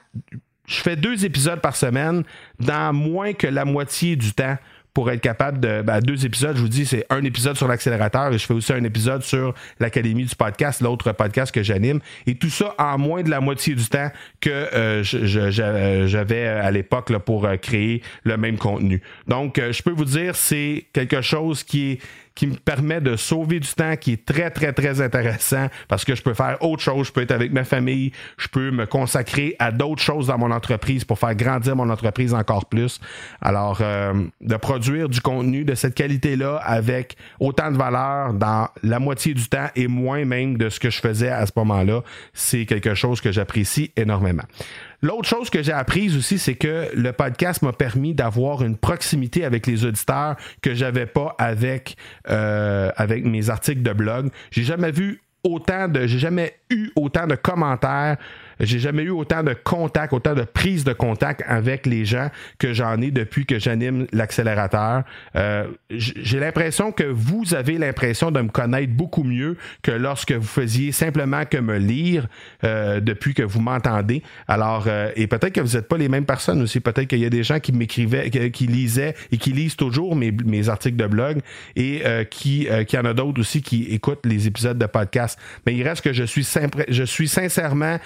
je 0.66 0.80
fais 0.82 0.96
deux 0.96 1.24
épisodes 1.24 1.60
par 1.60 1.76
semaine 1.76 2.22
dans 2.58 2.92
moins 2.92 3.32
que 3.32 3.46
la 3.46 3.64
moitié 3.64 4.16
du 4.16 4.32
temps 4.32 4.56
pour 4.94 5.10
être 5.10 5.20
capable 5.20 5.60
de. 5.60 5.82
Ben, 5.82 6.00
deux 6.00 6.26
épisodes, 6.26 6.56
je 6.56 6.62
vous 6.62 6.68
dis, 6.68 6.86
c'est 6.86 7.06
un 7.10 7.22
épisode 7.24 7.56
sur 7.56 7.68
l'accélérateur 7.68 8.32
et 8.32 8.38
je 8.38 8.46
fais 8.46 8.54
aussi 8.54 8.72
un 8.72 8.84
épisode 8.84 9.22
sur 9.22 9.54
l'Académie 9.78 10.24
du 10.24 10.34
podcast, 10.34 10.80
l'autre 10.80 11.12
podcast 11.12 11.52
que 11.54 11.62
j'anime. 11.62 12.00
Et 12.26 12.34
tout 12.36 12.50
ça 12.50 12.74
en 12.78 12.98
moins 12.98 13.22
de 13.22 13.30
la 13.30 13.40
moitié 13.40 13.74
du 13.74 13.86
temps 13.86 14.10
que 14.40 14.50
euh, 14.50 15.02
j'avais 15.02 16.46
à 16.46 16.70
l'époque 16.70 17.10
pour 17.18 17.44
euh, 17.44 17.56
créer 17.56 18.02
le 18.24 18.36
même 18.36 18.58
contenu. 18.58 19.02
Donc, 19.26 19.58
euh, 19.58 19.72
je 19.72 19.82
peux 19.82 19.90
vous 19.90 20.04
dire, 20.04 20.36
c'est 20.36 20.86
quelque 20.92 21.20
chose 21.20 21.62
qui 21.62 21.92
est 21.92 21.98
qui 22.34 22.46
me 22.46 22.54
permet 22.54 23.00
de 23.00 23.16
sauver 23.16 23.60
du 23.60 23.68
temps, 23.68 23.96
qui 23.96 24.12
est 24.12 24.24
très, 24.24 24.50
très, 24.50 24.72
très 24.72 25.00
intéressant 25.00 25.68
parce 25.88 26.04
que 26.04 26.14
je 26.14 26.22
peux 26.22 26.34
faire 26.34 26.56
autre 26.60 26.82
chose. 26.82 27.08
Je 27.08 27.12
peux 27.12 27.22
être 27.22 27.32
avec 27.32 27.52
ma 27.52 27.64
famille. 27.64 28.12
Je 28.38 28.48
peux 28.48 28.70
me 28.70 28.86
consacrer 28.86 29.56
à 29.58 29.72
d'autres 29.72 30.02
choses 30.02 30.28
dans 30.28 30.38
mon 30.38 30.50
entreprise 30.50 31.04
pour 31.04 31.18
faire 31.18 31.34
grandir 31.34 31.76
mon 31.76 31.90
entreprise 31.90 32.34
encore 32.34 32.66
plus. 32.66 33.00
Alors, 33.40 33.78
euh, 33.80 34.12
de 34.40 34.56
produire 34.56 35.08
du 35.08 35.20
contenu 35.20 35.64
de 35.64 35.74
cette 35.74 35.94
qualité-là 35.94 36.56
avec 36.64 37.16
autant 37.38 37.70
de 37.70 37.76
valeur 37.76 38.34
dans 38.34 38.68
la 38.82 38.98
moitié 38.98 39.34
du 39.34 39.48
temps 39.48 39.68
et 39.76 39.88
moins 39.88 40.24
même 40.24 40.56
de 40.56 40.68
ce 40.68 40.80
que 40.80 40.90
je 40.90 41.00
faisais 41.00 41.30
à 41.30 41.46
ce 41.46 41.52
moment-là, 41.56 42.02
c'est 42.32 42.66
quelque 42.66 42.94
chose 42.94 43.20
que 43.20 43.32
j'apprécie 43.32 43.92
énormément. 43.96 44.44
L'autre 45.02 45.28
chose 45.28 45.48
que 45.48 45.62
j'ai 45.62 45.72
apprise 45.72 46.16
aussi, 46.16 46.38
c'est 46.38 46.56
que 46.56 46.88
le 46.94 47.12
podcast 47.12 47.62
m'a 47.62 47.72
permis 47.72 48.14
d'avoir 48.14 48.62
une 48.62 48.76
proximité 48.76 49.44
avec 49.44 49.66
les 49.66 49.84
auditeurs 49.84 50.36
que 50.60 50.74
j'avais 50.74 51.06
pas 51.06 51.34
avec, 51.38 51.96
euh, 52.28 52.90
avec 52.96 53.24
mes 53.24 53.48
articles 53.48 53.82
de 53.82 53.92
blog. 53.92 54.30
J'ai 54.50 54.62
jamais 54.62 54.90
vu 54.90 55.20
autant 55.42 55.88
de, 55.88 56.06
j'ai 56.06 56.18
jamais 56.18 56.54
eu 56.68 56.90
autant 56.96 57.26
de 57.26 57.34
commentaires 57.34 58.18
j'ai 58.60 58.78
jamais 58.78 59.02
eu 59.02 59.10
autant 59.10 59.42
de 59.42 59.54
contact, 59.54 60.12
autant 60.12 60.34
de 60.34 60.42
prise 60.42 60.84
de 60.84 60.92
contact 60.92 61.42
avec 61.46 61.86
les 61.86 62.04
gens 62.04 62.28
que 62.58 62.72
j'en 62.72 63.00
ai 63.00 63.10
depuis 63.10 63.46
que 63.46 63.58
j'anime 63.58 64.06
l'accélérateur. 64.12 65.02
Euh, 65.36 65.66
j'ai 65.90 66.40
l'impression 66.40 66.92
que 66.92 67.04
vous 67.04 67.54
avez 67.54 67.78
l'impression 67.78 68.30
de 68.30 68.40
me 68.40 68.48
connaître 68.48 68.92
beaucoup 68.92 69.24
mieux 69.24 69.56
que 69.82 69.90
lorsque 69.90 70.32
vous 70.32 70.46
faisiez 70.46 70.92
simplement 70.92 71.44
que 71.44 71.58
me 71.58 71.78
lire 71.78 72.26
euh, 72.64 73.00
depuis 73.00 73.34
que 73.34 73.42
vous 73.42 73.60
m'entendez. 73.60 74.22
Alors, 74.48 74.84
euh, 74.86 75.10
et 75.16 75.26
peut-être 75.26 75.52
que 75.52 75.60
vous 75.60 75.76
n'êtes 75.76 75.88
pas 75.88 75.98
les 75.98 76.08
mêmes 76.08 76.26
personnes 76.26 76.62
aussi. 76.62 76.80
Peut-être 76.80 77.08
qu'il 77.08 77.20
y 77.20 77.26
a 77.26 77.30
des 77.30 77.42
gens 77.42 77.60
qui 77.60 77.72
m'écrivaient, 77.72 78.30
qui, 78.30 78.66
lisaient 78.66 79.14
et 79.32 79.38
qui 79.38 79.52
lisent 79.52 79.76
toujours 79.76 80.16
mes, 80.16 80.68
articles 80.68 80.96
de 80.96 81.06
blog 81.06 81.40
et 81.76 82.02
qui, 82.30 82.68
qui 82.86 82.98
en 82.98 83.04
a 83.04 83.14
d'autres 83.14 83.40
aussi 83.40 83.62
qui 83.62 83.84
écoutent 83.84 84.24
les 84.24 84.46
épisodes 84.46 84.78
de 84.78 84.86
podcast. 84.86 85.38
Mais 85.66 85.74
il 85.74 85.82
reste 85.86 86.02
que 86.02 86.12
je 86.12 86.24
suis, 86.24 86.46
je 86.88 87.04
suis 87.04 87.28
sincèrement 87.28 87.98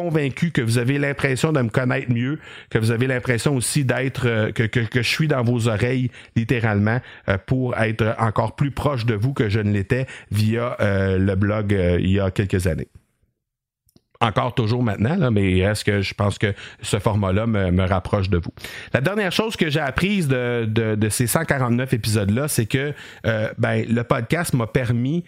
convaincu, 0.00 0.50
que 0.50 0.62
vous 0.62 0.78
avez 0.78 0.98
l'impression 0.98 1.52
de 1.52 1.60
me 1.60 1.68
connaître 1.68 2.10
mieux, 2.10 2.38
que 2.70 2.78
vous 2.78 2.90
avez 2.90 3.06
l'impression 3.06 3.54
aussi 3.54 3.84
d'être, 3.84 4.26
euh, 4.26 4.50
que, 4.50 4.62
que, 4.62 5.02
je 5.02 5.08
suis 5.08 5.28
dans 5.28 5.42
vos 5.42 5.68
oreilles 5.68 6.10
littéralement 6.36 7.00
euh, 7.28 7.36
pour 7.46 7.76
être 7.76 8.14
encore 8.18 8.56
plus 8.56 8.70
proche 8.70 9.04
de 9.04 9.14
vous 9.14 9.34
que 9.34 9.50
je 9.50 9.60
ne 9.60 9.72
l'étais 9.72 10.06
via 10.30 10.76
le 10.80 11.34
blog 11.34 11.72
il 11.72 12.10
y 12.10 12.20
a 12.20 12.30
quelques 12.30 12.66
années 12.66 12.88
encore 14.22 14.54
toujours 14.54 14.82
maintenant, 14.82 15.16
là, 15.16 15.30
mais 15.30 15.60
est-ce 15.60 15.82
que 15.82 16.02
je 16.02 16.12
pense 16.12 16.36
que 16.36 16.52
ce 16.82 16.98
format-là 16.98 17.46
me, 17.46 17.88
rapproche 17.88 18.28
de 18.28 18.36
vous? 18.36 18.52
La 18.92 19.00
dernière 19.00 19.32
chose 19.32 19.56
que 19.56 19.70
j'ai 19.70 19.80
apprise 19.80 20.28
de, 20.28 20.66
de, 20.66 21.08
ces 21.08 21.26
149 21.26 21.94
épisodes-là, 21.94 22.46
c'est 22.46 22.66
que 22.66 22.92
ben, 23.56 23.86
le 23.88 24.02
podcast 24.02 24.52
m'a 24.52 24.66
permis 24.66 25.24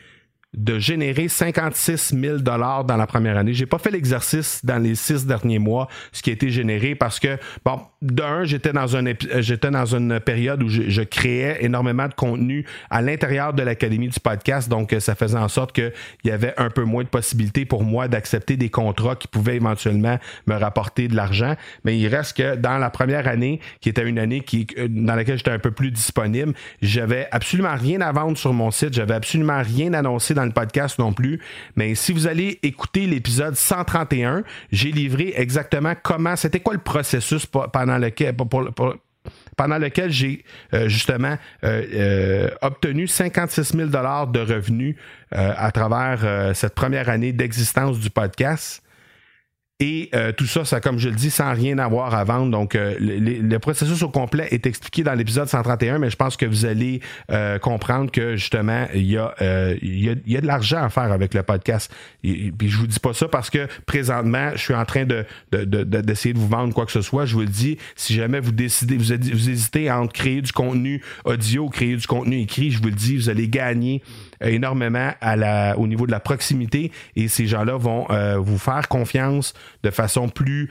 de 0.54 0.78
générer 0.78 1.28
56 1.28 2.14
000 2.18 2.38
dollars 2.38 2.84
dans 2.84 2.96
la 2.96 3.06
première 3.06 3.38
année. 3.38 3.54
J'ai 3.54 3.66
pas 3.66 3.78
fait 3.78 3.90
l'exercice 3.90 4.64
dans 4.64 4.78
les 4.78 4.94
six 4.94 5.26
derniers 5.26 5.58
mois, 5.58 5.88
ce 6.12 6.22
qui 6.22 6.30
a 6.30 6.32
été 6.34 6.50
généré 6.50 6.94
parce 6.94 7.18
que, 7.18 7.38
bon, 7.64 7.80
d'un, 8.02 8.44
j'étais 8.44 8.72
dans 8.72 8.96
un 8.96 9.04
j'étais 9.38 9.70
dans 9.70 9.86
une 9.86 10.20
période 10.20 10.62
où 10.62 10.68
je, 10.68 11.02
créais 11.02 11.64
énormément 11.64 12.06
de 12.06 12.14
contenu 12.14 12.64
à 12.90 13.02
l'intérieur 13.02 13.52
de 13.54 13.62
l'académie 13.62 14.08
du 14.08 14.20
podcast, 14.20 14.68
donc 14.68 14.94
ça 14.98 15.14
faisait 15.14 15.38
en 15.38 15.48
sorte 15.48 15.72
qu'il 15.72 15.92
y 16.24 16.30
avait 16.30 16.54
un 16.58 16.70
peu 16.70 16.84
moins 16.84 17.02
de 17.02 17.08
possibilités 17.08 17.64
pour 17.64 17.82
moi 17.82 18.08
d'accepter 18.08 18.56
des 18.56 18.68
contrats 18.68 19.16
qui 19.16 19.28
pouvaient 19.28 19.56
éventuellement 19.56 20.18
me 20.46 20.54
rapporter 20.54 21.08
de 21.08 21.16
l'argent. 21.16 21.54
Mais 21.84 21.98
il 21.98 22.06
reste 22.08 22.36
que 22.36 22.56
dans 22.56 22.78
la 22.78 22.90
première 22.90 23.26
année, 23.26 23.60
qui 23.80 23.88
était 23.88 24.06
une 24.06 24.18
année 24.18 24.40
qui 24.40 24.66
dans 24.88 25.14
laquelle 25.14 25.38
j'étais 25.38 25.50
un 25.50 25.58
peu 25.58 25.70
plus 25.70 25.90
disponible, 25.90 26.52
j'avais 26.82 27.28
absolument 27.30 27.74
rien 27.74 28.00
à 28.00 28.12
vendre 28.12 28.36
sur 28.36 28.52
mon 28.52 28.70
site, 28.70 28.94
j'avais 28.94 29.14
absolument 29.14 29.62
rien 29.62 29.92
annoncé 29.94 30.34
dans 30.34 30.41
le 30.44 30.52
podcast 30.52 30.98
non 30.98 31.12
plus. 31.12 31.40
Mais 31.76 31.94
si 31.94 32.12
vous 32.12 32.26
allez 32.26 32.58
écouter 32.62 33.06
l'épisode 33.06 33.54
131, 33.54 34.44
j'ai 34.70 34.92
livré 34.92 35.34
exactement 35.36 35.94
comment, 36.02 36.36
c'était 36.36 36.60
quoi 36.60 36.74
le 36.74 36.80
processus 36.80 37.46
pendant 37.46 37.98
lequel, 37.98 38.34
pendant 39.56 39.78
lequel 39.78 40.10
j'ai 40.10 40.44
euh, 40.74 40.88
justement 40.88 41.36
euh, 41.64 41.82
euh, 41.94 42.50
obtenu 42.62 43.06
56 43.06 43.76
000 43.76 43.88
de 43.88 44.40
revenus 44.40 44.96
à 45.34 45.72
travers 45.72 46.54
cette 46.54 46.74
première 46.74 47.08
année 47.08 47.32
d'existence 47.32 47.98
du 47.98 48.10
podcast. 48.10 48.82
Et 49.80 50.10
euh, 50.14 50.30
tout 50.30 50.46
ça, 50.46 50.64
ça, 50.64 50.80
comme 50.80 50.98
je 50.98 51.08
le 51.08 51.16
dis, 51.16 51.30
sans 51.30 51.52
rien 51.52 51.78
avoir 51.78 52.14
à 52.14 52.22
vendre. 52.22 52.52
Donc, 52.52 52.76
euh, 52.76 52.94
le, 53.00 53.58
processus 53.58 54.02
au 54.02 54.08
complet 54.08 54.46
est 54.52 54.64
expliqué 54.66 55.02
dans 55.02 55.14
l'épisode 55.14 55.48
131, 55.48 55.98
mais 55.98 56.08
je 56.08 56.14
pense 56.14 56.36
que 56.36 56.46
vous 56.46 56.66
allez 56.66 57.00
euh, 57.32 57.58
comprendre 57.58 58.10
que 58.12 58.36
justement, 58.36 58.86
il 58.94 59.10
y, 59.10 59.18
a, 59.18 59.34
il, 59.82 60.04
y 60.04 60.08
a, 60.08 60.14
il 60.24 60.32
y 60.32 60.36
a 60.36 60.40
de 60.40 60.46
l'argent 60.46 60.84
à 60.84 60.88
faire 60.88 61.10
avec 61.10 61.34
le 61.34 61.42
podcast. 61.42 61.92
Et, 62.22 62.52
puis 62.52 62.68
je 62.68 62.78
vous 62.78 62.86
dis 62.86 63.00
pas 63.00 63.12
ça 63.12 63.26
parce 63.26 63.50
que 63.50 63.66
présentement, 63.86 64.50
je 64.54 64.60
suis 64.60 64.74
en 64.74 64.84
train 64.84 65.04
de, 65.04 65.24
d'essayer 65.50 66.32
de, 66.32 66.38
vous 66.38 66.48
vendre 66.48 66.72
quoi 66.72 66.86
que 66.86 66.92
ce 66.92 67.02
soit. 67.02 67.26
Je 67.26 67.34
vous 67.34 67.40
le 67.40 67.46
dis, 67.46 67.76
si 67.96 68.14
jamais 68.14 68.38
vous 68.38 68.52
décidez, 68.52 68.96
vous, 68.96 69.14
vous 69.14 69.50
hésitez 69.50 69.90
entre 69.90 70.12
créer 70.12 70.42
du 70.42 70.52
contenu 70.52 71.02
audio, 71.24 71.68
créer 71.68 71.96
du 71.96 72.06
contenu 72.06 72.40
écrit, 72.40 72.70
je 72.70 72.78
vous 72.78 72.88
le 72.88 72.92
dis, 72.92 73.16
vous 73.16 73.30
allez 73.30 73.48
gagner 73.48 74.02
énormément 74.44 75.10
à 75.20 75.36
la, 75.36 75.78
au 75.78 75.86
niveau 75.86 76.06
de 76.06 76.10
la 76.10 76.20
proximité. 76.20 76.92
Et 77.16 77.28
ces 77.28 77.46
gens-là 77.46 77.76
vont 77.76 78.06
vous 78.40 78.58
faire 78.58 78.88
confiance 78.88 79.54
de 79.82 79.90
façon 79.90 80.28
plus 80.28 80.70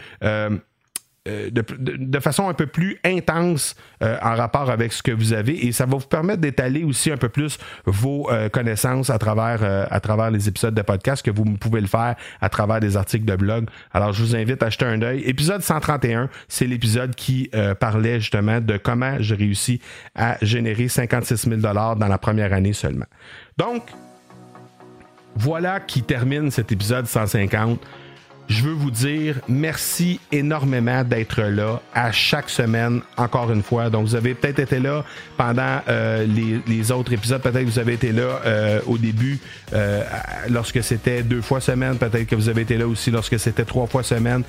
euh, 1.28 1.52
euh, 1.56 1.62
de, 1.78 2.20
façon 2.20 2.50
un 2.50 2.56
peu 2.56 2.66
plus 2.66 2.98
intense 3.04 3.76
euh, 4.02 4.18
en 4.24 4.34
rapport 4.34 4.72
avec 4.72 4.92
ce 4.92 5.04
que 5.04 5.12
vous 5.12 5.34
avez 5.34 5.68
et 5.68 5.72
ça 5.72 5.86
va 5.86 5.98
vous 5.98 6.08
permettre 6.08 6.42
d'étaler 6.42 6.84
aussi 6.84 7.12
un 7.12 7.18
peu 7.18 7.30
plus 7.30 7.60
vos 7.86 8.28
connaissances 8.52 9.12
à 9.12 9.20
travers, 9.20 9.88
à 9.92 10.00
travers 10.00 10.32
les 10.32 10.48
épisodes 10.48 10.74
de 10.74 10.82
podcast 10.82 11.24
que 11.24 11.30
vous 11.30 11.44
pouvez 11.44 11.80
le 11.80 11.86
faire 11.88 12.16
à 12.42 12.50
travers 12.50 12.80
des 12.80 12.98
articles 12.98 13.26
de 13.26 13.36
blog. 13.36 13.70
Alors 13.94 14.14
je 14.14 14.24
vous 14.24 14.36
invite 14.36 14.64
à 14.64 14.72
jeter 14.72 14.86
un 14.86 15.00
œil. 15.04 15.22
Épisode 15.22 15.62
131, 15.62 16.30
c'est 16.48 16.66
l'épisode 16.66 17.14
qui 17.14 17.52
parlait 17.80 18.20
justement 18.20 18.60
de 18.60 18.78
comment 18.78 19.18
j'ai 19.20 19.36
réussi 19.36 19.80
à 20.16 20.38
générer 20.42 20.88
56 20.88 21.50
000 21.50 21.62
dollars 21.62 21.98
dans 21.98 22.08
la 22.08 22.18
première 22.18 22.52
année 22.52 22.74
seulement. 22.74 23.06
Donc, 23.58 23.84
voilà 25.36 25.80
qui 25.80 26.02
termine 26.02 26.50
cet 26.50 26.72
épisode 26.72 27.06
150 27.06 27.80
je 28.48 28.64
veux 28.64 28.74
vous 28.74 28.92
dire 28.92 29.40
merci 29.48 30.20
énormément 30.32 31.04
d'être 31.04 31.42
là 31.42 31.82
à 31.94 32.12
chaque 32.12 32.50
semaine, 32.50 33.02
encore 33.18 33.52
une 33.52 33.64
fois. 33.64 33.90
Donc, 33.90 34.08
vous 34.08 34.16
avez 34.16 34.34
peut-être 34.34 34.60
été 34.60 34.80
là 34.80 35.06
pendant 35.38 35.80
euh, 35.88 36.26
les, 36.68 36.92
autres 36.92 37.14
épisodes. 37.14 37.42
Peut-être 37.42 37.62
que 37.62 37.70
vous 37.70 37.80
avez 37.80 37.94
été 37.94 38.12
là 38.12 38.42
euh, 38.46 38.82
au 38.88 38.98
début 38.98 39.40
euh, 39.74 40.04
lorsque 40.50 40.84
c'était 40.84 41.24
deux 41.24 41.42
fois 41.42 41.62
semaine. 41.62 41.98
Peut-être 41.98 42.26
que 42.26 42.36
vous 42.36 42.50
avez 42.50 42.64
été 42.64 42.78
là 42.78 42.88
aussi 42.88 43.12
lorsque 43.12 43.40
c'était 43.40 43.66
trois 43.66 43.88
fois 43.88 44.04
semaine. 44.04 44.44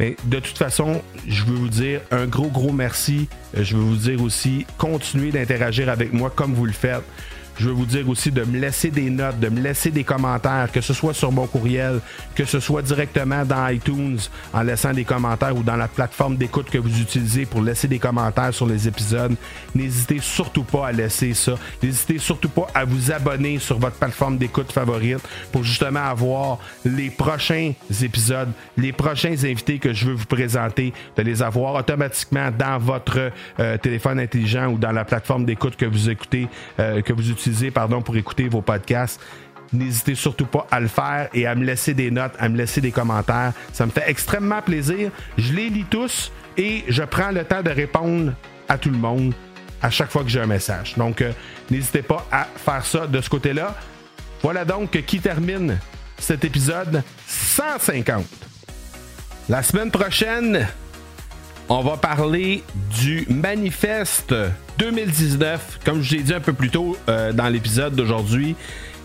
Mais 0.00 0.16
de 0.24 0.38
toute 0.38 0.56
façon, 0.56 1.02
je 1.28 1.44
veux 1.44 1.54
vous 1.54 1.68
dire 1.68 2.00
un 2.10 2.26
gros, 2.26 2.48
gros 2.48 2.72
merci. 2.72 3.28
Je 3.54 3.76
veux 3.76 3.82
vous 3.82 3.96
dire 3.96 4.22
aussi, 4.22 4.66
continuez 4.78 5.30
d'interagir 5.30 5.90
avec 5.90 6.12
moi 6.12 6.32
comme 6.34 6.54
vous 6.54 6.66
le 6.66 6.72
faites. 6.72 7.04
Je 7.58 7.68
veux 7.68 7.74
vous 7.74 7.86
dire 7.86 8.08
aussi 8.08 8.30
de 8.30 8.42
me 8.44 8.58
laisser 8.58 8.90
des 8.90 9.10
notes, 9.10 9.38
de 9.38 9.48
me 9.48 9.60
laisser 9.60 9.90
des 9.90 10.04
commentaires, 10.04 10.70
que 10.72 10.80
ce 10.80 10.94
soit 10.94 11.14
sur 11.14 11.30
mon 11.30 11.46
courriel, 11.46 12.00
que 12.34 12.44
ce 12.44 12.60
soit 12.60 12.82
directement 12.82 13.44
dans 13.44 13.68
iTunes 13.68 14.18
en 14.52 14.62
laissant 14.62 14.92
des 14.92 15.04
commentaires 15.04 15.56
ou 15.56 15.62
dans 15.62 15.76
la 15.76 15.88
plateforme 15.88 16.36
d'écoute 16.36 16.70
que 16.70 16.78
vous 16.78 17.00
utilisez 17.00 17.44
pour 17.44 17.60
laisser 17.60 17.88
des 17.88 17.98
commentaires 17.98 18.54
sur 18.54 18.66
les 18.66 18.88
épisodes. 18.88 19.34
N'hésitez 19.74 20.18
surtout 20.20 20.64
pas 20.64 20.88
à 20.88 20.92
laisser 20.92 21.34
ça. 21.34 21.54
N'hésitez 21.82 22.18
surtout 22.18 22.48
pas 22.48 22.68
à 22.74 22.84
vous 22.84 23.12
abonner 23.12 23.58
sur 23.58 23.78
votre 23.78 23.96
plateforme 23.96 24.38
d'écoute 24.38 24.72
favorite 24.72 25.20
pour 25.52 25.62
justement 25.62 26.04
avoir 26.04 26.58
les 26.84 27.10
prochains 27.10 27.72
épisodes, 28.02 28.50
les 28.76 28.92
prochains 28.92 29.32
invités 29.44 29.78
que 29.78 29.92
je 29.92 30.06
veux 30.06 30.14
vous 30.14 30.26
présenter, 30.26 30.92
de 31.16 31.22
les 31.22 31.42
avoir 31.42 31.74
automatiquement 31.74 32.50
dans 32.50 32.78
votre 32.78 33.30
euh, 33.60 33.76
téléphone 33.76 34.18
intelligent 34.18 34.68
ou 34.68 34.78
dans 34.78 34.92
la 34.92 35.04
plateforme 35.04 35.44
d'écoute 35.44 35.76
que 35.76 35.86
vous 35.86 36.08
écoutez, 36.08 36.48
euh, 36.80 37.02
que 37.02 37.12
vous 37.12 37.30
utilisez 37.30 37.41
pour 38.04 38.16
écouter 38.16 38.48
vos 38.48 38.62
podcasts. 38.62 39.20
N'hésitez 39.72 40.14
surtout 40.14 40.46
pas 40.46 40.66
à 40.70 40.80
le 40.80 40.88
faire 40.88 41.28
et 41.32 41.46
à 41.46 41.54
me 41.54 41.64
laisser 41.64 41.94
des 41.94 42.10
notes, 42.10 42.34
à 42.38 42.48
me 42.48 42.56
laisser 42.58 42.80
des 42.80 42.90
commentaires. 42.90 43.52
Ça 43.72 43.86
me 43.86 43.90
fait 43.90 44.04
extrêmement 44.06 44.60
plaisir. 44.60 45.10
Je 45.38 45.52
les 45.54 45.70
lis 45.70 45.86
tous 45.88 46.30
et 46.58 46.84
je 46.88 47.02
prends 47.02 47.30
le 47.30 47.44
temps 47.44 47.62
de 47.62 47.70
répondre 47.70 48.34
à 48.68 48.76
tout 48.76 48.90
le 48.90 48.98
monde 48.98 49.32
à 49.80 49.90
chaque 49.90 50.10
fois 50.10 50.22
que 50.22 50.28
j'ai 50.28 50.40
un 50.40 50.46
message. 50.46 50.94
Donc, 50.96 51.22
euh, 51.22 51.32
n'hésitez 51.70 52.02
pas 52.02 52.26
à 52.30 52.46
faire 52.56 52.84
ça 52.84 53.06
de 53.06 53.20
ce 53.20 53.30
côté-là. 53.30 53.74
Voilà 54.42 54.64
donc 54.64 54.90
qui 55.06 55.20
termine 55.20 55.78
cet 56.18 56.44
épisode 56.44 57.02
150. 57.26 58.24
La 59.48 59.62
semaine 59.62 59.90
prochaine, 59.90 60.68
on 61.74 61.80
va 61.80 61.96
parler 61.96 62.62
du 63.00 63.26
manifeste 63.30 64.34
2019. 64.76 65.80
Comme 65.86 66.02
je 66.02 66.16
l'ai 66.16 66.22
dit 66.22 66.34
un 66.34 66.40
peu 66.40 66.52
plus 66.52 66.68
tôt 66.68 66.98
euh, 67.08 67.32
dans 67.32 67.48
l'épisode 67.48 67.94
d'aujourd'hui, 67.94 68.56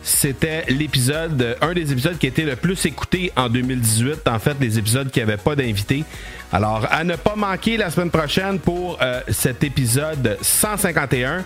c'était 0.04 0.66
l'épisode, 0.68 1.56
un 1.62 1.74
des 1.74 1.94
épisodes 1.94 2.18
qui 2.18 2.28
était 2.28 2.44
le 2.44 2.58
plus 2.58 2.86
écouté 2.86 3.32
en 3.38 3.48
2018. 3.48 4.28
En 4.28 4.38
fait, 4.40 4.58
les 4.60 4.78
épisodes 4.78 5.10
qui 5.10 5.20
n'avaient 5.20 5.38
pas 5.38 5.56
d'invité. 5.56 6.04
Alors, 6.52 6.86
à 6.92 7.06
ne 7.06 7.16
pas 7.16 7.38
manquer 7.38 7.78
la 7.78 7.90
semaine 7.90 8.12
prochaine 8.12 8.60
pour 8.60 8.98
euh, 9.02 9.22
cet 9.30 9.64
épisode 9.64 10.38
151. 10.42 11.46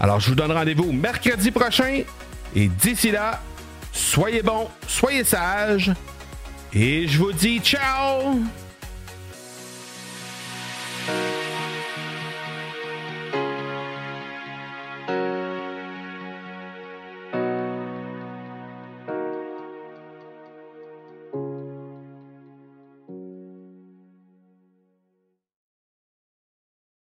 Alors, 0.00 0.20
je 0.20 0.28
vous 0.28 0.34
donne 0.34 0.52
rendez-vous 0.52 0.92
mercredi 0.92 1.50
prochain. 1.50 2.02
Et 2.54 2.68
d'ici 2.68 3.10
là, 3.10 3.40
soyez 3.90 4.42
bons, 4.42 4.68
soyez 4.86 5.24
sages. 5.24 5.92
Et 6.74 7.08
je 7.08 7.16
vous 7.16 7.32
dis 7.32 7.58
ciao! 7.60 8.38
thank 11.06 11.36
you 11.36 11.45